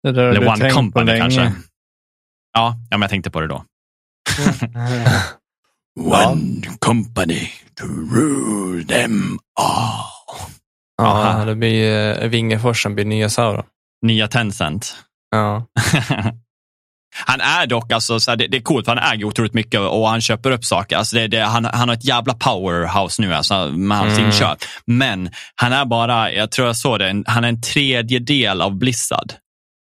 [0.03, 1.53] Det där Eller one company kanske.
[2.53, 3.65] Ja, ja, men jag tänkte på det då.
[5.95, 6.31] Ja.
[6.31, 7.49] One company
[7.81, 10.05] to rule them all.
[11.07, 11.39] Aha.
[11.39, 13.65] ja, det blir uh, Vingefors som blir nya Sauron.
[14.07, 14.97] Nya Tencent.
[15.31, 15.67] Ja.
[17.27, 19.81] han är dock, alltså, så här, det, det är coolt, för han äger otroligt mycket
[19.81, 20.97] och han köper upp saker.
[20.97, 24.25] Alltså, det, det, han, han har ett jävla powerhouse nu alltså, med hans Mm.
[24.31, 24.59] inköp.
[24.87, 28.75] Men han är bara, jag tror jag såg det, en- han är en tredjedel av
[28.79, 29.33] Blizzard.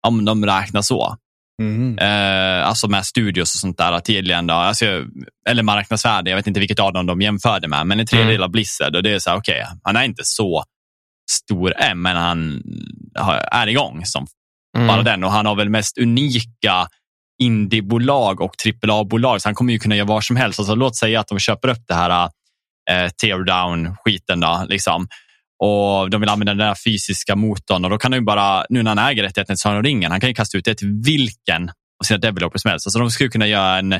[0.07, 1.17] Om de räknar så.
[1.63, 1.99] Mm.
[1.99, 4.47] Eh, alltså med studios och sånt där tydligen.
[4.47, 4.55] Då.
[4.55, 5.05] Alltså,
[5.49, 7.87] eller marknadsvärde, jag vet inte vilket av dem de jämförde med.
[7.87, 8.45] Men en tredjedel Mm.
[8.45, 10.65] av Blizzard och det är så här, okej, han är inte så
[11.31, 12.63] stor än, men han
[13.53, 14.27] är igång som
[14.77, 14.89] Mm.
[14.89, 16.89] bara den och han har väl mest unika
[17.43, 20.59] indiebolag och AAA-bolag så han kommer ju kunna göra vad som helst.
[20.59, 22.31] Alltså, låt säga att de köper upp det här
[22.91, 25.09] eh, teardown-skiten då, liksom.
[25.59, 28.97] Och de vill använda den där fysiska motorn och då kan ju bara, nu när
[28.97, 31.69] han äger rättigheten till Sagan om ringen, han kan ju kasta ut det till vilken
[31.69, 32.87] av sina developers som helst.
[32.87, 33.93] Alltså, de skulle kunna göra en,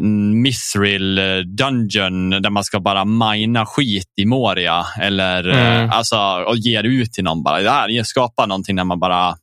[0.00, 5.84] en Mithril eh, Dungeon där man ska bara mina skit i Moria eller Mm.
[5.84, 7.42] eh, alltså, och ge det ut till någon.
[7.42, 9.36] Bara, det här, skapa någonting där man bara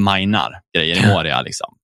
[0.00, 1.42] minar grejer i Moria.
[1.42, 1.74] Liksom.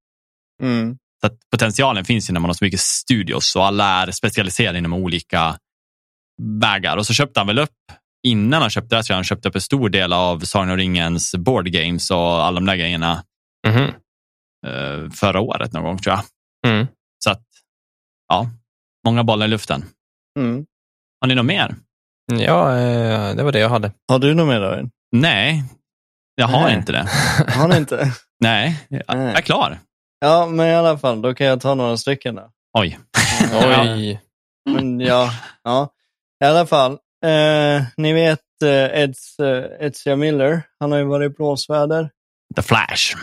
[0.62, 0.96] Mm.
[1.20, 4.92] Så potentialen finns ju när man har så mycket studios och alla är specialiserade inom
[4.92, 5.56] olika
[6.62, 6.96] vägar.
[6.96, 7.70] Och så köpte han väl upp,
[8.22, 11.34] innan han köpte det, så han köpte upp en stor del av Sagan om ringens
[11.34, 13.24] board games och alla de där grejerna
[14.66, 16.24] eh, förra året någon gång tror jag.
[16.72, 16.86] Mm.
[17.24, 17.42] Så att,
[18.28, 18.50] ja,
[19.06, 19.84] många bollar i luften.
[20.38, 20.66] Mm.
[21.20, 21.74] Har ni något mer?
[22.32, 23.92] Ja, eh, det var det jag hade.
[24.08, 24.90] Har du något mer David?
[25.12, 25.64] Nej,
[26.34, 26.76] jag har Nej.
[26.76, 27.08] inte det.
[27.48, 28.12] Har ni inte?
[28.40, 29.78] Nej, jag jag är klar.
[30.20, 32.50] Ja, men i alla fall, då kan jag ta några stycken då.
[32.78, 32.98] Oj.
[33.52, 34.20] Oj.
[34.70, 35.30] Men ja,
[35.62, 35.88] ja.
[36.44, 36.98] I alla fall.
[37.24, 42.10] Eh, ni vet eh, Eds, eh, Edsja Miller, han har ju varit i blåsväder.
[42.56, 43.16] The Flash.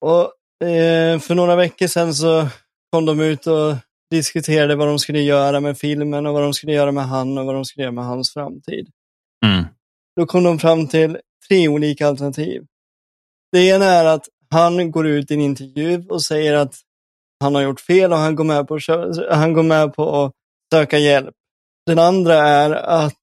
[0.00, 2.48] Och eh, för några veckor sedan så
[2.92, 3.74] kom de ut och
[4.10, 7.46] diskuterade vad de skulle göra med filmen och vad de skulle göra med han och
[7.46, 8.88] vad de skulle göra med hans framtid.
[9.46, 9.64] Mm.
[10.16, 11.18] Då kom de fram till
[11.48, 12.62] tre olika alternativ.
[13.52, 16.74] Det ena är att han går ut i en intervju och säger att
[17.40, 18.78] han har gjort fel och han går med på,
[19.30, 20.32] han går med på att
[20.72, 21.34] söka hjälp.
[21.86, 23.14] Den andra är att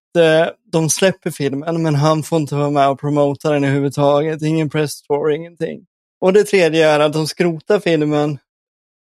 [0.71, 4.41] de släpper filmen men han får inte vara med och promota den överhuvudtaget.
[4.41, 5.85] Ingen press tour, ingenting.
[6.21, 8.37] Och det tredje är att de skrotar filmen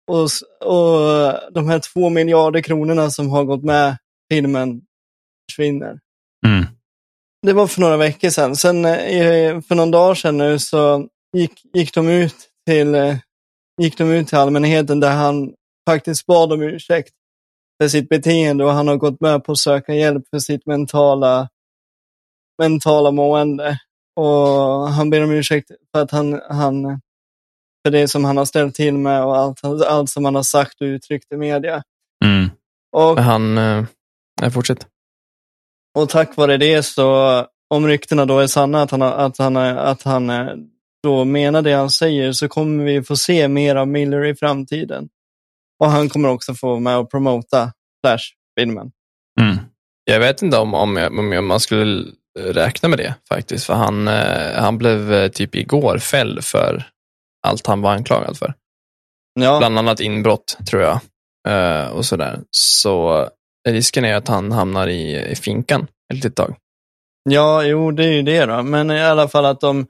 [0.07, 0.29] och,
[0.69, 3.97] och de här två miljarder kronorna som har gått med
[4.31, 4.81] filmen
[5.51, 5.99] försvinner.
[6.45, 6.65] Mm.
[7.41, 8.55] Det var för några veckor sedan.
[8.55, 12.35] Sen eh, för någon dag sedan nu så gick, gick, de ut
[12.67, 13.15] till, eh,
[13.81, 15.53] gick de ut till allmänheten där han
[15.89, 17.13] faktiskt bad om ursäkt
[17.81, 21.49] för sitt beteende och han har gått med på att söka hjälp för sitt mentala,
[22.61, 23.79] mentala mående.
[24.15, 27.01] Och han ber om ursäkt för att han, han
[27.85, 30.81] för det som han har ställt till med och allt, allt som han har sagt
[30.81, 31.83] och uttryckt i media.
[32.25, 32.49] Mm.
[32.91, 33.57] Och han...
[33.57, 33.85] Eh,
[34.41, 34.87] nej, fortsätt.
[35.97, 40.03] Och tack vare det så, om ryktena då är sanna, att han, att han, att
[40.03, 40.31] han
[41.03, 45.09] då menar det han säger, så kommer vi få se mer av Miller i framtiden.
[45.79, 47.71] Och han kommer också få vara med och promota
[48.05, 48.91] Flash-filmen.
[49.41, 49.57] Mm.
[50.03, 52.05] Jag vet inte om, om, jag, om jag, man skulle
[52.39, 53.65] räkna med det faktiskt.
[53.65, 56.83] För han, eh, han blev eh, typ igår fälld för
[57.47, 58.53] allt han var anklagad för.
[59.39, 60.99] Ja, Bland annat inbrott, tror jag.
[61.47, 62.39] Eh, och sådär.
[62.51, 63.27] Så
[63.67, 66.55] risken är att han hamnar i, i finkan ett litet tag.
[67.29, 68.63] ja, jo, det är ju det då.
[68.63, 69.87] Men i alla fall att de,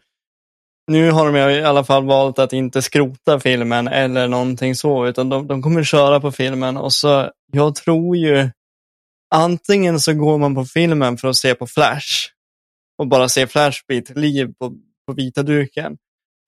[0.89, 5.07] nu har de ju i alla fall valt att inte skrota filmen eller någonting så,
[5.07, 8.49] utan de, de kommer köra på filmen och så, jag tror ju,
[9.35, 12.29] antingen så går man på filmen för att se på Flash
[12.97, 14.73] och bara se Flash bli till liv på,
[15.07, 15.97] på vita duken.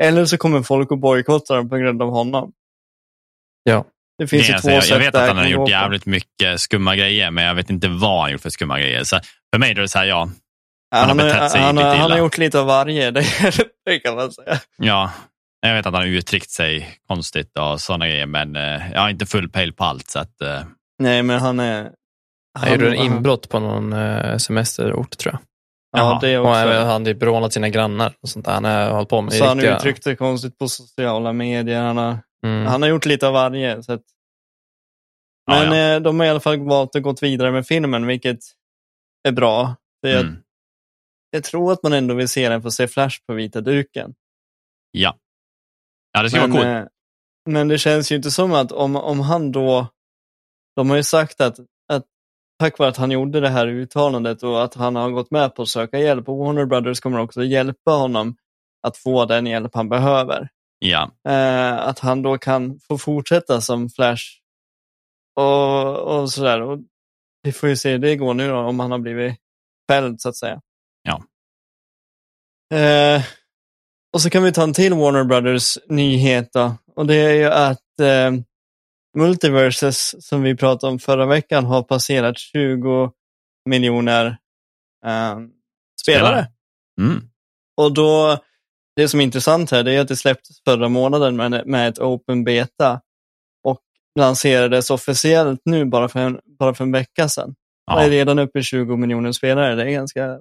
[0.03, 2.51] Eller så kommer folk att bojkotta dem på grund av honom.
[3.63, 3.85] Ja.
[4.17, 6.05] Det finns Det ju alltså, två jag, sätt jag vet att han har gjort jävligt
[6.05, 9.03] mycket skumma grejer, men jag vet inte vad han gjort för skumma grejer.
[9.03, 9.19] Så
[9.53, 10.29] för mig då är det så här, Ja,
[10.91, 12.17] han har han, har, betett sig han, lite han har illa.
[12.17, 13.25] gjort lite av varje, det,
[13.85, 14.59] det kan man säga.
[14.77, 15.11] ja.
[15.63, 19.09] Jag vet att han har uttryckt sig konstigt och sådana grejer, men eh, jag har
[19.09, 20.09] inte full pejl på allt.
[20.09, 20.61] Så att, eh,
[20.99, 21.91] Nej, men han är...
[22.59, 25.41] Han gjorde en inbrott på någon eh, semesterort, tror jag.
[26.01, 26.59] Ja, det Och också.
[26.59, 28.13] även han hade rånat sina grannar.
[28.21, 28.53] Och sånt där.
[28.53, 29.77] Han har hållit på med Så han riktiga...
[29.77, 31.81] uttryckte sig konstigt på sociala medier.
[31.81, 32.65] Han har, Mm.
[32.65, 33.83] han har gjort lite av varje.
[33.83, 34.01] Så att,
[35.51, 35.95] Ja, men ja.
[35.95, 38.39] eh, de har i alla fall valt att gå vidare med filmen, vilket
[39.27, 39.75] är bra.
[40.03, 40.37] För jag, mm,
[41.31, 44.13] jag tror att man ändå vill se den att se Flash på vita duken.
[44.91, 45.17] ja.
[46.13, 46.87] ja, det ska Men, vara coolt.
[47.47, 49.87] eh, men det känns ju inte som att om, om han då...
[50.75, 51.59] De har ju sagt att,
[51.93, 52.05] att
[52.59, 55.61] tack vare att han gjorde det här uttalandet och att han har gått med på
[55.61, 58.35] att söka hjälp och Warner Brothers kommer också hjälpa honom
[58.87, 60.49] att få den hjälp han behöver.
[60.79, 64.23] Ja, Eh, att han då kan få fortsätta som Flash
[65.35, 66.61] och, och sådär.
[66.61, 66.79] Och
[67.43, 69.35] vi får ju se hur det går nu då, om han har blivit
[69.91, 70.61] fälld så att säga.
[71.03, 71.23] Ja.
[72.77, 73.23] Eh,
[74.13, 76.75] och så kan vi ta en till Warner Brothers nyhet då.
[76.95, 78.31] Och det är ju att eh,
[79.17, 83.11] Multiverses som vi pratade om förra veckan har passerat 20
[83.69, 84.25] miljoner
[85.05, 85.37] eh,
[86.01, 86.47] spelare.
[87.01, 87.21] Mm.
[87.77, 88.37] Och då,
[88.95, 91.99] det som är intressant här det är att det släpptes förra månaden med, med ett
[91.99, 93.01] open beta
[93.63, 93.79] och
[94.19, 97.55] lanserades officiellt nu bara för en, bara för en vecka sedan.
[97.91, 98.11] Och är Ja.
[98.11, 99.75] redan uppe i 20 miljoner spelare.
[99.75, 100.39] Det är ganska,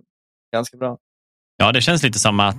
[0.53, 0.97] ganska bra.
[1.59, 2.57] ja, det känns lite som att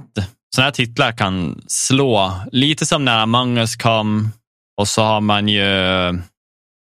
[0.56, 4.30] sådana här titlar kan slå, lite som när Among us kom
[4.82, 5.64] och så har man ju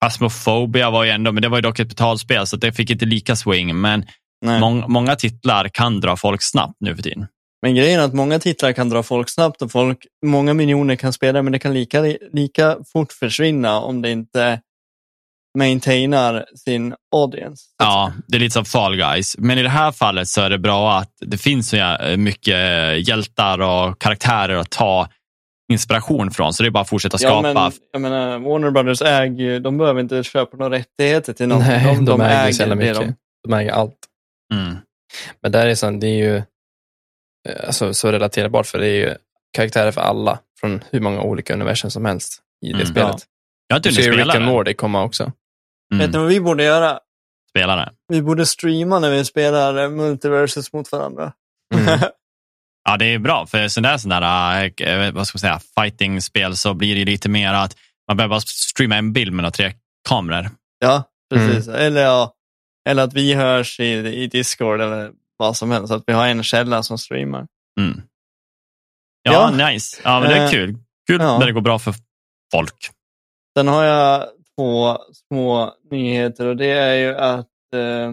[0.00, 3.06] Phasmophobia var ju ändå, men det var ju dock ett betalspel så det fick inte
[3.06, 3.80] lika swing.
[3.80, 4.04] Men
[4.60, 7.26] mång, många titlar kan dra folk snabbt nu för tiden.
[7.62, 11.12] Men grejen är att många titlar kan dra folk snabbt och folk, många miljoner kan
[11.12, 12.02] spela men det kan lika,
[12.32, 14.60] lika fort försvinna om det inte
[15.58, 17.64] maintainar sin audience.
[17.78, 19.36] Ja, det är lite som Fall Guys.
[19.38, 22.56] Men i det här fallet så är det bra att det finns så mycket
[23.08, 25.08] hjältar och karaktärer att ta
[25.72, 26.52] inspiration från.
[26.52, 27.48] Så det är bara att fortsätta skapa.
[27.48, 31.48] Ja, men, jag menar, Warner Brothers äger ju, de behöver inte köpa några rättigheter till
[31.48, 31.72] någonting.
[31.72, 32.96] Nej, de, de, äger så jävla det mycket.
[33.00, 33.14] de-
[33.48, 33.96] De äger allt.
[34.54, 34.76] Mm.
[35.42, 39.14] Men där är sånt, det är ju eh, alltså, så relaterbart för det är ju
[39.56, 43.16] karaktärer för alla från hur många olika universum som helst i det Mm, spelet.
[43.68, 44.46] Jag har inte hunnit Rick spela and det.
[44.46, 45.32] Morty komma också.
[45.90, 46.10] Vet Mm.
[46.10, 46.98] ni vad vi borde göra?
[47.50, 47.92] Spela det.
[48.08, 51.32] Vi borde streama när vi spelar eh, multiverses mot varandra.
[51.74, 51.98] Mm.
[52.84, 53.46] Ja, det är bra.
[53.46, 57.28] För sådana där, sådana där eh, vad ska man säga, fighting-spel så blir det lite
[57.28, 57.76] mer att
[58.08, 59.72] man behöver bara streama en bild med några tre
[60.08, 60.50] kameror.
[60.78, 61.02] ja,
[61.34, 61.68] precis.
[61.68, 62.34] Eller, ja,
[62.88, 65.92] eller att vi hörs i, i Discord eller vad som helst.
[65.92, 67.46] Att vi har en källa som streamar.
[67.80, 68.02] Mm.
[69.22, 69.68] Ja, Ja.
[69.70, 70.00] nice.
[70.04, 70.76] Ja, men det är Eh, kul.
[71.06, 71.38] Kul ja.
[71.38, 71.94] när det går bra för
[72.52, 72.90] folk.
[73.58, 74.26] Sen har jag
[74.58, 78.12] två små nyheter och det är ju att eh,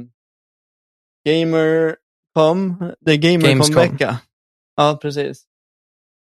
[1.27, 3.17] Gamercom, det är.
[3.17, 4.17] Gamercom-vecka.
[4.75, 5.43] Ja, precis.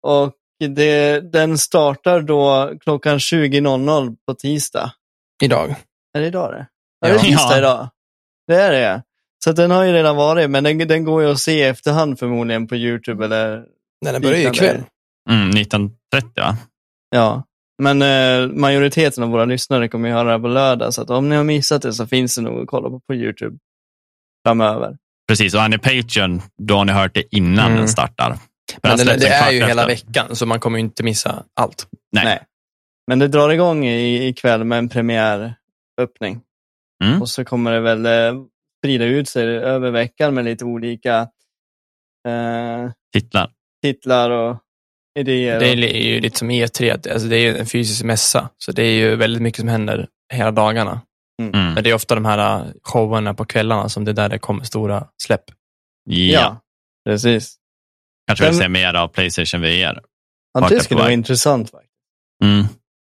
[0.02, 0.32] Och
[0.74, 4.92] det, den startar då klockan 20.00 på tisdag.
[5.42, 5.74] Idag.
[6.14, 6.66] Är det idag det?
[7.00, 7.08] Ja.
[7.08, 7.58] Är det tisdag Ja.
[7.58, 7.88] idag?
[8.46, 9.02] Det är det.
[9.44, 12.18] Så den har ju redan varit, men den, den går ju att se i efterhand
[12.18, 13.56] förmodligen på YouTube eller
[14.04, 14.82] Nej, den börjar ju ikväll.
[15.30, 16.56] Mm, 1930 va?
[17.10, 17.42] Ja,
[17.82, 21.10] men eh, majoriteten av våra lyssnare kommer ju höra det här på lördag, så att
[21.10, 23.58] om ni har missat det så finns det nog att kolla på på YouTube
[24.46, 24.96] framöver.
[25.28, 27.78] Precis, och är ni Patreon, då har ni hört det innan Mm.
[27.78, 28.38] den startar.
[28.82, 30.06] Men den det, är ju hela efter.
[30.06, 31.88] veckan, så man kommer ju inte missa allt.
[32.12, 32.24] Nej.
[32.24, 32.42] Nej.
[33.06, 36.40] Men det drar igång i, ikväll med en premiäröppning.
[37.04, 37.22] Mm.
[37.22, 38.42] Och så kommer det väl eh,
[38.80, 41.18] sprida ut sig över veckan med lite olika
[42.28, 43.50] eh, Titlar.
[43.82, 44.56] titlar och.
[45.24, 48.04] Det är och, li- ju lite som E3, att- alltså det är ju en fysisk
[48.04, 51.00] mässa, så det är ju väldigt mycket som händer hela dagarna.
[51.42, 51.74] Mm.
[51.74, 54.38] Men det är ofta de här uh, showerna på kvällarna som det är där det
[54.38, 55.44] kommer stora släpp.
[56.10, 56.40] Ja.
[56.40, 56.60] ja.
[57.08, 57.56] precis.
[58.26, 60.00] Kanske vill se mer av Playstation VR.
[60.54, 61.70] Ja, det är skulle vara intressant.
[61.70, 61.92] faktiskt.
[62.44, 62.64] Mm.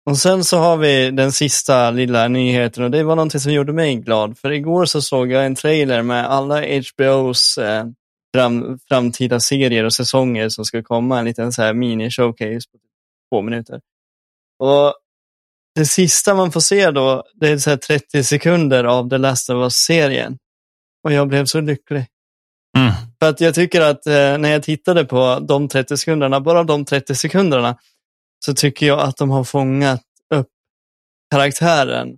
[0.09, 3.73] Och sen så har vi den sista lilla nyheten och det var någonting som gjorde
[3.73, 4.38] mig glad.
[4.38, 7.85] För igår så såg jag en trailer med alla HBOs eh,
[8.35, 11.19] fram, framtida serier och säsonger som ska komma.
[11.19, 12.77] En liten så här mini-showcase på
[13.31, 13.81] två minuter.
[14.60, 14.93] Och
[15.76, 19.49] det sista man får se då, det är så här 30 sekunder av The Last
[19.49, 20.38] of Us-serien.
[21.03, 22.06] Och jag blev så lycklig.
[22.77, 22.91] Mm.
[23.19, 26.85] För att jag tycker att eh, när jag tittade på de 30 sekunderna, bara de
[26.85, 27.77] 30 sekunderna,
[28.45, 30.01] så tycker jag att de har fångat
[30.35, 30.47] upp
[31.31, 32.18] karaktären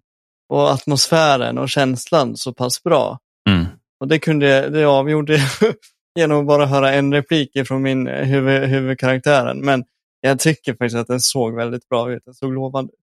[0.49, 3.19] och atmosfären och känslan så pass bra.
[3.49, 3.65] Mm.
[3.99, 5.37] Och det kunde det avgjorde
[6.19, 9.59] genom att bara höra en replik från min eh, huvud, huvudkaraktären.
[9.59, 9.83] Men
[10.21, 12.25] jag tycker faktiskt att den såg väldigt bra ut.
[12.25, 12.99] Den såg lovande ut.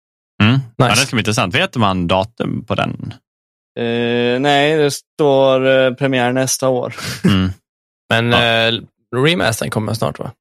[0.49, 0.61] Mm.
[0.77, 1.01] Ja, Nice.
[1.01, 1.55] det ska bli intressant.
[1.55, 3.15] Vet man datum på den?
[3.79, 6.95] Eh, nej, det står eh, premiär nästa år.
[7.25, 7.51] Mm.
[8.09, 8.69] Men Ja.
[8.69, 8.81] eh,
[9.17, 10.33] remastern kommer snart va?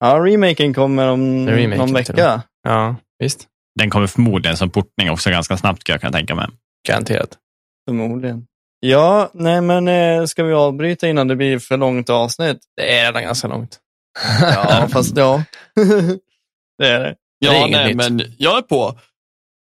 [0.00, 2.42] Ja, remaken kommer om remaken, någon vecka.
[2.62, 3.46] Ja, visst.
[3.78, 6.46] Den kommer förmodligen som portning också ganska snabbt, kan jag kan tänka mig.
[6.88, 7.38] Garanterat.
[7.88, 8.46] Förmodligen.
[8.80, 12.58] Ja, nej men eh, ska vi avbryta innan det blir för långt avsnitt?
[12.76, 13.78] Det är redan ganska långt.
[14.40, 15.44] Ja, fast ja.
[16.78, 17.14] det är det.
[17.40, 18.34] Det är inget nytt.
[18.38, 18.98] jag är på.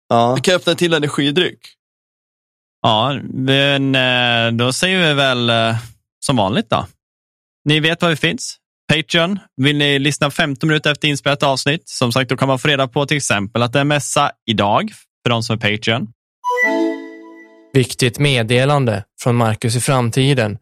[0.10, 0.38] Ja.
[0.44, 1.60] kan öppna till energidryck.
[2.82, 5.76] Ja, men eh, då säger vi väl eh,
[6.26, 6.88] som vanligt då.
[7.66, 8.58] Ni vet var vi finns.
[8.94, 9.40] Patreon.
[9.62, 11.90] Vill ni lyssna 15 minuter efter inspelat avsnitt?
[11.90, 14.92] Som sagt, då kan man få reda på till exempel att det är mässa idag
[15.24, 16.08] för de som är Patreon.
[17.74, 20.58] Viktigt meddelande från Marcus i framtiden.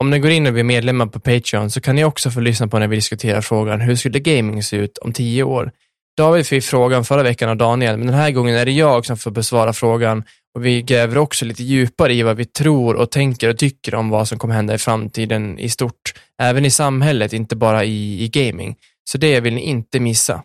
[0.00, 2.68] Om ni går in och blir medlemmar på Patreon så kan ni också få lyssna
[2.68, 5.72] på när vi diskuterar frågan hur skulle gaming se ut om tio år?
[6.16, 9.16] David fick frågan förra veckan av Daniel, men den här gången är det jag som
[9.16, 10.24] får besvara frågan
[10.54, 14.10] och vi gräver också lite djupare i vad vi tror och tänker och tycker om
[14.10, 18.28] vad som kommer hända i framtiden i stort, även i samhället, inte bara i, i
[18.28, 18.76] gaming.
[19.10, 20.42] Så det vill ni inte missa.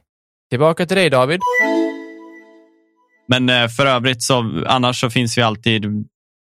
[0.50, 1.40] Tillbaka till dig David.
[3.30, 5.86] Men eh, för övrigt så annars så finns vi alltid,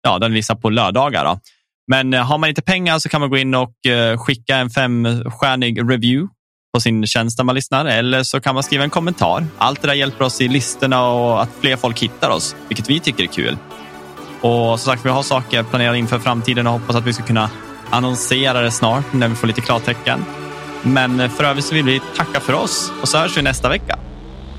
[0.04, 1.26] ja, den visar på lördagar.
[1.26, 1.40] Då.
[1.88, 4.70] Men eh, har man inte pengar så kan man gå in och eh, skicka en
[4.70, 6.34] femstjärnig review
[6.74, 9.46] på sin tjänst där man lyssnar eller så kan man skriva en kommentar.
[9.58, 13.00] Allt det där hjälper oss i listorna och att fler folk hittar oss, vilket vi
[13.00, 13.58] tycker är kul.
[14.42, 17.50] Och som sagt, vi har saker planerade inför framtiden och hoppas att vi ska kunna
[17.90, 20.26] annonsera det snart när vi får lite klartecken.
[20.84, 24.00] Men för övrigt så vill vi tacka för oss och så hörs vi nästa vecka.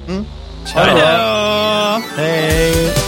[0.09, 0.25] Mm.
[0.65, 2.23] Hej då!
[2.23, 3.08] Hej!